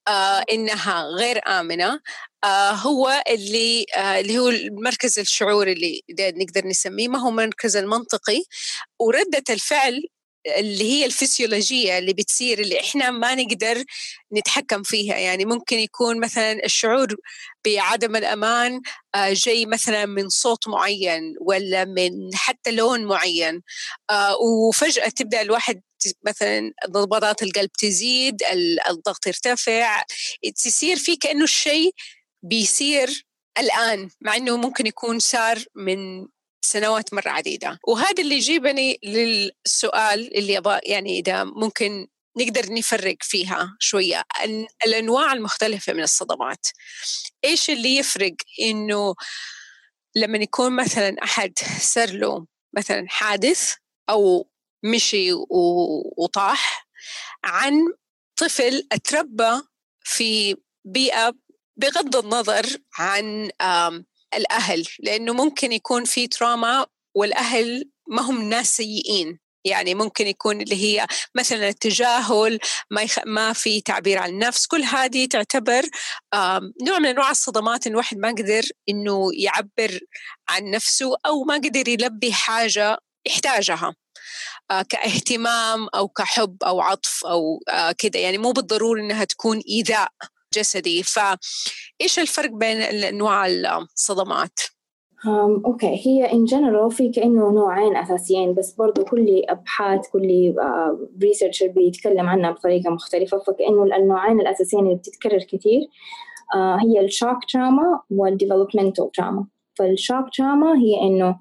آه 0.09 0.45
إنها 0.53 1.03
غير 1.03 1.41
آمنة 1.49 2.01
آه 2.45 2.71
هو 2.71 3.23
اللي 3.31 3.87
آه 3.97 4.21
اللي 4.21 4.39
هو 4.39 4.49
المركز 4.49 5.19
الشعوري 5.19 5.73
اللي 5.73 6.03
نقدر 6.21 6.67
نسميه 6.67 7.09
ما 7.09 7.19
هو 7.19 7.29
المركز 7.29 7.77
المنطقي. 7.77 8.43
وردة 9.01 9.45
الفعل 9.51 10.03
اللي 10.57 10.85
هي 10.85 11.05
الفسيولوجية 11.05 11.99
اللي 11.99 12.13
بتصير 12.13 12.59
اللي 12.59 12.81
إحنا 12.81 13.11
ما 13.11 13.35
نقدر 13.35 13.85
نتحكم 14.33 14.83
فيها. 14.83 15.17
يعني 15.17 15.45
ممكن 15.45 15.79
يكون 15.79 16.21
مثلا 16.21 16.65
الشعور 16.65 17.17
بعدم 17.67 18.17
الأمان 18.17 18.81
آه، 19.15 19.33
جاي 19.33 19.67
مثلا 19.67 20.07
من 20.07 20.29
صوت 20.29 20.69
معين 20.69 21.35
ولا 21.41 21.85
من 21.85 22.11
حتى 22.35 22.71
لون 22.71 23.05
معين. 23.05 23.63
آه، 24.11 24.37
وفجأة 24.37 25.09
تبدأ 25.09 25.41
الواحد 25.41 25.83
مثلا 26.27 26.73
ضربات 26.91 27.43
القلب 27.43 27.71
تزيد 27.73 28.43
الضغط 28.91 29.27
يرتفع. 29.27 30.05
تصير 30.55 30.97
في 30.97 31.17
كأنه 31.17 31.45
الشيء 31.45 31.93
بيصير 32.43 33.27
الآن 33.59 34.11
مع 34.21 34.37
أنه 34.37 34.57
ممكن 34.57 34.87
يكون 34.87 35.19
صار 35.19 35.59
من 35.75 36.27
سنوات 36.61 37.15
مرة 37.15 37.29
عديدة. 37.31 37.79
وهذا 37.89 38.23
اللي 38.23 38.35
يجيبني 38.35 38.99
للسؤال 39.05 40.37
اللي 40.39 40.53
يبغى 40.55 40.81
يعني 40.87 41.19
إذا 41.19 41.45
ممكن 41.45 42.07
نقدر 42.39 42.73
نفرق 42.73 43.17
فيها 43.21 43.77
شوية. 43.81 44.25
الأنواع 44.87 45.33
المختلفة 45.33 45.93
من 45.93 46.03
الصدمات. 46.03 46.67
إيش 47.45 47.71
اللي 47.71 47.97
يفرق 47.97 48.35
إنه 48.63 49.15
لما 50.17 50.39
يكون 50.39 50.77
مثلا 50.77 51.17
أحد 51.23 51.53
صار 51.81 52.11
له 52.11 52.47
مثلا 52.77 53.07
حادث 53.09 53.75
أو 54.11 54.51
مشي 54.85 55.33
وطاح 56.19 56.89
عن 57.45 57.73
طفل 58.37 58.89
أتربى 58.93 59.63
في 60.05 60.57
بيئة 60.85 61.35
بغض 61.77 62.17
النظر 62.17 62.67
عن 62.99 63.51
الأهل 64.35 64.85
لأنه 65.01 65.33
ممكن 65.33 65.73
يكون 65.73 66.05
في 66.05 66.27
تراما 66.27 66.87
والأهل 67.15 67.91
ما 68.09 68.23
هم 68.23 68.43
ناس 68.43 68.77
سيئين. 68.77 69.39
يعني 69.65 69.95
ممكن 69.95 70.27
يكون 70.27 70.61
اللي 70.61 70.77
هي 70.77 71.07
مثلا 71.35 71.69
التجاهل 71.69 72.59
ما 72.91 73.03
يخ... 73.03 73.19
ما 73.27 73.53
في 73.53 73.81
تعبير 73.81 74.19
عن 74.19 74.31
النفس 74.31 74.67
كل 74.67 74.83
هذه 74.83 75.27
تعتبر 75.27 75.83
نوع 76.87 76.99
من 76.99 77.07
أنواع 77.07 77.31
الصدمات 77.31 77.87
إن 77.87 77.93
الواحد 77.93 78.17
ما 78.17 78.29
قدر 78.29 78.63
إنه 78.89 79.29
يعبر 79.35 80.01
عن 80.49 80.71
نفسه 80.71 81.17
أو 81.27 81.45
ما 81.45 81.55
قدر 81.55 81.89
يلبي 81.89 82.33
حاجة 82.33 82.99
يحتاجها 83.27 83.95
آه، 84.71 84.83
كاهتمام 84.83 85.89
أو 85.95 86.09
كحب 86.09 86.57
أو 86.63 86.81
عطف 86.81 87.25
أو 87.25 87.61
آه، 87.69 87.93
كذا 87.93 88.21
يعني 88.21 88.39
مو 88.39 88.53
بالضروري 88.53 89.03
إنها 89.03 89.25
تكون 89.25 89.61
إيذاء. 89.69 90.09
جسدي. 90.55 91.03
فايش 91.03 92.19
الفرق 92.19 92.51
بين 92.51 92.77
انواع 93.03 93.47
الصدمات؟ 93.47 94.61
okay. 95.67 96.07
هي 96.07 96.33
in 96.33 96.45
general 96.45 96.91
في 96.91 97.09
كأنه 97.09 97.51
نوعين 97.51 97.97
أساسيين 97.97 98.55
بس 98.55 98.75
برضو 98.75 99.05
كل 99.05 99.43
أبحاث 99.49 100.01
كل 100.13 100.55
research 101.23 101.63
uh, 101.63 101.67
بيتكلم 101.67 102.29
عنها 102.29 102.51
بطريقة 102.51 102.91
مختلفة. 102.91 103.39
فكأنه 103.39 103.97
النوعين 103.97 104.41
الأساسيين 104.41 104.85
اللي 104.85 104.97
بتتكرر 104.97 105.39
كثير 105.39 105.81
uh, 106.55 106.85
هي 106.85 107.01
ال 107.01 107.08
shock 107.08 107.45
trauma 107.53 108.01
وال 108.11 108.24
developmental 108.24 109.11
trauma 109.13 109.47
فال 109.79 109.92
shock 109.92 110.25
trauma 110.37 110.79
هي 110.79 111.01
إنه 111.03 111.41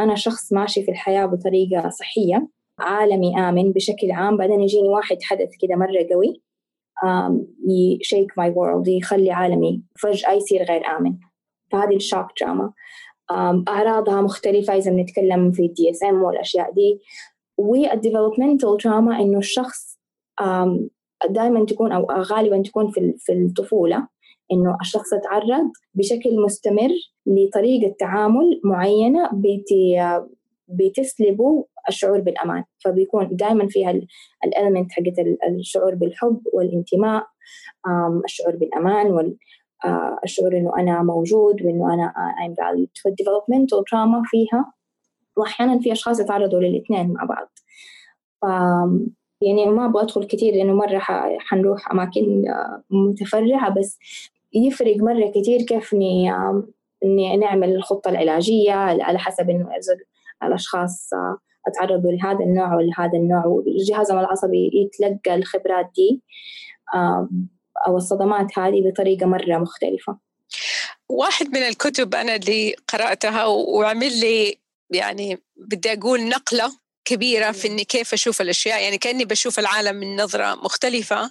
أنا 0.00 0.14
شخص 0.14 0.52
ماشي 0.52 0.82
في 0.82 0.90
الحياة 0.90 1.26
بطريقة 1.26 1.88
صحية 1.88 2.48
عالمي 2.78 3.48
آمن 3.48 3.72
بشكل 3.72 4.10
عام. 4.10 4.36
بعدين 4.36 4.62
يجيني 4.62 4.88
واحد 4.88 5.16
حدث 5.22 5.50
كده 5.60 5.76
مرة 5.76 6.06
قوي. 6.12 6.43
ي 7.68 7.80
shake 7.80 8.38
my 8.38 8.50
world 8.50 8.88
يخلي 8.88 9.30
عالمي 9.30 9.82
فجأة 9.98 10.32
يصير 10.32 10.62
غير 10.62 10.86
آمن. 10.86 11.16
فهذه 11.72 11.96
ال 11.96 12.01
shock 12.01 12.26
trauma 12.40 12.72
أعراضها 13.68 14.20
مختلفة 14.20 14.76
إذا 14.76 14.90
بنتكلم 14.90 15.52
في 15.52 15.62
ال 15.62 15.90
DSM 15.90 16.22
والأشياء 16.22 16.72
دي. 16.72 17.00
وال 17.58 17.74
developmental 17.74 18.76
trauma 18.76 19.20
إنه 19.20 19.38
الشخص 19.38 19.98
دائما 21.30 21.64
تكون 21.64 21.92
أو 21.92 22.06
غالبا 22.10 22.62
تكون 22.62 22.90
في 22.90 23.14
في 23.18 23.32
الطفولة 23.32 24.08
إنه 24.52 24.76
الشخص 24.80 25.12
يتعرض 25.12 25.70
بشكل 25.94 26.40
مستمر 26.44 26.90
لطريقة 27.26 27.94
تعامل 27.98 28.60
معينة 28.64 29.30
بتسلبه 30.68 31.66
الشعور 31.88 32.20
بالأمان. 32.20 32.64
فبيكون 32.78 33.28
دائما 33.32 33.68
فيها 33.68 34.00
ال 34.44 34.50
element 34.50 34.92
حقت 34.92 35.14
الشعور 35.48 35.94
بالحب 35.94 36.40
والانتماء 36.52 37.26
الشعور 38.24 38.56
بالأمان 38.56 39.06
والشعور 39.06 40.56
إنه 40.56 40.72
أنا 40.78 41.02
موجود 41.02 41.62
وإنه 41.62 41.94
أنا 41.94 42.14
I'm 42.46 42.54
valued. 42.54 42.90
فالdevelopmental 43.02 43.80
trauma 43.90 44.22
فيها 44.24 44.72
وأحيانا 45.36 45.78
في 45.78 45.92
أشخاص 45.92 46.20
يتعرضوا 46.20 46.60
للاثنين 46.60 47.12
مع 47.12 47.24
بعض. 47.24 47.48
ف 48.42 48.44
يعني 49.42 49.66
ما 49.66 49.84
أبغى 49.84 50.02
أدخل 50.02 50.24
كثير 50.24 50.54
لأنه 50.54 50.72
مرة 50.72 50.98
حنروح 51.38 51.90
أماكن 51.92 52.44
متفرعة 52.90 53.74
بس 53.78 53.98
يفرق 54.52 54.96
مرة 54.96 55.32
كثير 55.34 55.62
كيف 55.62 55.94
إني 55.94 57.36
نعمل 57.36 57.74
الخطة 57.74 58.08
العلاجية 58.08 58.72
على 58.72 59.18
حسب 59.18 59.50
إنه 59.50 59.68
الأشخاص 60.42 61.10
اتعرضوا 61.66 62.12
لهذا 62.12 62.38
النوع 62.44 62.74
ولهذا 62.74 63.18
النوع. 63.18 63.46
وجهازهم 63.46 64.18
العصبي 64.18 64.70
يتلقى 64.74 65.34
الخبرات 65.34 65.90
دي 65.94 66.22
أو 67.86 67.96
الصدمات 67.96 68.58
هذه 68.58 68.90
بطريقة 68.90 69.26
مرة 69.26 69.58
مختلفة. 69.58 70.18
واحد 71.08 71.48
من 71.48 71.62
الكتب 71.62 72.14
أنا 72.14 72.34
اللي 72.34 72.74
قرأتها 72.88 73.44
وعمل 73.44 74.20
لي 74.20 74.58
يعني 74.90 75.42
بدي 75.56 75.92
أقول 75.92 76.28
نقلة 76.28 76.72
كبيرة 77.04 77.52
في 77.52 77.68
إني 77.68 77.84
كيف 77.84 78.12
أشوف 78.12 78.40
الأشياء. 78.40 78.82
يعني 78.82 78.98
كأني 78.98 79.24
بشوف 79.24 79.58
العالم 79.58 79.96
من 79.96 80.16
نظرة 80.16 80.54
مختلفة. 80.54 81.30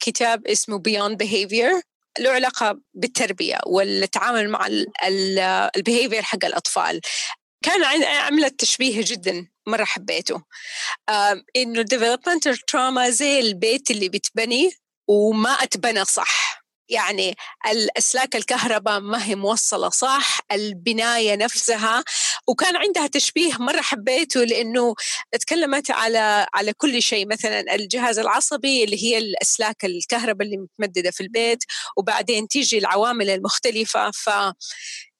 كتاب 0.00 0.46
اسمه 0.46 0.82
Beyond 0.88 1.16
Behavior. 1.24 1.82
له 2.20 2.30
علاقة 2.30 2.80
بالتربية 2.94 3.58
والتعامل 3.66 4.48
مع 4.48 4.68
البيهيفير 5.76 6.22
حق 6.22 6.44
الأطفال. 6.44 7.00
كان 7.62 8.04
عملت 8.04 8.60
تشبيه 8.60 9.00
جدا 9.04 9.46
مرة 9.68 9.84
حبيته. 9.84 10.42
إنه 11.56 11.84
developmental 11.94 12.56
trauma 12.72 13.08
زي 13.08 13.40
البيت 13.40 13.90
اللي 13.90 14.08
بيتبني 14.08 14.70
وما 15.08 15.50
أتبنى 15.50 16.04
صح. 16.04 16.58
يعني 16.90 17.36
الأسلاك 17.70 18.36
الكهرباء 18.36 19.00
ما 19.00 19.24
هي 19.26 19.34
موصلة 19.34 19.88
صح 19.90 20.40
البناية 20.52 21.36
نفسها. 21.36 22.04
وكان 22.48 22.76
عندها 22.76 23.06
تشبيه 23.06 23.54
مرة 23.58 23.80
حبيته 23.80 24.44
لأنه 24.44 24.94
تكلمت 25.40 25.90
على 25.90 26.46
على 26.54 26.72
كل 26.72 27.02
شيء. 27.02 27.26
مثلا 27.32 27.74
الجهاز 27.74 28.18
العصبي 28.18 28.84
اللي 28.84 29.04
هي 29.04 29.18
الأسلاك 29.18 29.84
الكهرباء 29.84 30.46
اللي 30.46 30.56
متمددة 30.58 31.10
في 31.10 31.20
البيت 31.22 31.58
وبعدين 31.96 32.48
تيجي 32.48 32.78
العوامل 32.78 33.30
المختلفة. 33.30 34.10
ف 34.10 34.30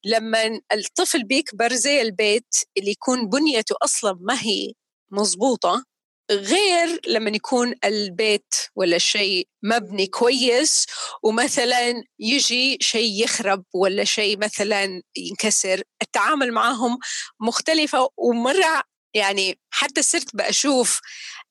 لما 0.04 0.60
الطفل 0.72 1.24
بيكبر 1.24 1.72
زي 1.72 2.02
البيت 2.02 2.54
اللي 2.78 2.90
يكون 2.90 3.28
بنيته 3.28 3.74
أصلا 3.82 4.18
ما 4.20 4.42
هي 4.42 4.72
مضبوطه 5.10 5.84
غير 6.30 7.00
لما 7.06 7.30
يكون 7.30 7.74
البيت 7.84 8.54
ولا 8.76 8.96
الشيء 8.96 9.48
مبني 9.62 10.06
كويس 10.06 10.86
ومثلا 11.22 12.04
يجي 12.18 12.78
شيء 12.80 13.24
يخرب 13.24 13.64
ولا 13.74 14.04
شيء 14.04 14.38
مثلا 14.38 15.02
ينكسر 15.16 15.82
التعامل 16.02 16.52
معهم 16.52 16.98
مختلفة. 17.40 18.08
ومرة 18.16 18.82
يعني 19.14 19.58
حتى 19.70 20.02
صرت 20.02 20.36
بأشوف 20.36 21.00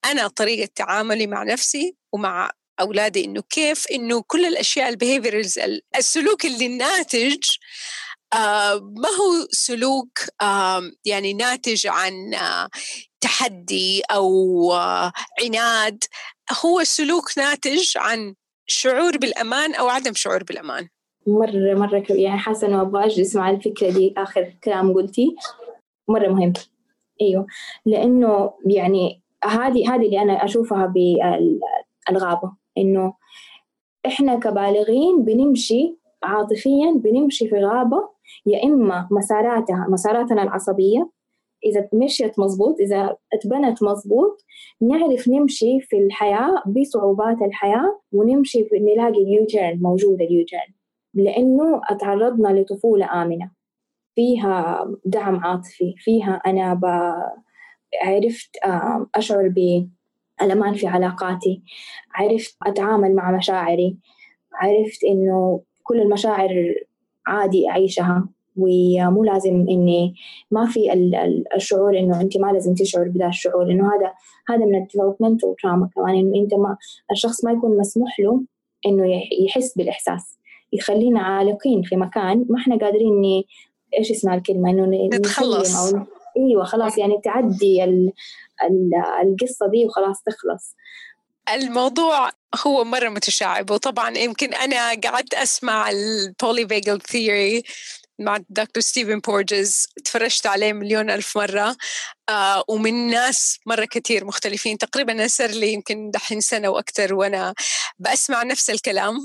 أنا 0.05 0.27
طريقة 0.27 0.69
تعاملي 0.75 1.27
مع 1.27 1.43
نفسي 1.43 1.95
ومع 2.13 2.51
أولادي 2.79 3.25
إنه 3.25 3.41
كيف 3.49 3.87
إنه 3.87 4.23
كل 4.27 4.45
الأشياء 4.45 4.89
البيهيفيرز 4.89 5.59
السلوك 5.95 6.45
اللي 6.45 6.67
ناتج 6.67 7.37
آه 7.37 7.96
ما 8.81 9.09
هو 9.09 9.47
سلوك 9.51 10.19
آه 10.41 10.81
يعني 11.05 11.33
ناتج 11.33 11.87
عن 11.87 12.33
آه 12.33 12.69
تحدي 13.21 14.01
أو 14.11 14.27
آه 14.73 15.11
عناد 15.43 16.03
هو 16.65 16.83
سلوك 16.83 17.37
ناتج 17.37 17.97
عن 17.97 18.35
شعور 18.67 19.17
بالأمان 19.17 19.75
أو 19.75 19.87
عدم 19.87 20.13
شعور 20.15 20.43
بالأمان. 20.43 20.87
مرة 21.27 21.73
مرة 21.73 22.03
يعني 22.09 22.39
حاسة 22.39 22.67
إنه 22.67 22.81
أبغى 22.81 23.05
أجلس 23.05 23.35
مع 23.35 23.49
الفكرة 23.49 23.89
دي 23.91 24.13
آخر 24.17 24.53
كلام 24.63 24.93
قلتي. 24.93 25.35
مرة 26.07 26.27
مهم. 26.27 26.53
أيوه. 27.21 27.47
لأنه 27.85 28.53
يعني 28.65 29.21
هذه 29.43 29.95
هذه 29.95 30.05
اللي 30.05 30.21
أنا 30.21 30.45
أشوفها 30.45 30.85
بالغابة 30.85 32.51
إنه 32.77 33.13
إحنا 34.05 34.39
كبالغين 34.39 35.23
بنمشي 35.25 35.95
عاطفيا 36.23 36.91
بنمشي 36.95 37.47
في 37.49 37.55
غابة 37.55 38.09
يا 38.47 38.63
إما 38.63 39.07
مساراتها 39.11 39.87
مساراتنا 39.89 40.43
العصبية 40.43 41.09
إذا 41.65 41.89
مشيت 41.93 42.39
مظبوط 42.39 42.75
إذا 42.79 43.15
اتبنت 43.33 43.83
مظبوط 43.83 44.45
نعرف 44.81 45.27
نمشي 45.27 45.79
في 45.81 45.97
الحياة 45.97 46.63
بصعوبات 46.65 47.41
الحياة 47.41 48.01
ونمشي 48.11 48.65
في 48.65 48.79
نلاقي 48.79 49.23
ال 49.23 49.31
U-turn 49.31 49.79
موجود 49.81 50.21
ال 50.21 50.29
U-turn 50.29 50.73
لأنه 51.13 51.81
تعرضنا 51.99 52.59
لطفولة 52.59 53.21
آمنة. 53.23 53.51
فيها 54.15 54.87
دعم 55.05 55.35
عاطفي 55.35 55.95
فيها 55.97 56.41
أنا 56.45 56.79
عرفت 58.03 58.49
أشعر 59.15 59.47
بالأمان 59.47 60.73
في 60.73 60.87
علاقاتي 60.87 61.61
عرفت 62.15 62.57
أتعامل 62.67 63.15
مع 63.15 63.31
مشاعري 63.31 63.97
عرفت 64.53 65.03
إنه 65.03 65.61
كل 65.83 66.01
المشاعر 66.01 66.73
عادي 67.27 67.69
أعيشها. 67.69 68.29
ومو 68.57 69.23
لازم 69.23 69.65
إني 69.69 70.15
ما 70.51 70.65
في 70.65 70.93
الشعور 71.55 71.99
إنه 71.99 72.21
أنت 72.21 72.37
ما 72.37 72.51
لازم 72.51 72.73
تشعر 72.73 73.07
بذا 73.07 73.27
الشعور 73.27 73.71
انه 73.71 73.83
هذا 73.83 74.13
هذا 74.49 74.65
من 74.65 74.75
الديفلوبمنتال 74.75 75.55
تراما 75.63 75.89
كمان 75.95 76.15
إنه 76.15 76.43
أنت 76.43 76.53
ما 76.53 76.77
الشخص 77.11 77.45
ما 77.45 77.51
يكون 77.51 77.77
مسموح 77.77 78.19
له 78.19 78.41
إنه 78.85 79.21
يحس 79.45 79.77
بالإحساس 79.77 80.37
يخلينا 80.73 81.21
عالقين 81.21 81.81
في 81.81 81.95
مكان 81.95 82.45
ما 82.49 82.59
إحنا 82.59 82.77
قادرين 82.77 83.43
إيش 83.99 84.11
اسمها 84.11 84.35
الكلمة؟ 84.35 84.69
إنه 84.69 85.07
نتخلص. 85.13 85.93
أو 85.93 86.05
إيوه 86.37 86.63
خلاص 86.63 86.97
يعني 86.97 87.21
تعدي 87.23 87.83
ال... 87.83 88.11
ال... 88.63 88.91
القصة 89.23 89.67
دي 89.67 89.85
وخلاص 89.85 90.23
تخلص. 90.23 90.75
الموضوع 91.53 92.29
هو 92.67 92.83
مرة 92.83 93.09
متشعب 93.09 93.71
وطبعا 93.71 94.17
يمكن 94.17 94.53
أنا 94.53 94.89
قعدت 94.89 95.33
أسمع 95.33 95.89
ال 95.89 96.67
polyvagal 96.67 97.01
theory 97.01 97.63
مع 98.19 98.37
دكتور 98.49 98.83
ستيفن 98.83 99.19
بورجز 99.19 99.87
تفرجت 100.05 100.47
عليه 100.47 100.73
مليون 100.73 101.09
ألف 101.09 101.37
مرة. 101.37 101.77
آه 102.29 102.63
ومن 102.67 103.07
ناس 103.07 103.59
مرة 103.65 103.85
كثير 103.85 104.25
مختلفين. 104.25 104.77
تقريبا 104.77 105.27
صار 105.27 105.49
لي 105.49 105.73
يمكن 105.73 106.11
دحين 106.11 106.41
سنة 106.41 106.69
وأكثر 106.69 107.13
وأنا 107.13 107.53
بسمع 107.99 108.43
نفس 108.43 108.69
الكلام. 108.69 109.17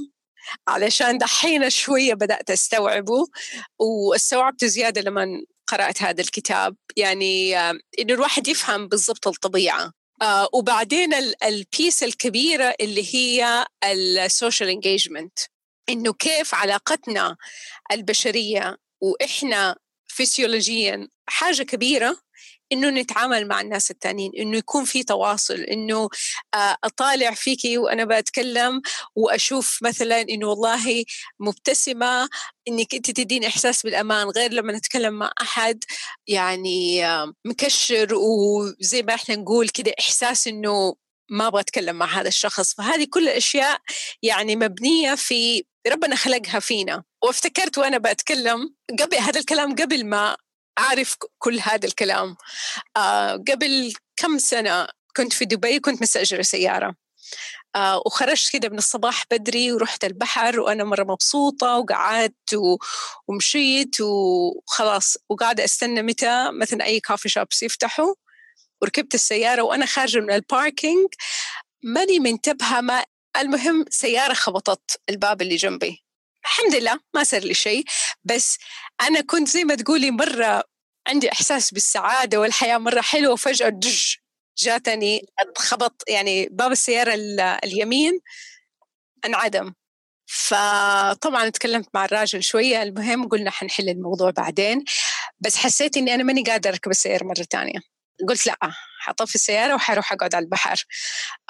علشان 0.69 1.19
دحين 1.19 1.71
شوية 1.71 2.15
بدأت 2.15 2.51
أستوعبه. 2.51 3.27
واستوعبت 3.79 4.65
زيادة 4.65 5.01
لما 5.01 5.27
قرأت 5.67 6.03
هذا 6.03 6.21
الكتاب. 6.21 6.77
يعني 6.97 7.59
آه 7.59 7.75
إنه 7.99 8.15
الواحد 8.15 8.49
يفهم 8.49 8.89
بالضبط 8.89 9.29
الطبيعة. 9.29 9.93
آه 10.23 10.49
وبعدين 10.53 11.15
ال 11.45 11.56
base 11.56 12.03
الكبيرة 12.03 12.75
اللي 12.81 13.15
هي 13.15 13.67
ال 13.85 13.97
social 13.97 14.69
engagement 14.69 15.39
إنه 15.89 16.13
كيف 16.13 16.55
علاقتنا 16.55 17.37
البشرية 17.93 18.77
وإحنا 19.03 19.77
فسيولوجيا 20.07 21.09
حاجة 21.27 21.63
كبيرة 21.63 22.17
إنه 22.73 22.91
نتعامل 22.91 23.49
مع 23.49 23.61
الناس 23.61 23.91
التانيين 23.91 24.33
إنه 24.39 24.57
يكون 24.59 24.85
في 24.85 25.03
تواصل 25.03 25.55
إنه 25.55 26.09
آه، 26.55 26.77
أطالع 26.85 27.31
فيكي 27.35 27.79
وأنا 27.79 28.05
بتكلم 28.05 28.83
وأشوف 29.17 29.79
مثلا 29.83 30.21
إنه 30.21 30.47
والله 30.47 31.05
مبتسمة 31.41 32.29
إنك 32.69 32.95
أنت 32.95 33.11
تديني 33.11 33.47
إحساس 33.47 33.83
بالأمان 33.83 34.29
غير 34.29 34.53
لما 34.53 34.73
نتكلم 34.73 35.15
مع 35.15 35.31
أحد 35.43 35.85
يعني 36.27 37.07
آه، 37.07 37.33
مكشر 37.45 38.15
وزي 38.15 39.03
ما 39.03 39.15
إحنا 39.15 39.37
نقول 39.37 39.69
كده 39.69 39.93
إحساس 40.01 40.47
إنه 40.49 40.95
ما 41.31 41.47
أبغى 41.47 41.61
أتكلم 41.61 41.97
مع 41.97 42.07
هذا 42.07 42.29
الشخص 42.29 42.75
فهذه 42.75 43.07
كل 43.11 43.29
الأشياء 43.29 43.81
يعني 44.23 44.57
مبنية 44.57 45.15
في 45.15 45.65
ربنا 45.87 46.17
خلقها 46.17 46.61
فينا. 46.61 47.05
وافتكرت 47.25 47.79
وأنا 47.79 47.99
بتكلم 47.99 48.75
قبل 49.01 49.17
هذا 49.17 49.41
الكلام 49.41 49.75
قبل 49.75 50.07
ما 50.07 50.37
أعرف 50.79 51.17
كل 51.39 51.61
هذا 51.61 51.87
الكلام. 51.87 52.37
آه 52.97 53.33
قبل 53.33 53.93
كم 54.17 54.39
سنة 54.39 54.89
كنت 55.17 55.33
في 55.33 55.45
دبي 55.45 55.81
كنت 55.81 56.03
مستاجره 56.03 56.43
سيارة. 56.43 56.95
آه 57.77 58.03
وخرجت 58.07 58.53
كده 58.53 58.69
من 58.69 58.79
الصباح 58.79 59.25
بدري 59.31 59.73
ورحت 59.73 60.05
البحر 60.05 60.61
وأنا 60.61 60.85
مرة 60.85 61.05
مبسوطة 61.05 61.77
وقعدت 61.79 62.57
ومشيت 63.29 64.01
وخلاص. 64.01 65.17
وقاعدة 65.29 65.65
أستنى 65.65 66.03
متى؟ 66.03 66.51
مثلا 66.53 66.85
أي 66.85 67.01
coffee 67.01 67.29
shops 67.29 67.63
يفتحوا. 67.63 68.15
وركبت 68.83 69.15
السيارة 69.15 69.63
وأنا 69.63 69.87
خارجة 69.87 70.19
من 70.21 70.31
ال 70.33 70.42
parking 70.42 71.09
ماني 71.85 72.19
منتبهة 72.19 72.81
ما 72.81 73.05
المهم 73.37 73.85
سيارة 73.91 74.35
خبطت 74.35 75.01
الباب 75.11 75.43
اللي 75.43 75.57
جنبي. 75.57 76.05
الحمد 76.45 76.75
لله 76.75 77.01
ما 77.15 77.25
صار 77.25 77.41
لي 77.41 77.55
شيء 77.55 77.85
بس 78.25 78.59
أنا 79.03 79.21
كنت 79.21 79.49
زي 79.49 79.65
ما 79.65 79.75
تقولي 79.75 80.11
مرة 80.11 80.65
عندي 81.09 81.33
إحساس 81.33 81.71
بالسعادة 81.75 82.41
والحياة 82.41 82.79
مرة 82.79 83.01
حلوة 83.01 83.33
وفجأة 83.33 83.69
دج 83.69 84.15
جاتني 84.59 85.27
خبط 85.59 86.03
يعني 86.09 86.49
باب 86.49 86.73
السيارة 86.73 87.15
اليمين 87.65 88.21
انعدم. 89.25 89.75
فطبعا 90.27 91.49
تكلمت 91.49 91.89
مع 91.95 92.05
الراجل 92.05 92.43
شوية 92.43 92.83
المهم 92.83 93.29
قلنا 93.29 93.51
حنحل 93.51 93.89
الموضوع 93.89 94.31
بعدين 94.31 94.85
بس 95.41 95.57
حسيت 95.57 95.97
إني 95.97 96.15
أنا 96.15 96.23
ماني 96.23 96.43
قادرة 96.43 96.73
أركب 96.73 96.91
السيارة 96.91 97.25
مرة 97.25 97.47
تانية. 97.51 97.92
قلت 98.29 98.47
لا 98.47 98.59
حطفي 99.01 99.35
السيارة 99.35 99.75
وحروح 99.75 100.13
أقعد 100.13 100.35
على 100.35 100.45
البحر. 100.45 100.85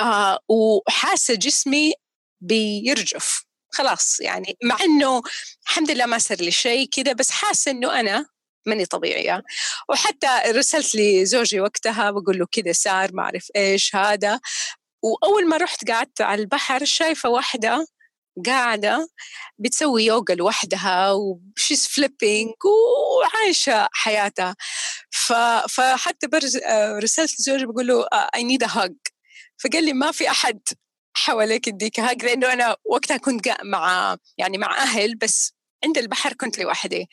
آه 0.01 0.39
وحاسة 0.49 1.35
جسمي 1.35 1.93
بيرجف. 2.41 3.45
خلاص 3.73 4.21
يعني 4.21 4.57
مع 4.65 4.77
إنه 4.85 5.23
الحمد 5.67 5.91
لله 5.91 6.07
ما 6.07 6.19
صار 6.19 6.39
لي 6.39 6.51
شيء 6.51 6.89
كذا 6.89 7.13
بس 7.13 7.31
حاسة 7.31 7.71
إنه 7.71 8.01
أنا 8.01 8.27
ماني 8.67 8.87
طبيعية. 8.87 9.43
وحتى 9.89 10.29
رسلت 10.47 10.95
لي 10.95 11.27
زوجي 11.27 11.61
وقتها 11.61 12.11
بقول 12.11 12.39
له 12.39 12.47
كذا 12.53 12.73
صار 12.73 13.11
ما 13.15 13.23
أعرف 13.23 13.49
إيش 13.57 13.97
هذا. 13.97 14.41
وأول 15.03 15.49
ما 15.49 15.57
رحت 15.57 15.91
قعدت 15.91 16.21
على 16.21 16.43
البحر 16.43 16.85
شايفة 16.85 17.29
واحدة 17.29 17.87
قاعدة 18.47 19.09
بتسوي 19.59 20.05
يوغا 20.05 20.35
لوحدها 20.35 21.13
و 21.13 21.25
she's 21.25 21.87
flipping 21.87 22.55
وعايشة 22.65 23.89
حياتها. 23.93 24.57
فحتى 25.69 26.27
برضه 26.27 26.59
رسلت 27.03 27.41
لزوجي 27.41 27.67
بقول 27.67 27.87
له 27.87 28.07
I 28.35 28.45
need 28.45 28.65
hug 28.65 28.95
فقال 29.65 29.85
لي 29.85 29.93
ما 29.93 30.13
في 30.13 30.31
أحد 30.31 30.61
حواليك 31.15 31.69
يديك 31.69 32.01
هاج 32.01 32.25
لأنه 32.25 32.53
أنا 32.53 32.77
وقتها 32.85 33.17
كنت 33.17 33.57
مع 33.65 34.17
يعني 34.39 34.59
مع 34.59 34.83
أهل 34.83 35.15
بس 35.17 35.55
عند 35.85 35.99
البحر 35.99 36.33
كنت 36.33 36.59
لوحدي. 36.59 37.09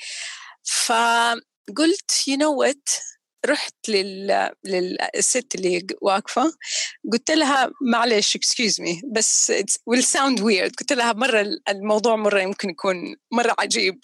فقلت 0.63 2.27
you 2.27 2.37
know 2.37 2.53
what 2.59 2.89
رحت 3.45 3.89
لل... 3.89 4.51
للست 4.65 5.55
اللي 5.55 5.87
واقفة 6.01 6.53
قلت 7.11 7.31
لها 7.31 7.71
معلش 7.91 8.35
excuse 8.35 8.81
me 8.81 9.01
بس 9.15 9.53
will 9.85 10.03
sound 10.03 10.41
weird 10.41 10.75
قلت 10.75 10.93
لها 10.93 11.13
مرة 11.13 11.45
الموضوع 11.69 12.15
مرة 12.15 12.39
يمكن 12.41 12.69
يكون 12.69 13.15
مرة 13.31 13.55
عجيب. 13.59 13.99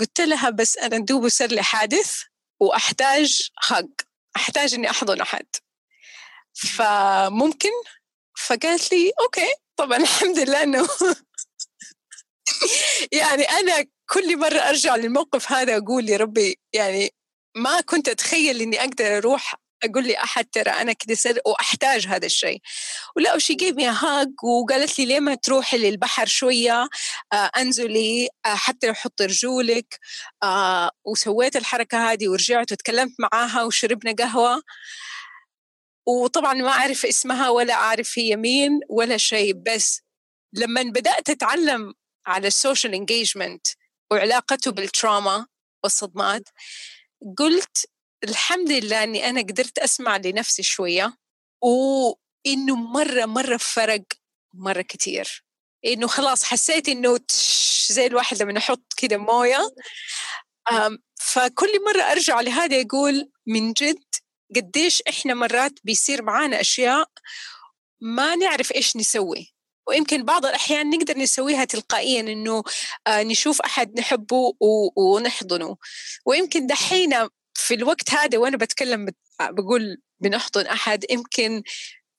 قلت 0.00 0.20
لها 0.20 0.50
بس 0.50 0.78
أنا 0.78 0.98
دوب 0.98 1.28
صار 1.28 1.48
لي 1.48 1.62
حادث 1.62 2.22
وأحتاج 2.60 3.50
هج 3.68 3.88
أحتاج 4.36 4.74
إني 4.74 4.90
أحضن 4.90 5.20
أحد. 5.20 5.46
فممكن؟ 6.54 7.70
فقالت 8.36 8.92
لي 8.92 9.12
okay 9.20 9.54
طبعا 9.76 9.96
الحمد 9.96 10.38
لله 10.38 10.62
إنه 10.62 10.88
يعني 13.20 13.42
أنا 13.42 13.86
كل 14.10 14.38
مرة 14.38 14.58
أرجع 14.58 14.96
للموقف 14.96 15.52
هذا 15.52 15.76
أقول 15.76 16.08
يا 16.08 16.16
ربي 16.16 16.60
يعني 16.72 17.14
ما 17.56 17.80
كنت 17.80 18.08
أتخيل 18.08 18.60
إني 18.60 18.80
أقدر 18.80 19.16
أروح 19.16 19.54
أقول 19.84 20.06
لي 20.06 20.16
أحد 20.18 20.44
ترى 20.44 20.70
أنا 20.70 20.92
كده 20.92 21.14
سر 21.14 21.38
وأحتاج 21.46 22.06
هذا 22.06 22.26
الشيء. 22.26 22.60
ولا 23.16 23.34
و 23.34 23.39
she 23.39 23.54
gave 23.54 23.76
me 23.76 23.86
hug 23.86 24.28
وقالت 24.44 24.98
لي 24.98 25.06
ليه 25.06 25.20
ما 25.20 25.34
تروحي 25.34 25.78
للبحر 25.78 26.26
شوية؟ 26.26 26.88
آه 27.32 27.50
أنزلي 27.56 28.28
آه 28.46 28.54
حتى 28.54 28.86
لو 28.86 28.94
حطي 28.94 29.26
رجولك 29.26 29.98
آه 30.42 30.90
وسويت 31.04 31.56
الحركة 31.56 32.12
هذه 32.12 32.28
ورجعت 32.28 32.72
وتكلمت 32.72 33.12
معاها 33.18 33.62
وشربنا 33.62 34.12
قهوة. 34.18 34.62
وطبعا 36.06 36.54
ما 36.54 36.68
أعرف 36.68 37.06
اسمها 37.06 37.48
ولا 37.48 37.74
أعرف 37.74 38.18
هي 38.18 38.36
مين 38.36 38.80
ولا 38.88 39.16
شيء 39.16 39.54
بس 39.54 40.02
لما 40.52 40.82
بدأت 40.82 41.30
أتعلم 41.30 41.94
على 42.26 42.46
ال 42.48 42.55
social 42.55 42.94
engagement 42.94 43.66
وعلاقته 44.10 44.70
بال 44.70 44.89
trauma 44.89 45.46
والصدمات 45.84 46.48
قلت 47.38 47.86
الحمد 48.28 48.72
لله 48.72 49.02
إني 49.02 49.28
أنا 49.28 49.40
قدرت 49.40 49.78
أسمع 49.78 50.16
لنفسي 50.16 50.62
شوية 50.62 51.16
وإنه 51.62 52.76
مرة 52.76 53.24
مرة 53.26 53.56
فرق 53.56 54.02
مرة 54.54 54.82
كتير. 54.82 55.44
إنه 55.86 56.06
خلاص 56.06 56.44
حسيت 56.44 56.88
إنه 56.88 57.20
زي 57.88 58.06
الواحد 58.06 58.42
لما 58.42 58.58
يحط 58.58 58.92
كده 58.96 59.16
موية. 59.16 59.70
فكل 61.20 61.84
مرة 61.84 62.02
أرجع 62.02 62.40
لهذا 62.40 62.76
يقول 62.76 63.30
من 63.46 63.72
جد 63.72 64.04
قديش 64.56 65.02
إحنا 65.08 65.34
مرات 65.34 65.72
بيصير 65.84 66.22
معانا 66.22 66.60
أشياء 66.60 67.08
ما 68.00 68.36
نعرف 68.36 68.72
إيش 68.72 68.96
نسوي. 68.96 69.54
ويمكن 69.88 70.24
بعض 70.24 70.46
الأحيان 70.46 70.90
نقدر 70.90 71.18
نسويها 71.18 71.64
تلقائيا 71.64 72.20
إنه 72.20 72.62
آه، 73.06 73.22
نشوف 73.22 73.60
أحد 73.60 73.98
نحبه 73.98 74.52
ونحضنه. 74.96 75.76
ويمكن 76.26 76.66
دحين 76.66 77.28
في 77.56 77.74
الوقت 77.74 78.10
هذا 78.10 78.38
وأنا 78.38 78.56
بتكلم 78.56 79.06
بقول 79.40 79.96
بنحضن 80.20 80.66
أحد 80.66 81.04
يمكن 81.10 81.62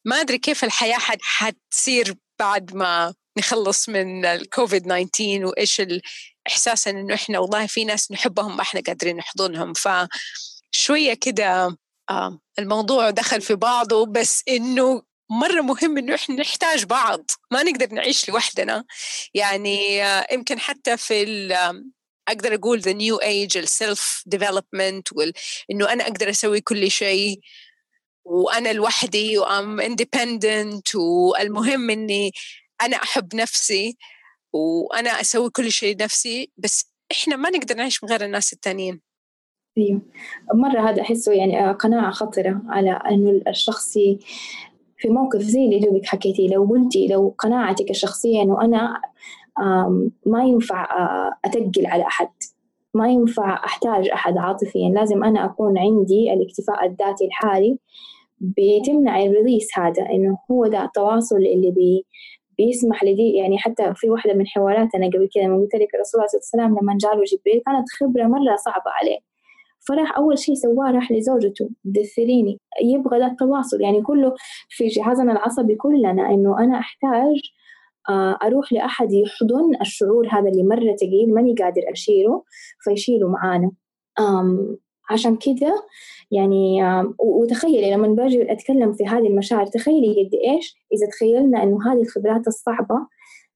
ما 0.05 0.21
أدري 0.21 0.37
كيف 0.37 0.63
الحياة 0.63 0.97
حتصير 1.21 2.15
بعد 2.39 2.75
ما 2.75 3.13
نخلص 3.37 3.89
من 3.89 4.25
الكوفيد 4.25 4.83
19 4.83 5.45
وإيش 5.45 5.81
الإحساس 5.81 6.87
إنه 6.87 7.13
إحنا 7.13 7.39
والله 7.39 7.67
في 7.67 7.85
ناس 7.85 8.11
نحبهم 8.11 8.55
ما 8.57 8.61
إحنا 8.61 8.81
قادرين 8.87 9.17
نحضنهم. 9.17 9.73
فشوية 9.73 11.13
كده 11.13 11.77
آه، 12.09 12.39
الموضوع 12.59 13.09
دخل 13.09 13.41
في 13.41 13.55
بعضه 13.55 14.05
بس 14.05 14.43
إنه 14.47 15.03
مرة 15.29 15.61
مهم 15.61 15.97
إنه 15.97 16.15
إحنا 16.15 16.35
نحتاج 16.35 16.83
بعض. 16.85 17.31
ما 17.51 17.63
نقدر 17.63 17.93
نعيش 17.93 18.29
لوحدنا. 18.29 18.85
يعني 19.33 20.03
آه، 20.05 20.27
يمكن 20.31 20.59
حتى 20.59 20.97
في 20.97 21.23
أقدر 22.27 22.53
أقول 22.53 22.81
the 22.81 22.93
new 22.93 23.17
age 23.23 23.57
ال 23.57 23.71
self 23.71 24.23
development 24.25 25.07
إنه 25.71 25.93
أنا 25.93 26.03
أقدر 26.03 26.29
أسوي 26.29 26.61
كل 26.61 26.91
شيء 26.91 27.39
وأنا 28.25 28.73
لوحدي 28.73 29.37
وأم 29.37 29.79
اندبندنت 29.79 30.95
والمهم 30.95 31.89
إني 31.89 32.31
أنا 32.81 32.95
أحب 32.97 33.35
نفسي 33.35 33.97
وأنا 34.53 35.09
أسوي 35.09 35.49
كل 35.49 35.71
شيء 35.71 35.97
نفسي 35.97 36.51
بس 36.57 36.91
إحنا 37.11 37.35
ما 37.35 37.49
نقدر 37.49 37.75
نعيش 37.75 38.03
من 38.03 38.09
غير 38.09 38.25
الناس 38.25 38.53
التانيين. 38.53 39.01
أيوه. 39.77 40.01
مرة 40.53 40.89
هذا 40.89 41.01
أحسه 41.01 41.31
يعني 41.33 41.59
آه، 41.69 41.71
قناعة 41.71 42.11
خطرة 42.11 42.61
على 42.69 42.91
إنه 42.91 43.41
الشخص 43.47 43.93
في 44.97 45.09
موقف 45.09 45.41
زي 45.41 45.65
اللي 45.65 45.79
دوبك 45.79 46.05
حكيتي 46.05 46.47
لو 46.47 46.65
قلتي 46.65 47.07
لو 47.07 47.35
قناعتك 47.37 47.89
الشخصية 47.89 48.41
إنه 48.41 48.61
أنا 48.61 49.01
ما 50.25 50.43
ينفع 50.43 50.87
أتقل 51.45 51.85
على 51.85 52.03
أحد. 52.03 52.29
ما 52.93 53.09
ينفع 53.09 53.53
أحتاج 53.65 54.09
أحد 54.09 54.37
عاطفيا. 54.37 54.89
لازم 54.89 55.23
أنا 55.23 55.45
أكون 55.45 55.77
عندي 55.77 56.33
الاكتفاء 56.33 56.85
الذاتي 56.85 57.25
الحالي 57.25 57.79
بتمنع 58.39 59.23
الريليس 59.23 59.67
هذا 59.79 60.09
إنه 60.09 60.37
هو 60.51 60.67
ده 60.67 60.83
التواصل 60.83 61.35
اللي 61.35 61.71
بي 61.71 62.05
بيسمح 62.57 63.03
لدي. 63.03 63.33
يعني 63.33 63.57
حتى 63.57 63.93
في 63.95 64.09
واحدة 64.09 64.33
من 64.33 64.47
حواراتنا 64.47 65.07
قبل 65.07 65.29
كده 65.31 65.43
قلت 65.43 65.75
لك 65.75 65.95
الرسول 65.95 66.21
عليه 66.21 66.25
الصلاة 66.25 66.35
والسلام 66.35 66.77
لما 66.81 66.97
جاله 67.01 67.23
جبريل 67.23 67.61
كانت 67.65 67.85
خبرة 67.99 68.23
مرة 68.23 68.55
صعبة 68.55 68.91
عليه. 69.01 69.17
فراح 69.87 70.17
أول 70.17 70.39
شيء 70.39 70.55
سواه 70.55 70.91
راح 70.91 71.11
لزوجته 71.11 71.69
دثريني. 71.85 72.59
يبغى 72.83 73.19
ذا 73.19 73.25
التواصل. 73.27 73.81
يعني 73.81 74.01
كله 74.01 74.33
في 74.69 74.87
جهازنا 74.87 75.31
العصبي 75.31 75.75
كلنا 75.75 76.29
إنه 76.29 76.59
أنا 76.59 76.79
أحتاج 76.79 77.35
أروح 78.43 78.73
لأحد 78.73 79.13
يحضن 79.13 79.75
الشعور 79.81 80.27
هذا 80.27 80.49
اللي 80.49 80.63
مرة 80.63 80.95
ثقيل 80.95 81.33
ماني 81.33 81.53
قادر 81.53 81.81
أشيله 81.91 82.43
فيشيله 82.83 83.27
معانا. 83.27 83.71
عشان 85.09 85.35
كذا 85.35 85.73
يعني 86.31 86.83
وتخيلي 87.19 87.91
لما 87.91 88.07
باجي 88.07 88.51
أتكلم 88.51 88.93
في 88.93 89.05
هذه 89.05 89.27
المشاعر 89.27 89.65
تخيلي 89.65 90.07
قد 90.07 90.33
إيش؟ 90.33 90.75
إذا 90.93 91.07
تخيلنا 91.07 91.63
إنه 91.63 91.93
هذه 91.93 92.01
الخبرات 92.01 92.47
الصعبة 92.47 93.07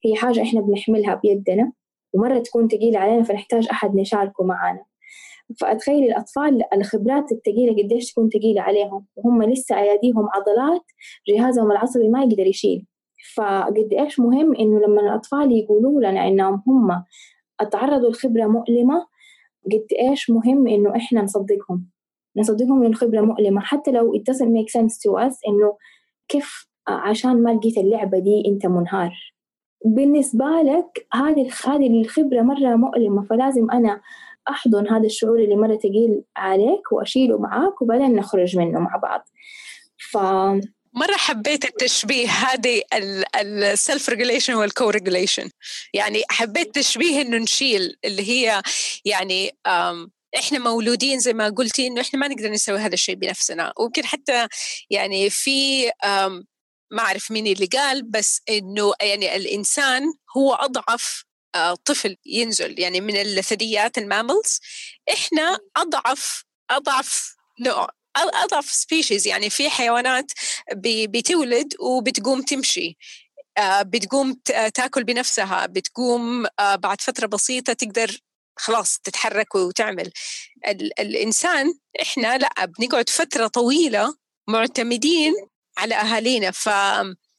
هي 0.05 0.15
حاجة 0.15 0.41
إحنا 0.41 0.61
بنحملها 0.61 1.15
بيدنا 1.15 1.71
ومرة 2.13 2.39
تكون 2.39 2.67
ثقيلة 2.67 2.99
علينا 2.99 3.23
فنحتاج 3.23 3.67
أحد 3.71 3.95
نشاركه 3.95 4.43
معانا. 4.43 4.83
فأتخيل 5.61 6.03
الأطفال 6.03 6.61
الخبرات 6.73 7.31
الثقيلة 7.31 7.83
قديش 7.83 8.11
تكون 8.11 8.29
ثقيلة 8.29 8.61
عليهم 8.61 9.05
وهم 9.15 9.43
لسه 9.43 9.79
أياديهم 9.79 10.27
عضلات 10.35 10.83
جهازهم 11.27 11.71
العصبي 11.71 12.09
ما 12.09 12.23
يقدر 12.23 12.47
يشيل. 12.47 12.85
فقد 13.35 13.89
إيش 13.99 14.19
مهم 14.19 14.55
إنه 14.55 14.79
لما 14.79 15.01
الأطفال 15.01 15.51
يقولوا 15.51 16.01
لنا 16.01 16.27
إنهم 16.27 16.63
هم 16.67 17.03
تعرضوا 17.71 18.09
لخبرة 18.09 18.47
مؤلمة 18.47 19.07
قد 19.65 19.85
إيش 19.99 20.29
مهم 20.29 20.67
إنه 20.67 20.95
إحنا 20.95 21.21
نصدقهم؟ 21.21 21.85
نصدقهم 22.37 22.77
إنه 22.77 22.87
الخبرة 22.87 23.21
مؤلمة. 23.21 23.61
حتى 23.61 23.91
لو 23.91 24.13
it 24.15 24.21
doesn't 24.33 24.51
make 24.51 24.69
sense 24.81 24.97
to 24.97 25.27
us 25.27 25.39
إنه 25.47 25.77
كيف 26.27 26.67
عشان 26.87 27.43
ما 27.43 27.49
لقيت 27.49 27.77
اللعبة 27.77 28.19
دي 28.19 28.43
أنت 28.47 28.65
منهار. 28.65 29.13
بالنسبة 29.85 30.45
لك 30.45 31.07
هذه 31.13 31.49
هذه 31.65 32.01
الخبرة 32.01 32.41
مرة 32.41 32.75
مؤلمة 32.75 33.25
فلازم 33.25 33.71
أنا 33.71 34.01
أحضن 34.49 34.87
هذا 34.87 35.05
الشعور 35.05 35.39
اللي 35.39 35.55
مرة 35.55 35.75
ثقيل 35.75 36.23
عليك 36.37 36.91
وأشيله 36.91 37.37
معاك 37.37 37.81
وبعدين 37.81 38.15
نخرج 38.15 38.57
منه 38.57 38.79
مع 38.79 38.95
بعض. 38.95 39.21
ف 40.11 40.17
مرة 40.93 41.15
حبيت 41.15 41.65
التشبيه 41.65 42.29
هذه 42.29 42.81
ال 43.35 43.50
self 43.50 44.09
regulation 44.09 44.53
وال 44.53 44.89
co-regulation 44.89 45.49
يعني 45.93 46.23
حبيت 46.29 46.75
تشبيه 46.75 47.21
إنه 47.21 47.37
نشيل 47.37 47.95
اللي 48.05 48.29
هي 48.29 48.61
يعني 49.05 49.55
إحنا 50.37 50.59
مولودين 50.59 51.19
زي 51.19 51.33
ما 51.33 51.49
قلتي 51.49 51.87
إنه 51.87 52.01
إحنا 52.01 52.19
ما 52.19 52.27
نقدر 52.27 52.49
نسوي 52.51 52.79
هذا 52.79 52.93
الشيء 52.93 53.15
بنفسنا. 53.15 53.73
ويمكن 53.79 54.05
حتى 54.05 54.47
يعني 54.89 55.29
في 55.29 55.85
ما 56.91 56.99
أعرف 57.03 57.31
مين 57.31 57.47
اللي 57.47 57.65
قال 57.65 58.03
بس 58.03 58.41
إنه 58.49 58.93
يعني 59.01 59.35
الإنسان 59.35 60.03
هو 60.37 60.53
أضعف 60.53 61.23
آه، 61.55 61.75
طفل 61.75 62.17
ينزل. 62.25 62.79
يعني 62.79 63.01
من 63.01 63.15
الثدييات 63.21 63.97
ال 63.97 64.05
mammals 64.05 64.59
إحنا 65.13 65.59
أضعف 65.77 66.43
أضعف 66.71 67.35
نوع. 67.59 68.00
أضعف 68.17 68.65
سبيشيز 68.71 69.27
يعني 69.27 69.49
في 69.49 69.69
حيوانات 69.69 70.31
بتولد 70.75 71.73
وبتقوم 71.79 72.41
تمشي. 72.41 72.97
آه، 73.57 73.81
بتقوم 73.81 74.33
تاكل 74.73 75.03
بنفسها 75.03 75.65
بتقوم 75.65 76.45
آه، 76.59 76.75
بعد 76.75 77.01
فترة 77.01 77.27
بسيطة 77.27 77.73
تقدر 77.73 78.17
خلاص 78.59 78.99
تتحرك 79.03 79.55
وتعمل. 79.55 80.11
الإنسان 80.99 81.73
إحنا 82.01 82.37
لا 82.37 82.49
بنقعد 82.79 83.09
فترة 83.09 83.47
طويلة 83.47 84.15
معتمدين 84.49 85.33
على 85.77 85.95
أهالينا. 85.95 86.51
ف 86.51 86.69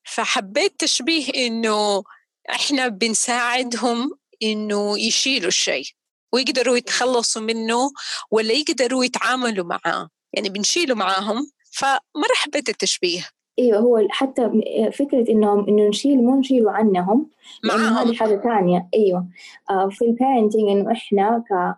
فحبيت 0.05 0.81
تشبيه 0.81 1.29
إنه 1.47 2.05
إحنا 2.51 2.89
بنساعدهم 2.89 4.11
إنه 4.43 4.99
يشيلوا 4.99 5.49
الشيء 5.49 5.85
ويقدروا 6.33 6.77
يتخلصوا 6.77 7.43
منه 7.43 7.91
ولا 8.31 8.53
يقدروا 8.53 9.05
يتعاملوا 9.05 9.67
معاه. 9.67 10.09
يعني 10.33 10.49
بنشيله 10.49 10.95
معاهم 10.95 11.51
فمرة 11.73 12.35
حبيت 12.35 12.69
التشبيه. 12.69 13.21
أيوه 13.59 13.79
هو 13.79 14.07
حتى 14.11 14.51
فكرة 14.93 15.31
انهم 15.31 15.69
إنه 15.69 15.89
نشيل 15.89 16.19
مو 16.19 16.41
نشيله 16.41 16.71
عنهم 16.71 17.31
معاهم 17.65 18.09
هذه 18.09 18.15
حاجة 18.15 18.41
ثانية 18.41 18.89
إيوه. 18.95 19.27
آه 19.71 19.89
في 19.89 20.05
البيرنتنج 20.05 20.69
إنه 20.71 20.93
إحنا 20.93 21.45
ك 21.51 21.77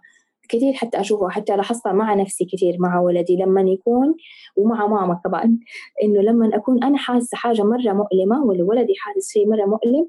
كثير 0.48 0.72
حتى 0.72 1.00
أشوفه 1.00 1.28
حتى 1.28 1.56
لاحظتها 1.56 1.92
مع 1.92 2.14
نفسي 2.14 2.44
كثير 2.44 2.76
مع 2.78 3.00
ولدي 3.00 3.36
لما 3.36 3.60
يكون 3.60 4.14
ومع 4.56 4.86
ماما 4.86 5.20
كمان. 5.24 5.58
إنه 6.02 6.20
لما 6.20 6.56
أكون 6.56 6.84
أنا 6.84 6.98
حاسة 6.98 7.36
حاجة 7.36 7.62
مرة 7.62 7.92
مؤلمة 7.92 8.44
ولا 8.44 8.64
ولدي 8.64 8.94
حاسس 8.98 9.32
شيء 9.32 9.48
مرة 9.48 9.64
مؤلم 9.64 10.08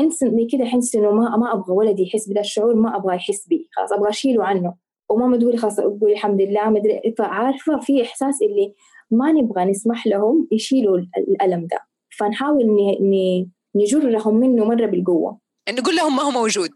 انستنتلي 0.00 0.48
كده 0.52 0.64
احس 0.64 0.94
إنه 0.94 1.10
ما 1.10 1.36
ما 1.36 1.52
أبغى 1.52 1.72
ولدي 1.74 2.02
يحس 2.02 2.28
بهذا 2.28 2.40
الشعور 2.40 2.74
ما 2.74 2.96
أبغى 2.96 3.16
يحس 3.16 3.46
بي 3.46 3.68
خلاص 3.72 3.92
أبغى 3.92 4.10
أشيله 4.10 4.44
عنه. 4.44 4.74
وماما 5.08 5.36
تقولي 5.36 5.56
خلاص 5.56 5.76
تقولي 5.76 6.12
الحمد 6.12 6.40
لله 6.40 6.70
مدري 6.70 7.14
فعارفه 7.18 7.80
في 7.80 8.02
إحساس 8.02 8.42
اللي 8.42 8.74
ما 9.10 9.32
نبغى 9.32 9.64
نسمح 9.64 10.06
لهم 10.06 10.48
يشيلوا 10.52 10.98
الألم 11.18 11.66
ده. 11.66 11.78
فنحاول 12.18 12.64
نجرهم 13.74 14.34
منه 14.34 14.64
مرة 14.64 14.86
بالقوة. 14.86 15.38
نقول 15.70 15.96
لهم 15.96 16.16
ما 16.16 16.22
هو 16.22 16.30
موجود. 16.30 16.72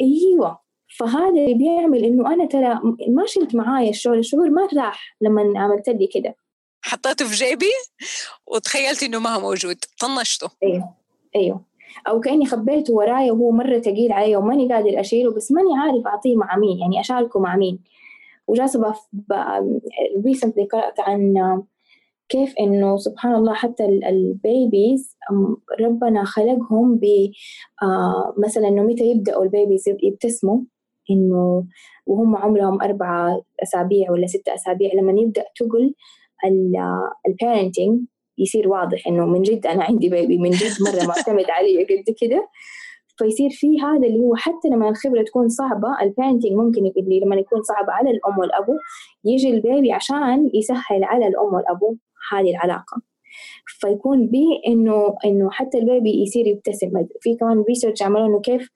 أيوه. 0.00 0.58
فهذا 0.98 1.28
اللي 1.28 1.54
بيعمل 1.54 2.04
إنه 2.04 2.34
أنا 2.34 2.46
ترى 2.46 2.80
ما 3.08 3.26
شلت 3.26 3.54
معايا 3.54 3.90
الشعور 3.90 4.18
الشعور 4.18 4.50
ما 4.50 4.68
راح 4.76 5.16
لما 5.20 5.52
عملت 5.56 5.88
لي 5.88 6.06
كده. 6.06 6.36
حطيته 6.82 7.28
في 7.28 7.34
جيبي 7.34 7.72
وتخيلت 8.46 9.02
إنه 9.02 9.18
ما 9.18 9.34
هو 9.34 9.40
موجود. 9.40 9.76
طنشته. 10.00 10.50
أيوه. 10.62 10.94
أيوه. 11.36 11.67
أو 12.08 12.20
كأني 12.20 12.46
خبيته 12.46 12.94
ورايا 12.94 13.32
وهو 13.32 13.50
مرة 13.50 13.78
ثقيل 13.78 14.12
علي 14.12 14.36
وماني 14.36 14.72
قادر 14.72 15.00
أشيله 15.00 15.34
بس 15.34 15.52
ماني 15.52 15.78
عارف 15.78 16.06
أعطيه 16.06 16.36
مع 16.36 16.56
مين 16.56 16.78
يعني 16.78 17.00
أشاركه 17.00 17.40
مع 17.40 17.56
مين. 17.56 17.78
وجالسه 18.46 18.94
recently 20.24 20.64
قرأت 20.64 21.00
عن 21.00 21.34
كيف 22.28 22.54
إنه 22.60 22.96
سبحان 22.96 23.34
الله 23.34 23.54
حتى 23.54 23.84
ال 23.84 24.03
babies 24.03 25.16
ربنا 25.80 26.24
خلقهم 26.24 26.96
ب 26.96 27.04
آه 27.82 28.34
مثلا 28.38 28.68
إنه 28.68 28.82
متى 28.82 29.04
يبدأوا 29.04 29.44
ال 29.44 29.50
babies 29.50 29.84
يبتسموا 30.02 30.60
إنه 31.10 31.64
وهم 32.06 32.36
عمرهم 32.36 32.82
أربعة 32.82 33.42
أسابيع 33.62 34.10
ولا 34.10 34.26
ستة 34.26 34.54
أسابيع 34.54 34.90
لما 34.94 35.20
يبدأ 35.20 35.44
تقل 35.56 35.94
ال 37.28 37.35
parenting 37.35 38.00
يصير 38.38 38.68
واضح 38.68 39.06
إنه 39.08 39.26
من 39.26 39.42
جد 39.42 39.66
أنا 39.66 39.84
عندي 39.84 40.08
baby 40.08 40.38
من 40.38 40.50
جد 40.50 40.72
مرة 40.80 41.06
معتمد 41.06 41.50
علي 41.50 41.84
قد 41.84 42.14
كده. 42.20 42.48
فيصير 43.18 43.50
في 43.50 43.80
هذا 43.80 44.06
اللي 44.06 44.20
هو 44.20 44.34
حتى 44.36 44.68
لما 44.72 44.88
الخبرة 44.88 45.22
تكون 45.22 45.48
صعبة 45.48 46.02
ال 46.02 46.07
parenting 46.07 46.56
ممكن 46.56 46.92
اللي 46.96 47.20
لما 47.20 47.36
يكون 47.36 47.62
صعب 47.62 47.90
على 47.90 48.10
الأم 48.10 48.38
والأبو 48.38 48.72
يجي 49.24 49.50
ال 49.50 49.58
baby 49.58 49.92
عشان 49.92 50.50
يسهل 50.54 51.04
على 51.04 51.26
الأم 51.26 51.54
والأبو 51.54 51.96
هذه 52.32 52.50
العلاقة. 52.50 53.02
فيكون 53.66 54.26
بي 54.26 54.46
إنه 54.66 55.14
إنه 55.24 55.50
حتى 55.50 55.78
ال 55.78 55.87
baby 55.87 56.22
يصير 56.22 56.46
يبتسم. 56.46 56.90
في 57.20 57.34
كمان 57.34 57.64
research 57.68 58.02
عملوا 58.02 58.26
إنه 58.26 58.40
كيف 58.40 58.70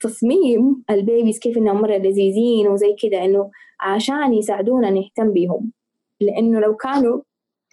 تصميم 0.00 0.84
ال 0.90 0.97
babies 0.97 1.38
كيف 1.38 1.58
إنهم 1.58 1.80
مرة 1.80 1.96
لذيذين 1.96 2.68
وزي 2.68 2.96
كده 3.02 3.24
إنه 3.24 3.50
عشان 3.80 4.34
يساعدونا 4.34 4.90
نهتم 4.90 5.32
بهم 5.32 5.72
لأنه 6.20 6.60
لو 6.60 6.76
كانوا 6.76 7.20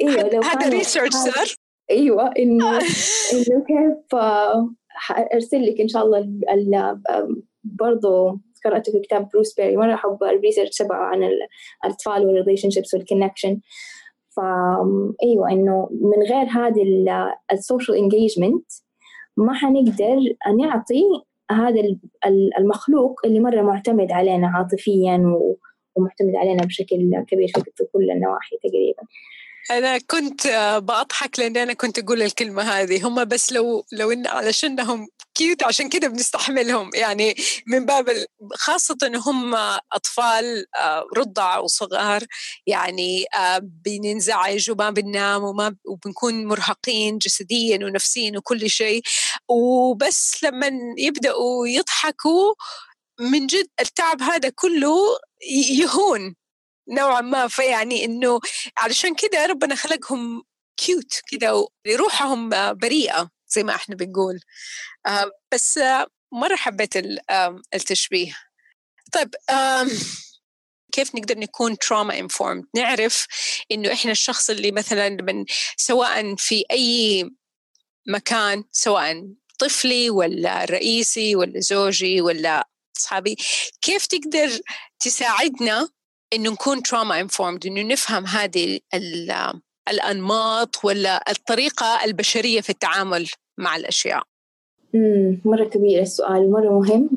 أيوه 0.02 0.30
لو 0.30 0.42
هذا 0.42 0.70
research 0.70 1.14
صار؟ 1.14 1.56
أيوه 1.92 2.32
إنه 2.40 2.78
إنه 3.34 3.66
كيف 3.68 4.16
أرسل 5.34 5.66
لك 5.66 5.82
إن 5.82 5.88
شاء 5.88 6.06
الله 6.06 7.00
برضه 7.64 8.40
قرأت 8.66 8.90
في 8.90 9.00
كتاب 9.00 9.30
بروس 9.34 9.54
بيري 9.54 9.78
مرة 9.78 9.94
أحب 9.94 10.24
ال 10.24 10.30
research 10.30 10.78
تبعه 10.78 11.04
عن 11.04 11.24
الأطفال 11.24 12.26
وال 12.26 12.70
relationships 12.70 12.94
وال 12.94 13.05
connection 13.05 13.60
فأيوة 14.38 15.52
إنه 15.52 15.90
من 15.92 16.24
غير 16.24 16.48
هذه 16.48 16.84
ال 17.52 17.59
social 17.59 17.98
engagement 17.98 18.66
ما 19.38 19.54
حنقدر 19.54 20.18
نعطي 20.58 21.04
هذا 21.52 21.82
المخلوق 22.60 23.26
اللي 23.26 23.40
مرة 23.40 23.62
معتمد 23.62 24.12
علينا 24.12 24.48
عاطفيا 24.48 25.18
ومعتمد 25.96 26.36
علينا 26.36 26.66
بشكل 26.66 27.24
كبير 27.28 27.48
في 27.76 27.84
كل 27.94 28.12
النواحي 28.12 28.58
تقريبا. 28.64 29.04
أنا 29.70 29.98
كنت 29.98 30.46
آه، 30.46 30.80
بضحك 30.80 31.40
لأن 31.40 31.58
أنا 31.58 31.74
كنت 31.74 32.00
أقول 32.00 32.22
الكلمة 32.22 32.64
هذه. 32.64 33.08
هم 33.08 33.26
بس 33.26 33.52
لو 33.52 33.86
لو 33.92 34.12
إن 34.12 34.28
علشانهم 34.28 35.08
كيوت 35.36 35.64
عشان 35.64 35.90
كده 35.90 36.08
بنستحملهم. 36.08 36.90
يعني 36.94 37.36
من 37.68 37.86
باب 37.86 38.26
خاصة 38.54 38.98
إن 39.04 39.16
هم 39.16 39.56
أطفال 39.94 40.66
آه، 40.80 41.06
رضع 41.18 41.58
وصغار. 41.58 42.24
يعني 42.68 43.26
آه، 43.36 43.62
بننزعج 43.86 44.72
وما 44.72 44.90
بننام 44.90 45.44
وما 45.44 45.76
وبنكون 45.86 46.46
مرهقين 46.46 47.18
جسديا 47.18 47.80
ونفسيا 47.86 48.38
وكل 48.38 48.70
شيء. 48.70 49.02
وبس 49.50 50.44
لما 50.44 50.72
يبدأوا 50.98 51.68
يضحكوا 51.68 52.54
من 53.20 53.48
جد 53.48 53.68
التعب 53.82 54.22
هذا 54.22 54.50
كله 54.56 54.96
يهون. 55.72 56.36
نوعا 56.92 57.22
ما 57.22 57.48
فيعني 57.48 58.06
إنه 58.06 58.40
علشان 58.78 59.16
كده 59.16 59.46
ربنا 59.46 59.76
خلقهم 59.76 60.44
cute 60.78 61.22
كده 61.28 61.68
وروحهم 61.88 62.50
بريئة 62.74 63.30
زي 63.48 63.64
ما 63.64 63.76
إحنا 63.76 63.96
بنقول. 63.96 64.40
آه، 65.08 65.32
بس 65.54 65.80
مرة 66.34 66.56
حبيت 66.56 66.94
التشبيه. 67.76 68.38
طيب 69.12 69.36
كيف 70.92 71.16
نقدر 71.16 71.38
نكون 71.40 71.78
trauma 71.78 72.20
informed 72.20 72.66
نعرف 72.76 73.28
إنه 73.72 73.94
إحنا 73.94 74.12
الشخص 74.12 74.50
اللي 74.50 74.72
مثلا 74.72 75.10
من 75.10 75.46
سواء 75.78 76.36
في 76.36 76.64
أي 76.72 77.26
مكان 78.08 78.64
سواء 78.72 79.34
طفلي 79.60 80.10
ولا 80.10 80.66
رئيسي 80.66 81.36
ولا 81.36 81.60
زوجي 81.60 82.22
ولا 82.22 82.70
أصحابي 82.98 83.36
كيف 83.82 84.06
تقدر 84.06 84.60
تساعدنا 85.00 85.90
إنه 86.34 86.52
نكون 86.52 86.84
تراما 86.84 87.20
انفورمد 87.20 87.66
إنه 87.66 87.82
نفهم 87.82 88.26
هذه 88.26 88.80
الأنماط 89.90 90.86
ولا 90.86 91.32
الطريقة 91.32 92.04
البشرية 92.06 92.62
في 92.62 92.70
التعامل 92.70 93.30
مع 93.58 93.76
الأشياء. 93.76 94.24
مرة 95.46 95.64
كبير 95.64 96.02
السؤال 96.02 96.46
ومرة 96.46 96.70
مهم. 96.80 97.10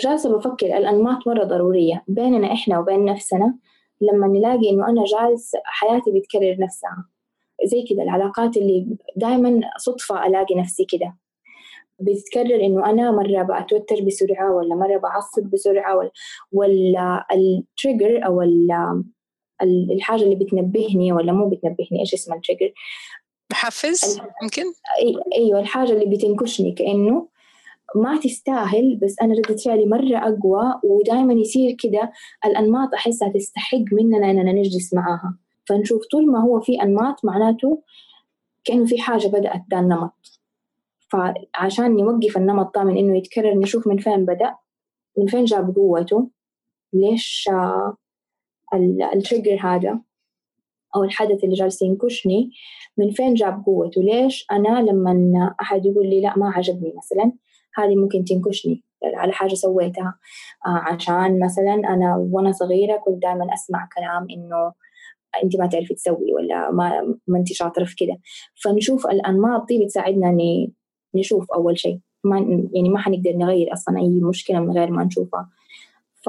جالسة 0.00 0.36
بفكر 0.36 0.66
الأنماط 0.66 1.28
مرة 1.28 1.44
ضرورية 1.44 2.04
بيننا 2.08 2.52
إحنا 2.52 2.78
وبين 2.78 3.04
نفسنا 3.04 3.54
لما 4.00 4.26
نلاقي 4.26 4.70
إنه 4.70 4.88
أنا 4.88 5.04
جالس 5.04 5.52
حياتي 5.64 6.10
بتكرر 6.10 6.56
نفسها. 6.58 7.08
زي 7.64 7.84
كده 7.90 8.02
العلاقات 8.02 8.56
اللي 8.56 8.96
دائما 9.16 9.60
صدفة 9.78 10.26
ألاقي 10.26 10.54
نفسي 10.54 10.84
كده. 10.84 11.16
بتتكرر 12.00 12.64
إنه 12.64 12.90
أنا 12.90 13.10
مرة 13.10 13.42
بتوتر 13.42 14.04
بسرعة 14.06 14.54
ولا 14.56 14.74
مرة 14.74 14.96
بعصب 14.96 15.50
بسرعة 15.52 15.96
ولا, 15.96 16.10
ولا 16.52 17.26
ال 17.32 17.44
trigger 17.44 18.26
أو 18.26 18.42
الحاجة 19.62 20.22
اللي 20.22 20.34
بتنبهني 20.34 21.12
ولا 21.12 21.32
مو 21.32 21.48
بتنبهني 21.48 22.00
إيش 22.00 22.14
اسمها 22.14 22.36
ال 22.36 22.40
trigger 22.40 22.72
محفز 23.50 24.20
يمكن؟ 24.42 24.62
أيوه 25.36 25.60
الحاجة 25.60 25.92
اللي 25.92 26.16
بتنكشني 26.16 26.72
كأنه 26.72 27.28
ما 27.94 28.20
تستاهل 28.20 28.96
بس 28.96 29.16
أنا 29.22 29.34
ردة 29.34 29.56
فعلي 29.56 29.86
مرة 29.86 30.18
أقوى 30.18 30.80
ودائما 30.84 31.32
يصير 31.32 31.76
كده 31.78 32.12
الأنماط 32.46 32.94
أحسها 32.94 33.28
تستحق 33.28 33.84
مننا 33.92 34.30
إننا 34.30 34.52
نجلس 34.52 34.94
معاها. 34.94 35.38
فنشوف 35.68 36.02
طول 36.12 36.32
ما 36.32 36.42
هو 36.42 36.60
في 36.60 36.82
أنماط 36.82 37.24
معناته 37.24 37.82
كأنه 38.64 38.86
في 38.86 38.98
حاجة 38.98 39.26
بدأت 39.26 39.62
ده 39.68 39.78
النمط 39.78 40.35
فعشان 41.08 41.96
نوقف 41.96 42.36
النمط 42.36 42.74
ده 42.74 42.84
من 42.84 42.96
إنه 42.96 43.18
يتكرر 43.18 43.54
نشوف 43.54 43.86
من 43.88 43.98
فين 43.98 44.24
بدأ 44.24 44.56
من 45.18 45.26
فين 45.26 45.44
جاب 45.44 45.74
قوته 45.74 46.30
ليش 46.92 47.50
ال 49.14 49.19
trigger 49.19 49.58
هذا 49.60 50.00
أو 50.96 51.04
الحدث 51.04 51.44
اللي 51.44 51.54
جالس 51.54 51.82
ينكشني 51.82 52.50
من 52.96 53.10
فين 53.10 53.34
جاب 53.34 53.62
قوته؟ 53.66 54.02
ليش 54.02 54.46
أنا 54.52 54.82
لما 54.82 55.54
أحد 55.60 55.86
يقول 55.86 56.06
لي 56.06 56.20
لا 56.20 56.38
ما 56.38 56.50
عجبني 56.50 56.92
مثلا 56.96 57.32
هذه 57.76 57.96
ممكن 57.96 58.24
تنكشني 58.24 58.82
على 59.14 59.32
حاجة 59.32 59.54
سويتها. 59.54 60.18
آه، 60.66 60.68
عشان 60.68 61.44
مثلا 61.44 61.74
أنا 61.74 62.16
وأنا 62.30 62.52
صغيرة 62.52 62.96
كنت 62.96 63.22
دائما 63.22 63.54
أسمع 63.54 63.88
كلام 63.96 64.26
إنه 64.30 64.72
أنت 65.44 65.56
ما 65.56 65.66
تعرفي 65.66 65.94
تسوي 65.94 66.34
ولا 66.34 66.70
ما, 66.70 67.16
ما 67.26 67.38
أنت 67.38 67.52
شاطرة 67.52 67.84
في 67.84 67.94
كده. 67.96 68.18
فنشوف 68.64 69.06
الأنماط 69.06 69.68
دي 69.68 69.84
بتساعدنا 69.84 70.30
نشوف 71.16 71.52
أول 71.52 71.78
شيء. 71.78 71.98
ما 72.24 72.38
يعني 72.74 72.88
ما 72.88 72.98
حنقدر 72.98 73.32
نغير 73.32 73.72
أصلا 73.72 73.98
أي 73.98 74.08
مشكلة 74.08 74.60
من 74.60 74.78
غير 74.78 74.90
ما 74.90 75.04
نشوفها. 75.04 75.48
ف 76.24 76.28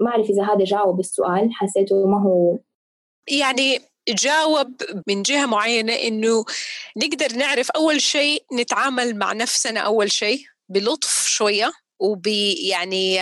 ما 0.00 0.10
أعرف 0.10 0.30
إذا 0.30 0.42
هذا 0.42 0.64
جاوب 0.64 1.00
السؤال. 1.00 1.52
حسيته 1.52 2.06
ما 2.06 2.22
هو 2.22 2.58
يعني 3.30 3.80
جاوب 4.08 4.82
من 5.06 5.22
جهة 5.22 5.46
معينة 5.46 5.92
إنه 5.92 6.44
نقدر 6.96 7.36
نعرف 7.36 7.70
أول 7.70 8.00
شيء 8.00 8.44
نتعامل 8.52 9.18
مع 9.18 9.32
نفسنا 9.32 9.80
أول 9.80 10.12
شيء 10.12 10.40
بلطف 10.68 11.26
شوية 11.26 11.72
وب 12.00 12.26
يعني 12.70 13.18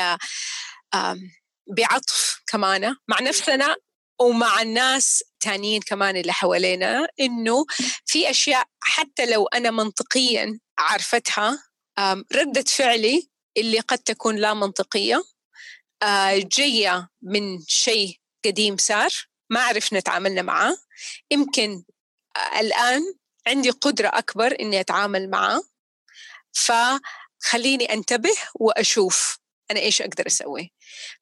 بعطف 1.77 2.43
كمان 2.47 2.97
مع 3.09 3.21
نفسنا 3.23 3.77
ومع 4.21 4.63
الناس 4.63 5.25
تانيين 5.41 5.81
كمان 5.81 6.17
اللي 6.17 6.33
حوالينا 6.33 7.07
إنه 7.21 7.65
في 8.05 8.31
أشياء 8.31 8.67
حتى 8.85 9.27
لو 9.27 9.47
أنا 9.47 9.71
منطقيا 9.71 10.61
عرفتها 10.79 11.65
ردة 12.33 12.63
فعلي 12.63 13.29
اللي 13.57 13.81
قد 13.81 13.99
تكون 13.99 14.37
لا 14.37 14.55
منطقية 14.55 15.25
جاية 16.35 17.09
من 17.23 17.63
شيء 17.67 18.17
قديم 18.45 18.77
صار 18.77 19.11
ما 19.51 19.61
عرفنا 19.61 20.01
تعاملنا 20.01 20.43
معاه. 20.43 20.77
يمكن 21.31 21.85
الآن 22.61 23.03
عندي 23.47 23.71
قدرة 23.71 24.09
أكبر 24.09 24.57
إني 24.61 24.81
أتعامل 24.81 25.31
معاه. 25.31 25.63
فخليني 26.53 27.93
أنتبه 27.93 28.35
وأشوف 28.55 29.39
أنا 29.71 29.81
إيش 29.81 30.03
أقدر 30.03 30.27
أسوي. 30.27 30.73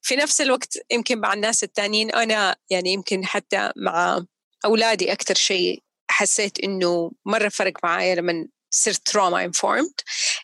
في 0.02 0.16
نفس 0.16 0.40
الوقت 0.40 0.78
يمكن 0.90 1.18
مع 1.18 1.32
الناس 1.32 1.64
التانيين 1.64 2.10
أنا 2.14 2.56
يعني 2.70 2.92
يمكن 2.92 3.26
حتى 3.26 3.72
مع 3.76 4.24
أولادي 4.64 5.12
أكثر 5.12 5.34
شيء 5.34 5.82
حسيت 6.12 6.60
إنه 6.60 7.10
مرة 7.26 7.48
فرق 7.48 7.72
معايا 7.84 8.14
لما 8.14 8.48
صرت 8.70 9.06
تروما 9.06 9.44
انفورمد 9.44 9.92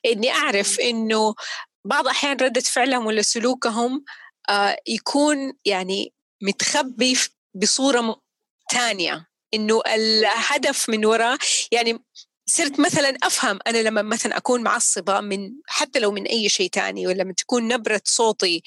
إني 0.07 0.31
أعرف 0.31 0.81
إنه 0.81 1.35
بعض 1.85 2.05
الأحيان 2.05 2.37
ردة 2.37 2.61
فعلهم 2.61 3.07
ولا 3.07 3.23
سلوكهم 3.23 4.05
آه 4.51 4.77
يكون 4.89 5.53
يعني 5.65 6.13
متخبي 6.43 7.19
بصورة 7.55 8.21
تانية. 8.71 9.29
إنه 9.55 9.81
الهدف 9.87 10.89
من 10.89 11.05
وراء 11.05 11.39
يعني 11.73 12.05
صرت 12.47 12.81
مثلا 12.81 13.17
أفهم 13.23 13.59
أنا 13.67 13.79
لما 13.79 14.03
مثلا 14.03 14.37
أكون 14.37 14.63
معصبة 14.63 15.21
من 15.21 15.51
حتى 15.67 15.99
لو 15.99 16.11
من 16.11 16.27
أي 16.27 16.49
شيء 16.49 16.71
تاني 16.71 17.07
ولا 17.07 17.23
لما 17.23 17.33
تكون 17.33 17.69
نبرة 17.69 18.01
صوتي 18.05 18.63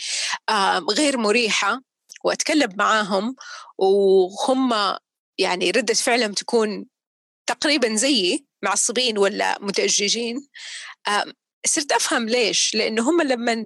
غير 0.92 1.18
مريحة 1.18 1.82
وأتكلم 2.24 2.70
معاهم 2.78 3.36
وهم 3.78 4.74
يعني 5.38 5.72
ردة 5.72 5.94
فعلهم 5.94 6.34
تكون 6.34 6.86
تقريبا 7.48 7.96
زيي 7.96 8.46
معصبين 8.64 9.18
ولا 9.18 9.58
متأججين. 9.62 10.48
صرت 11.66 11.92
أفهم 11.92 12.30
ليش؟ 12.30 12.76
لأنه 12.76 13.10
هم 13.10 13.22
لما 13.22 13.66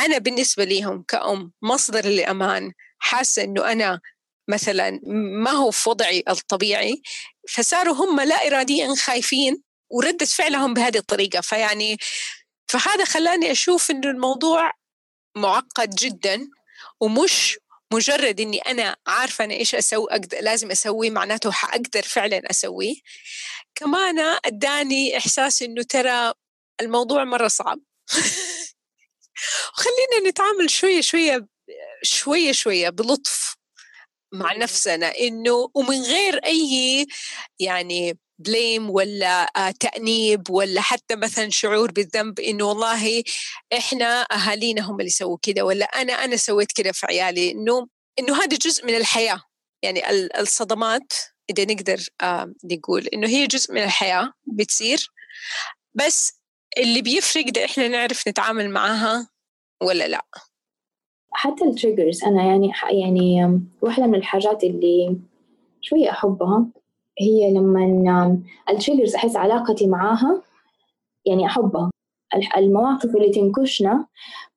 أنا 0.00 0.18
بالنسبة 0.18 0.64
ليهم 0.64 1.04
كأم 1.08 1.52
مصدر 1.62 2.06
للأمان 2.06 2.72
حاسة 2.98 3.44
أنه 3.44 3.72
أنا 3.72 4.00
مثلا 4.48 5.00
ما 5.44 5.50
هو 5.50 5.70
في 5.70 5.88
وضعي 5.88 6.24
الطبيعي 6.28 7.02
فصاروا 7.48 7.94
هم 7.94 8.20
لا 8.20 8.46
إراديا 8.46 8.94
خايفين 8.94 9.62
وردة 9.90 10.26
فعلهم 10.26 10.74
بهذه 10.74 10.98
الطريقة. 10.98 11.40
فيعني 11.40 11.96
فهذا 12.68 13.04
خلاني 13.04 13.50
أشوف 13.50 13.90
أنه 13.90 14.10
الموضوع 14.10 14.72
معقد 15.36 15.90
جدا 15.90 16.48
ومش 17.00 17.58
مجرد 17.92 18.40
إني 18.40 18.58
أنا 18.58 18.96
عارفة 19.06 19.44
أنا 19.44 19.54
إيش 19.54 19.74
أسوي 19.74 20.06
أقدر 20.10 20.38
لازم 20.40 20.70
أسويه 20.70 21.10
معناته 21.10 21.50
حأقدر 21.50 22.02
فعلا 22.02 22.50
أسويه. 22.50 22.94
كمان 23.74 24.18
أداني 24.44 25.16
إحساس 25.16 25.62
إنه 25.62 25.82
ترى 25.82 26.32
الموضوع 26.80 27.24
مرة 27.24 27.48
صعب. 27.48 27.80
وخلينا 29.72 30.30
نتعامل 30.30 30.70
شوية 30.70 31.00
شوية 31.00 31.46
شوية 32.02 32.52
شوية 32.52 32.90
بلطف 32.90 33.56
مع 34.32 34.52
نفسنا 34.52 35.18
إنه 35.18 35.70
ومن 35.74 36.02
غير 36.02 36.36
أي 36.44 37.06
يعني 37.60 38.18
بليم 38.38 38.90
ولا 38.90 39.42
آه، 39.56 39.70
تأنيب 39.80 40.50
ولا 40.50 40.80
حتى 40.80 41.16
مثلا 41.16 41.48
شعور 41.50 41.92
بالذنب 41.92 42.40
إنه 42.40 42.64
والله 42.64 43.22
إحنا 43.78 44.22
أهالينا 44.22 44.82
هم 44.82 45.00
اللي 45.00 45.10
سووا 45.10 45.38
كده 45.42 45.64
ولا 45.64 45.84
أنا 45.84 46.12
أنا 46.12 46.36
سويت 46.36 46.72
كده 46.72 46.92
في 46.92 47.06
عيالي. 47.06 47.50
إنه 47.50 47.86
إنه 48.18 48.36
هذا 48.36 48.56
جزء 48.56 48.86
من 48.86 48.94
الحياة. 48.96 49.42
يعني 49.82 50.02
الصدمات 50.40 51.12
إذا 51.50 51.64
نقدر 51.64 51.98
آه، 52.22 52.52
نقول 52.64 53.06
إنه 53.06 53.28
هي 53.28 53.46
جزء 53.46 53.74
من 53.74 53.82
الحياة 53.82 54.32
بتصير. 54.46 55.10
بس 55.94 56.32
اللي 56.78 57.02
بيفرق 57.02 57.48
ده 57.48 57.64
إحنا 57.64 57.88
نعرف 57.88 58.28
نتعامل 58.28 58.70
معاها 58.70 59.28
ولا 59.82 60.08
لا. 60.08 60.26
حتى 61.32 61.64
ال 61.64 61.71
triggers 61.71 62.24
أنا 62.24 62.44
يعني 62.44 62.72
يعني 62.92 63.60
واحدة 63.82 64.06
من 64.06 64.14
الحاجات 64.14 64.64
اللي 64.64 65.16
شوية 65.80 66.10
أحبها 66.10 66.66
هي 67.20 67.54
لما 67.54 68.40
ال 68.70 68.75
triggers 68.75 69.14
أحس 69.14 69.36
علاقتي 69.36 69.86
معاها 69.86 70.42
يعني 71.26 71.46
أحبها. 71.46 71.90
المواقف 72.56 73.16
اللي 73.16 73.30
تنكشنا 73.30 74.06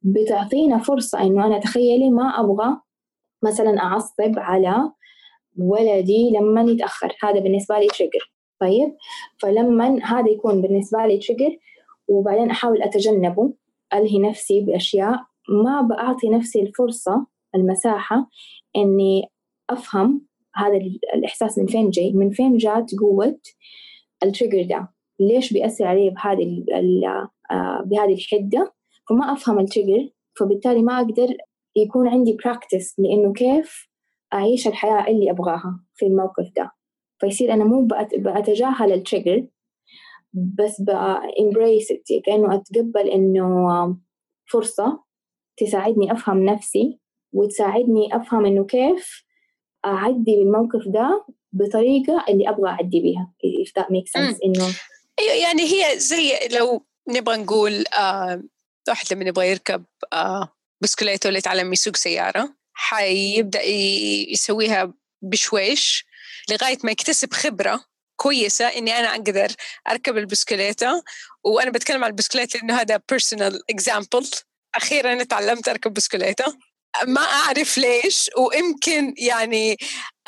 بتعطينا 0.01 0.78
فرصة 0.78 1.22
إنه 1.22 1.45
أنا 1.45 1.60
تخيلي 1.60 2.10
ما 2.10 2.39
أبغى 2.39 2.78
مثلا 3.43 3.80
أعصب 3.84 4.39
على 4.39 4.91
ولدي 5.57 6.32
لما 6.32 6.62
يتأخر. 6.62 7.16
هذا 7.24 7.39
بالنسبة 7.39 7.80
لي 7.80 7.88
trigger 7.88 8.32
طيب؟ 8.60 8.95
فلما 9.38 9.99
هذا 10.03 10.30
يكون 10.30 10.62
بالنسبة 10.62 11.05
لي 11.05 11.18
trigger 11.18 11.58
وبعدين 12.07 12.49
أحاول 12.49 12.82
أتجنبه 12.82 13.53
ألهي 13.93 14.20
نفسي 14.20 14.62
بأشياء 14.62 15.26
ما 15.49 15.82
بعطي 15.82 16.30
نفسي 16.30 16.62
الفرصة 16.62 17.26
المساحة 17.55 18.30
إني 18.76 19.30
أفهم 19.70 20.29
هذا 20.56 20.80
الإحساس 21.16 21.58
من 21.58 21.66
فين 21.66 21.89
جاي؟ 21.89 22.12
من 22.12 22.30
فين 22.30 22.58
جات 22.58 22.91
قوة 23.00 23.39
ال 24.24 24.29
trigger 24.29 24.70
ده؟ 24.70 24.89
ليش 25.20 25.54
بيأثر 25.54 25.86
علي 25.86 26.10
بهذه 26.10 26.66
آه، 27.52 27.84
بهذه 27.86 28.14
الحدة؟ 28.14 28.74
فما 29.10 29.34
أفهم 29.34 29.60
ال 29.60 29.66
trigger 29.66 30.10
فبالتالي 30.39 30.82
ما 30.82 30.97
أقدر 30.97 31.38
يكون 31.76 32.08
عندي 32.08 32.38
practice 32.43 33.00
لإنه 33.00 33.34
كيف 33.34 33.89
أعيش 34.34 34.68
الحياة 34.68 35.08
اللي 35.08 35.32
أبغاها 35.32 35.80
في 35.95 36.06
الموقف 36.06 36.52
ده. 36.58 36.72
فيصير 37.20 37.54
أنا 37.54 37.64
مو 37.66 37.88
بأتجاهل 38.18 38.93
ال 38.93 39.00
trigger 39.00 39.47
بس 40.34 40.82
ب 40.82 40.95
embrace 40.95 41.93
كأنه 42.26 42.56
أتقبل 42.56 43.10
إنه 43.10 43.68
فرصة 44.52 45.04
تساعدني 45.58 46.12
أفهم 46.12 46.45
نفسي 46.45 47.00
وتساعدني 47.34 48.16
أفهم 48.16 48.45
إنه 48.45 48.66
كيف 48.66 49.29
أعدي 49.86 50.36
بالموقف 50.36 50.88
ده 50.88 51.26
بطريقة 51.54 52.26
اللي 52.30 52.50
أبغى 52.50 52.70
أعدي 52.70 53.00
بيها 53.00 53.34
if 53.46 53.70
that 53.82 53.86
makes 53.86 54.12
sense. 54.22 54.38
إنه 54.46 54.76
أيوة 55.20 55.34
يعني 55.34 55.62
هي 55.64 56.00
زي 56.00 56.40
لو 56.52 56.86
نبغى 57.08 57.38
نقول 57.38 57.86
آه 57.88 58.44
واحد 58.88 59.06
لما 59.14 59.26
يبغى 59.26 59.50
يركب 59.50 59.86
آه 60.14 60.50
اللي 61.04 61.38
يتعلم 61.38 61.74
يسوق 61.74 61.96
سيارة 61.96 62.56
حيبدأ 62.74 63.64
يسويها 64.32 64.94
بشويش 65.22 66.06
لغاية 66.50 66.78
ما 66.84 66.92
يكتسب 66.92 67.34
خبرة 67.34 67.86
كويسة 68.16 68.66
إني 68.66 69.00
أنا 69.00 69.12
أقدر 69.12 69.48
أركب 69.92 70.18
البسكليتة. 70.18 71.04
وأنا 71.44 71.72
بتكلم 71.72 72.04
عن 72.04 72.10
البسكليت 72.10 72.56
لأنه 72.56 72.76
هذا 72.82 73.02
personal 73.14 73.54
example. 73.74 74.44
أخيرا 74.76 75.24
تعلمت 75.24 75.68
أركب 75.68 75.94
بسكليتة. 75.94 76.46
ما 77.08 77.22
أعرف 77.22 77.78
ليش 77.78 78.30
ويمكن 78.38 79.14
يعني 79.18 79.78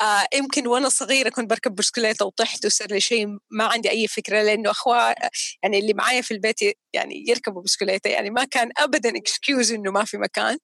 آه 0.00 0.26
يمكن 0.34 0.66
وأنا 0.66 0.88
صغيرة 0.88 1.28
كنت 1.28 1.50
بركب 1.50 1.74
بسكليتة 1.74 2.24
وطحت 2.26 2.66
وصار 2.66 2.88
لي 2.88 3.00
شيء 3.00 3.26
ما 3.50 3.64
عندي 3.64 3.90
أي 3.90 4.08
فكرة 4.08 4.42
لأنه 4.42 4.70
أخوة 4.70 5.14
يعني 5.62 5.78
اللي 5.78 5.94
معايا 5.94 6.22
في 6.22 6.30
البيت 6.34 6.56
يعني 6.92 7.24
يركبوا 7.28 7.62
بسكليتة 7.62 8.08
يعني 8.08 8.30
ما 8.30 8.44
كان 8.44 8.70
أبدا 8.78 9.16
excuse 9.16 9.72
إنه 9.72 9.90
ما 9.92 10.04
في 10.04 10.16
مكان 10.18 10.58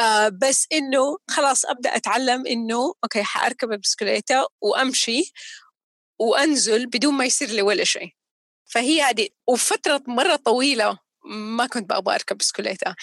آه 0.00 0.28
بس 0.28 0.66
إنه 0.72 1.18
خلاص 1.30 1.64
أبدأ 1.66 1.96
أتعلم 1.96 2.46
إنه 2.46 2.94
okay 3.04 3.22
حأركب 3.22 3.72
البسكليتة 3.72 4.46
وأمشي 4.62 5.32
وأنزل 6.20 6.86
بدون 6.86 7.14
ما 7.14 7.24
يصير 7.24 7.48
لي 7.50 7.62
ولا 7.62 7.84
شيء. 7.84 8.10
فهي 8.66 9.02
هذه 9.02 9.28
وفترة 9.48 10.02
مرة 10.08 10.36
طويلة 10.36 10.98
ما 11.24 11.66
كنت 11.66 11.90
بأبغى 11.90 12.14
أركب 12.14 12.36
بسكليتة 12.38 12.94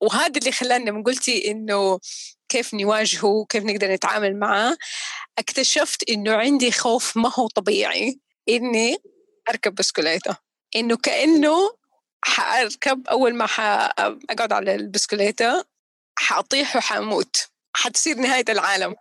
وهذا 0.00 0.38
اللي 0.38 0.52
خلاني 0.52 0.90
من 0.90 1.02
قلتي 1.02 1.50
إنه 1.50 1.98
كيف 2.48 2.74
نواجهه 2.74 3.46
كيف 3.48 3.64
نقدر 3.64 3.92
نتعامل 3.92 4.38
معاه 4.38 4.76
اكتشفت 5.38 6.10
إنه 6.10 6.32
عندي 6.36 6.72
خوف 6.72 7.16
ما 7.16 7.32
هو 7.38 7.48
طبيعي 7.48 8.20
إني 8.48 8.96
أركب 9.50 9.74
بسكليتة 9.74 10.36
إنه 10.76 10.96
كأنه 10.96 11.70
حأركب 12.24 13.08
أول 13.08 13.34
ما 13.34 13.46
حأقعد 13.46 14.52
على 14.52 14.74
البسكليتة 14.74 15.64
حأطيح 16.18 16.76
وحأموت. 16.76 17.48
حتصير 17.76 18.16
نهاية 18.16 18.44
العالم. 18.48 18.94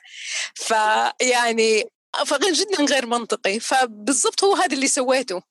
فيعني 0.56 1.84
فغير 2.26 2.54
جدا 2.54 2.84
غير 2.84 3.06
منطقي. 3.06 3.60
فبالضبط 3.60 4.44
هو 4.44 4.56
هذا 4.56 4.74
اللي 4.74 4.88
سويته. 4.88 5.42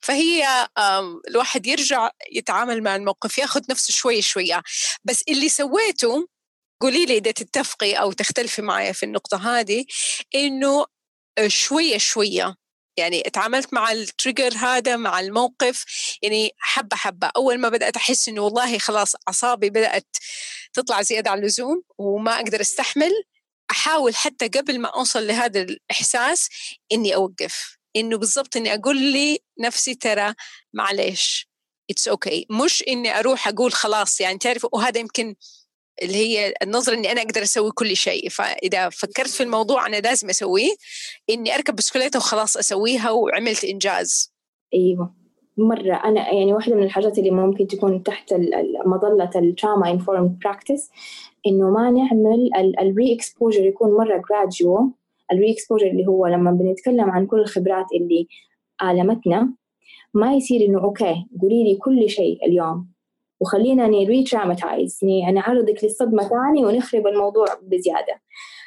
فهي 0.00 0.68
الواحد 1.28 1.66
يرجع 1.66 2.10
يتعامل 2.32 2.82
مع 2.82 2.96
الموقف 2.96 3.38
ياخذ 3.38 3.60
نفسه 3.70 3.92
شوي 3.92 4.22
شوية. 4.22 4.62
بس 5.04 5.22
اللي 5.28 5.48
سويته 5.48 6.28
قولي 6.80 7.06
لي 7.06 7.16
إذا 7.18 7.30
تتفقي 7.30 7.92
أو 7.94 8.12
تختلفي 8.12 8.62
معي 8.62 8.92
في 8.94 9.02
النقطة 9.02 9.58
هذه 9.58 9.84
إنه 10.34 10.86
شوية 11.46 11.98
شوية. 11.98 12.54
يعني 12.98 13.22
تعاملت 13.22 13.74
مع 13.74 13.92
التريجر 13.92 14.54
هذا 14.56 14.96
مع 14.96 15.20
الموقف 15.20 15.84
يعني 16.22 16.50
حبة 16.58 16.96
حبة. 16.96 17.30
أول 17.36 17.58
ما 17.58 17.68
بدأت 17.68 17.96
أحس 17.96 18.28
إنه 18.28 18.42
والله 18.42 18.78
خلاص 18.78 19.12
أعصابي 19.28 19.70
بدأت 19.70 20.06
تطلع 20.72 21.02
زيادة 21.02 21.30
عن 21.30 21.38
اللزوم 21.38 21.82
وما 21.98 22.36
أقدر 22.36 22.60
أستحمل 22.60 23.12
أحاول 23.70 24.16
حتى 24.16 24.48
قبل 24.48 24.80
ما 24.80 24.88
أوصل 24.88 25.26
لهذا 25.26 25.60
الإحساس 25.62 26.48
إني 26.92 27.14
أوقف. 27.14 27.75
إنه 27.96 28.18
بالضبط 28.18 28.56
إني 28.56 28.74
أقول 28.74 29.02
لي 29.02 29.38
نفسي 29.60 29.94
ترى 29.94 30.34
معلش 30.74 31.48
it's 31.90 32.08
okay 32.08 32.40
okay. 32.50 32.56
مش 32.64 32.84
إني 32.88 33.18
أروح 33.18 33.48
أقول 33.48 33.72
خلاص 33.72 34.20
يعني 34.20 34.38
تعرف 34.38 34.66
وهذا 34.72 35.00
يمكن 35.00 35.34
اللي 36.02 36.16
هي 36.16 36.54
النظرة 36.62 36.94
إني 36.94 37.12
أنا 37.12 37.22
أقدر 37.22 37.42
أسوي 37.42 37.70
كل 37.70 37.96
شيء. 37.96 38.28
فإذا 38.28 38.88
فكرت 38.88 39.28
في 39.28 39.42
الموضوع 39.42 39.86
أنا 39.86 39.96
لازم 39.96 40.28
أسويه 40.28 40.70
إني 41.30 41.54
أركب 41.54 41.76
بسكليتة 41.76 42.18
وخلاص 42.18 42.56
أسويها 42.56 43.10
وعملت 43.10 43.64
إنجاز. 43.64 44.32
أيوة. 44.74 45.14
مرة 45.58 45.94
أنا 46.04 46.34
يعني 46.34 46.52
واحدة 46.52 46.74
من 46.74 46.82
الحاجات 46.82 47.18
اللي 47.18 47.30
ممكن 47.30 47.66
تكون 47.66 48.02
تحت 48.02 48.34
مظلة 48.86 49.30
ال 49.36 49.44
trauma 49.44 49.90
informed 49.90 50.38
practice 50.44 50.90
إنه 51.46 51.70
ما 51.70 51.90
نعمل 51.90 52.50
ال 52.80 53.14
re-exposure 53.14 53.64
يكون 53.64 53.90
مرة 53.90 54.22
gradual 54.28 54.90
ال 55.32 55.52
re-exposure 55.52 55.86
اللي 55.86 56.06
هو 56.06 56.26
لما 56.26 56.50
بنتكلم 56.50 57.10
عن 57.10 57.26
كل 57.26 57.40
الخبرات 57.40 57.86
اللي 57.92 58.26
آلمتنا 58.82 59.54
ما 60.14 60.34
يصير 60.34 60.66
إنه 60.66 60.84
okay 60.84 61.26
قولي 61.42 61.64
لي 61.64 61.76
كل 61.76 62.08
شيء 62.10 62.46
اليوم. 62.46 62.88
وخلينا 63.40 63.86
ن 63.86 64.24
re-traumatize 64.24 65.00
نعرضك 65.32 65.84
للصدمة 65.84 66.22
ثاني 66.22 66.66
ونخرب 66.66 67.06
الموضوع 67.06 67.46
بزيادة. 67.62 68.20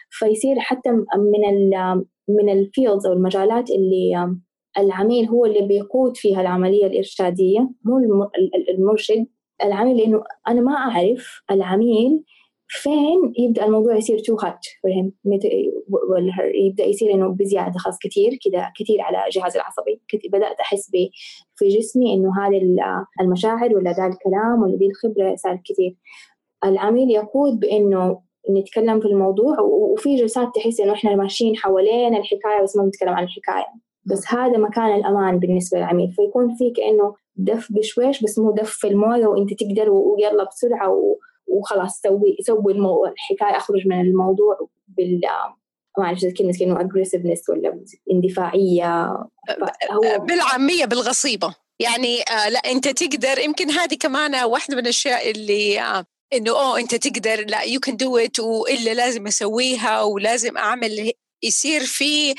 فيصير 0.10 0.60
حتى 0.60 0.90
من 1.18 1.50
ال 1.50 2.06
من 2.30 2.50
ال 2.50 2.58
fields 2.58 3.06
أو 3.06 3.14
المجالات 3.14 3.70
اللي 3.72 4.36
العميل 4.78 5.30
هو 5.30 5.46
اللي 5.46 5.62
بيقود 5.62 6.18
فيها 6.18 6.42
العملية 6.42 6.86
الإرشادية 6.86 7.70
مو 7.86 7.98
المرشد 8.70 9.26
العميل 9.64 9.98
لأنه 9.98 10.24
أنا 10.48 10.62
ما 10.62 10.74
أعرف 10.74 11.42
العميل 11.52 12.24
فين 12.70 13.34
يبدأ 13.38 13.66
الموضوع 13.66 13.96
يصير 13.96 14.20
too 14.20 14.36
hot 14.36 14.66
فهم 14.84 15.12
ولا 16.10 16.34
يبدأ 16.56 16.86
يصير 16.86 17.14
إنه 17.14 17.28
بزيادة 17.28 17.80
خلاص 17.80 17.98
كثير 18.02 18.32
كذا 18.46 18.72
كثير 18.80 19.02
على 19.02 19.18
جهازي 19.32 19.60
العصبي. 19.60 20.02
بدأت 20.30 20.60
أحس 20.60 20.92
في 21.56 21.68
جسمي 21.68 22.14
إنه 22.14 22.32
هذه 22.42 22.62
المشاعر 23.22 23.76
ولا 23.76 23.92
ذا 23.92 24.08
الكلام 24.08 24.62
ولا 24.62 24.78
ذي 24.78 24.86
الخبرة 24.86 25.36
صارت 25.36 25.60
كثير. 25.66 25.96
العميل 26.66 27.12
يقود 27.12 27.60
بإنه 27.60 28.22
نتكلم 28.50 29.00
في 29.00 29.08
الموضوع 29.08 29.60
وفي 29.60 30.16
جلسات 30.16 30.48
تحس 30.56 30.80
إنه 30.80 30.94
إحنا 30.94 31.16
ماشيين 31.16 31.58
حوالين 31.58 32.16
الحكاية 32.16 32.64
بس 32.64 32.78
ما 32.78 32.84
بنتكلم 32.84 33.14
عن 33.14 33.24
الحكاية. 33.24 33.66
بس 34.06 34.34
هذا 34.34 34.58
مكان 34.58 34.96
الأمان 34.96 35.40
بالنسبة 35.40 35.78
للعميل. 35.78 36.12
فيكون 36.12 36.56
في 36.56 36.72
كأنه 36.72 37.16
دف 37.36 37.72
بشويش 37.72 38.24
بس 38.24 38.40
مو 38.40 38.52
دف 38.52 38.70
في 38.70 38.88
الموية 38.88 39.28
وإنت 39.28 39.54
تقدر 39.54 39.90
ويلا 39.90 40.44
بسرعة 40.44 41.16
وخلاص 41.50 42.00
سوي 42.02 42.38
سوي 42.42 42.74
الموضوع 42.74 43.10
الحكاية 43.12 43.58
أخرج 43.58 43.88
من 43.88 44.02
الموضوع 44.02 44.70
بال 44.88 45.22
ما 45.98 46.06
أعرف 46.06 46.20
كلمة 46.38 46.54
كأنه 46.60 46.82
aggressiveness 46.82 47.50
ولا 47.50 47.84
اندفاعية. 48.12 49.06
هو 49.92 50.20
بالعامية 50.20 50.86
بالغصيبة. 50.86 51.56
يعني 51.80 52.22
آه 52.22 52.50
لا 52.50 52.60
أنت 52.60 52.88
تقدر 52.88 53.40
يمكن 53.40 53.70
هذه 53.70 53.96
كمان 54.00 54.44
واحدة 54.44 54.76
من 54.76 54.84
الأشياء 54.84 55.32
اللي 55.32 55.82
آه 55.82 56.06
إنه 56.34 56.52
أوه 56.52 56.80
أنت 56.80 56.96
تقدر 56.96 57.46
لا 57.46 57.62
you 57.62 57.80
can 57.80 57.98
do 57.98 58.18
it 58.18 58.40
وإلا 58.40 58.94
لازم 58.94 59.28
أسويها 59.28 60.02
ولازم 60.02 60.58
أعمل 60.58 61.12
يصير 61.44 61.82
في 61.82 62.36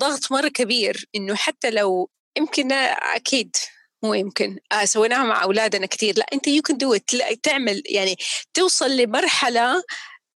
ضغط 0.00 0.32
مرة 0.32 0.48
كبير. 0.48 1.08
إنه 1.16 1.34
حتى 1.34 1.70
لو 1.70 2.10
يمكن 2.38 2.72
أكيد 2.72 3.56
مو 4.02 4.14
يمكن 4.14 4.58
آه 4.72 4.84
سويناها 4.84 5.24
مع 5.24 5.42
أولادنا 5.42 5.86
كثير. 5.86 6.18
لا 6.18 6.26
أنت 6.32 6.48
you 6.48 6.62
can 6.62 6.78
do 6.78 6.96
تعمل 7.42 7.82
يعني 7.86 8.16
توصل 8.54 8.96
لمرحلة 8.96 9.82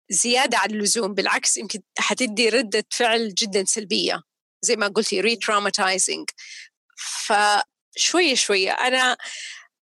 زيادة 0.10 0.58
عن 0.58 0.72
اللزوم. 0.72 1.14
بالعكس 1.14 1.58
يمكن 1.58 1.80
حتدي 2.00 2.50
ردة 2.50 2.86
فعل 2.92 3.34
جدا 3.34 3.66
سلبية. 3.66 4.22
زي 4.66 4.76
ما 4.76 4.88
قلتي 4.88 5.22
re-traumatizing 5.22 6.26
فشويه 7.26 8.36
شوية 8.36 8.72
أنا 8.72 9.18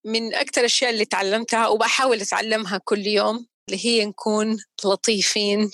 من 0.05 0.35
أكثر 0.35 0.61
الأشياء 0.61 0.91
اللي 0.91 1.05
تعلمتها 1.05 1.67
وبحاول 1.67 2.21
أتعلمها 2.21 2.81
كل 2.85 3.07
يوم 3.07 3.47
اللي 3.69 3.85
هي 3.85 4.05
نكون 4.05 4.57
لطيفين 4.85 5.71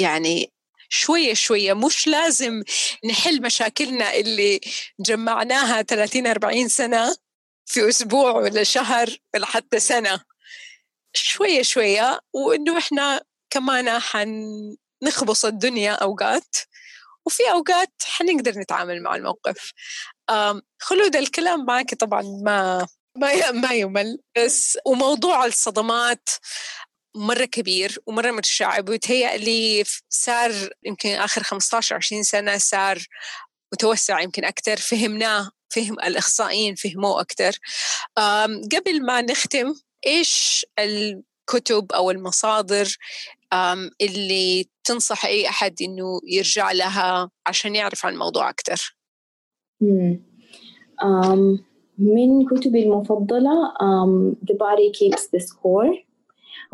يعني 0.00 0.52
شوية 0.92 1.34
شوية. 1.34 1.72
مش 1.72 2.06
لازم 2.06 2.62
نحل 3.04 3.42
مشاكلنا 3.42 4.14
اللي 4.14 4.60
جمعناها 5.00 5.82
30 5.82 6.26
40 6.26 6.68
سنة 6.68 7.16
في 7.66 7.88
أسبوع 7.88 8.30
ولا 8.30 8.62
شهر 8.62 9.16
ولا 9.34 9.46
حتى 9.46 9.80
سنة. 9.80 10.20
شوية 11.14 11.62
شوية. 11.62 12.20
وإنه 12.32 12.78
إحنا 12.78 13.20
كمان 13.50 13.98
حنخبص 13.98 15.44
الدنيا 15.44 15.92
أوقات. 15.92 16.56
وفي 17.26 17.50
أوقات 17.50 17.92
حنقدر 18.04 18.52
نتعامل 18.58 19.02
مع 19.02 19.14
الموقف. 19.14 19.72
خلود 20.80 21.16
الكلام 21.16 21.64
معك 21.64 21.94
طبعا 21.94 22.22
ما 22.44 22.86
ما 23.16 23.50
ما 23.50 23.72
يمل. 23.72 24.18
بس 24.36 24.78
وموضوع 24.86 25.46
الصدمات 25.46 26.28
مرة 27.14 27.44
كبير 27.44 27.98
ومرة 28.06 28.30
متشعب 28.30 28.88
ويتهيأ 28.88 29.84
صار 30.08 30.52
يمكن 30.84 31.08
آخر 31.08 31.42
15 31.42 31.96
20 31.96 32.22
سنة 32.22 32.58
صار 32.58 32.98
متوسع 33.72 34.20
يمكن 34.20 34.44
أكثر 34.44 34.76
فهمناه 34.76 35.50
فهم 35.70 36.00
الإخصائيين 36.00 36.74
فهموه 36.74 37.20
أكثر 37.20 37.58
قبل 38.72 39.04
ما 39.06 39.20
نختم 39.20 39.74
إيش 40.06 40.66
الكتب 40.78 41.92
أو 41.92 42.10
المصادر 42.10 42.96
اللي 44.00 44.68
تنصح 44.84 45.24
أي 45.24 45.48
أحد 45.48 45.74
إنه 45.82 46.20
يرجع 46.24 46.72
لها 46.72 47.30
عشان 47.46 47.74
يعرف 47.74 48.06
عن 48.06 48.12
الموضوع 48.12 48.50
أكثر 48.50 48.96
من 51.98 52.46
كتبي 52.50 52.82
المفضلة 52.82 53.54
The 54.44 54.54
Body 54.54 54.90
Keeps 54.98 55.22
the 55.22 55.40
Score. 55.40 56.11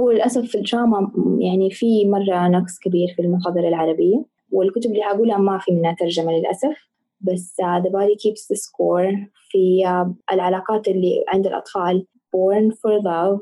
هو 0.00 0.10
للأسف 0.10 0.44
في 0.44 0.58
الدراما 0.58 1.12
يعني 1.40 1.70
في 1.70 2.06
مرة 2.06 2.48
نقص 2.48 2.78
كبير 2.78 3.08
في 3.16 3.22
المصادر 3.22 3.68
العربية 3.68 4.24
والكتب 4.50 4.90
اللي 4.90 5.04
هقولها 5.04 5.38
ما 5.38 5.58
في 5.58 5.72
منها 5.72 5.92
ترجمة 5.92 6.32
للأسف 6.32 6.88
بس 7.20 7.56
uh, 7.62 7.82
The 7.82 7.90
Body 7.90 8.14
Keeps 8.14 8.42
the 8.52 8.58
Score 8.58 9.30
في 9.50 9.82
uh, 9.84 10.32
العلاقات 10.32 10.88
اللي 10.88 11.24
عند 11.28 11.46
الأطفال 11.46 12.06
Born 12.36 12.72
for 12.72 13.02
Love 13.02 13.40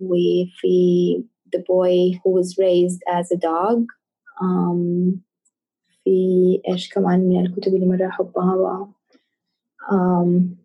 وفي 0.00 1.24
The 1.56 1.60
Boy 1.60 2.18
Who 2.18 2.30
Was 2.38 2.58
Raised 2.58 3.02
as 3.18 3.26
a 3.36 3.38
Dog 3.38 3.84
um, 4.42 5.18
في 6.04 6.60
إيش 6.68 6.88
كمان 6.94 7.20
من 7.20 7.46
الكتب 7.46 7.74
اللي 7.74 7.86
مرة 7.86 8.08
أحبها 8.08 8.88
um, 9.90 10.58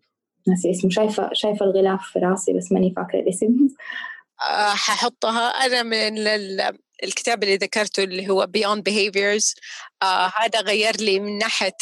ناسي 0.48 0.70
اسمه 0.70 0.90
شايفة 0.90 1.30
شايفة 1.32 1.66
الغلاف 1.66 2.02
في 2.02 2.18
راسي 2.18 2.52
بس 2.52 2.72
ماني 2.72 2.90
فاكرة 2.90 3.20
الاسم. 3.20 3.46
آه، 3.46 4.13
ححطها. 4.74 5.48
أنا 5.48 5.82
من 5.82 6.18
الكتاب 7.04 7.42
اللي 7.42 7.56
ذكرته 7.56 8.04
اللي 8.04 8.28
هو 8.30 8.46
Beyond 8.56 8.80
Behaviors 8.90 9.54
آه 10.02 10.32
هذا 10.36 10.60
غير 10.60 10.96
لي 10.96 11.20
من 11.20 11.38
ناحية 11.38 11.76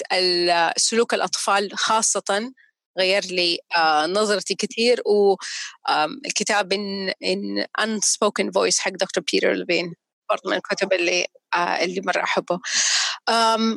سلوك 0.77 1.15
الأطفال 1.15 1.71
خاصة 1.75 2.53
غير 2.99 3.25
لي 3.25 3.59
آه 3.77 4.07
نظرتي 4.07 4.55
كثير. 4.55 5.03
والكتاب 5.07 6.73
إن, 6.73 7.13
إن 7.25 7.67
Unspoken 7.81 8.47
Voice 8.59 8.79
حق 8.79 8.91
دكتور 8.91 9.25
بيتر 9.33 9.53
لبين 9.53 9.95
برضه 10.31 10.51
من 10.51 10.57
الكتب 10.57 10.93
اللي 10.93 11.27
آه 11.55 11.85
اللي 11.85 12.01
مرة 12.01 12.23
أحبه. 12.23 12.61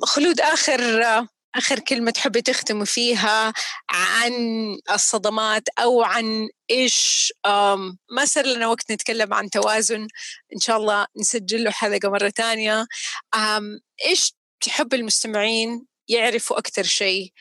خلود 0.03 0.41
آخر 0.41 1.03
آه 1.03 1.27
آخر 1.55 1.79
كلمة 1.79 2.11
تحبي 2.11 2.41
تختمي 2.41 2.85
فيها 2.85 3.53
عن 3.89 4.33
الصدمات 4.91 5.63
أو 5.79 6.03
عن 6.03 6.49
إيش 6.71 7.33
ما 8.11 8.25
صار 8.25 8.45
لنا 8.45 8.67
وقت 8.67 8.91
نتكلم 8.91 9.33
عن 9.33 9.49
توازن. 9.49 10.07
إن 10.55 10.59
شاء 10.59 10.77
الله 10.77 11.05
نسجل 11.17 11.63
له 11.63 11.71
حلقة 11.71 12.09
مرة 12.09 12.29
تانية. 12.29 12.85
إيش 14.05 14.35
تحب 14.61 14.93
المستمعين 14.93 15.85
يعرفوا 16.07 16.57
أكثر 16.57 16.83
شيء 16.83 17.31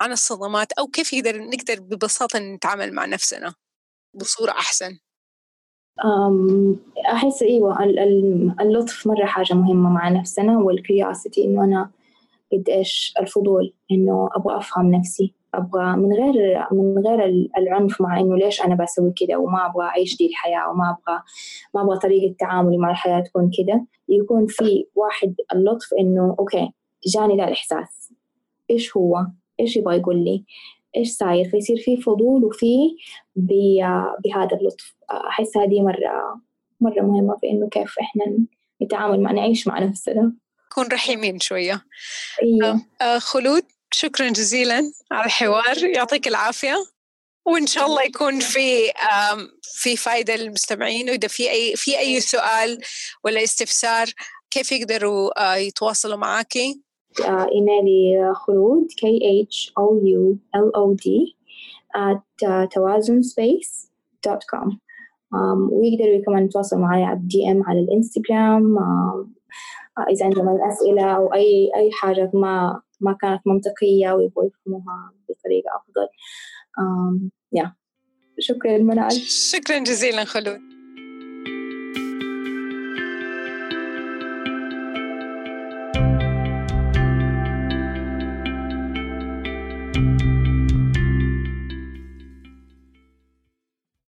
عن 0.00 0.12
الصدمات 0.12 0.72
أو 0.72 0.86
كيف 0.86 1.12
يقدر 1.12 1.38
نقدر 1.38 1.80
ببساطة 1.80 2.38
نتعامل 2.38 2.92
مع 2.92 3.04
نفسنا 3.04 3.54
بصورة 4.14 4.50
أحسن؟ 4.50 4.98
أحس 7.12 7.42
أيوة 7.42 7.84
اللطف 8.60 9.06
مرة 9.06 9.26
حاجة 9.26 9.54
مهمة 9.54 9.90
مع 9.90 10.08
نفسنا 10.08 10.58
وال 10.58 10.74
curiosity 10.74 11.44
إنه 11.44 11.64
أنا 11.64 11.90
قد 12.52 12.68
إيش 12.68 13.14
الفضول 13.20 13.72
إنه 13.90 14.28
أبغى 14.36 14.56
أفهم 14.56 14.90
نفسي 14.94 15.34
أبغى 15.54 15.96
من 15.96 16.12
غير 16.12 16.66
من 16.72 17.06
غير 17.06 17.48
العنف 17.58 18.00
مع 18.00 18.20
إنه 18.20 18.36
ليش 18.36 18.64
أنا 18.64 18.74
بسوي 18.74 19.12
كده 19.16 19.38
وما 19.38 19.66
أبغى 19.66 19.84
أعيش 19.84 20.16
دي 20.16 20.26
الحياة 20.26 20.70
وما 20.70 20.90
أبغى 20.90 21.22
ما 21.74 21.82
أبغى 21.82 21.98
طريقة 21.98 22.34
تعاملي 22.38 22.78
مع 22.78 22.90
الحياة 22.90 23.20
تكون 23.20 23.50
كده. 23.58 23.86
يكون 24.08 24.46
في 24.46 24.86
واحد 24.94 25.34
اللطف 25.54 25.88
إنه 26.00 26.36
okay 26.38 26.70
جاني 27.14 27.36
ذا 27.36 27.44
الإحساس. 27.44 28.12
إيش 28.70 28.96
هو؟ 28.96 29.26
إيش 29.60 29.76
يبغى 29.76 29.96
يقول 29.96 30.24
لي؟ 30.24 30.44
إيش 30.96 31.10
صاير؟ 31.12 31.48
فيصير 31.48 31.76
في 31.76 31.96
فضول 31.96 32.44
وفي 32.44 32.96
بهذا 34.24 34.56
اللطف. 34.60 34.96
أحس 35.10 35.56
هذه 35.56 35.82
مرة 35.82 36.40
مرة 36.80 37.00
مهمة 37.00 37.36
في 37.36 37.50
إنه 37.50 37.68
كيف 37.68 37.98
إحنا 38.00 38.38
نتعامل 38.82 39.20
مع 39.20 39.32
نعيش 39.32 39.68
مع 39.68 39.78
نفسنا. 39.78 40.32
نكون 40.70 40.86
رحيمين 40.92 41.40
شوية 41.40 41.84
أيوة. 42.42 42.80
آه 43.00 43.18
خلود 43.18 43.62
شكرا 43.90 44.28
جزيلا 44.28 44.92
على 45.12 45.26
الحوار 45.26 45.84
يعطيك 45.84 46.28
العافية 46.28 46.76
وإن 47.46 47.66
شاء 47.66 47.86
الله 47.86 48.02
يكون 48.02 48.40
في 48.40 48.92
في 49.62 49.96
فائدة 49.96 50.36
للمستمعين 50.36 51.10
وإذا 51.10 51.28
في 51.28 51.50
أي 51.50 51.76
في 51.76 51.98
أي 51.98 52.20
سؤال 52.20 52.80
ولا 53.24 53.44
استفسار 53.44 54.06
كيف 54.50 54.72
يقدروا 54.72 55.52
آه، 55.52 55.56
يتواصلوا 55.56 56.16
معاكي؟ 56.16 56.82
آه، 57.24 57.46
إيميلي 57.52 58.34
خلود 58.34 58.86
K 58.92 59.04
H 59.46 59.72
O 59.80 59.86
U 60.02 60.36
L 60.56 60.68
O 60.76 60.94
D 60.94 61.36
at 61.96 62.68
توازن 62.70 63.20
ويقدروا 65.72 66.24
كمان 66.26 66.44
يتواصلوا 66.44 66.82
معي 66.82 67.04
على 67.04 67.16
الدي 67.16 67.50
إم 67.50 67.62
على 67.66 67.80
الإنستغرام 67.80 68.76
إذا 69.98 70.24
عندهم 70.24 70.56
الأسئلة 70.56 71.16
أو 71.16 71.34
أي 71.34 71.70
أي 71.76 71.90
حاجة 71.92 72.30
ما 72.34 72.82
ما 73.00 73.16
كانت 73.20 73.40
منطقية 73.46 74.12
ويبغوا 74.12 74.44
يفهموها 74.44 75.12
بطريقة 75.28 75.70
أفضل. 75.76 76.08
يا 77.52 77.72
شكرا 78.38 78.78
منال. 78.78 79.12
شكرا 79.52 79.78
جزيلا 79.78 80.24
خلود. 80.24 80.75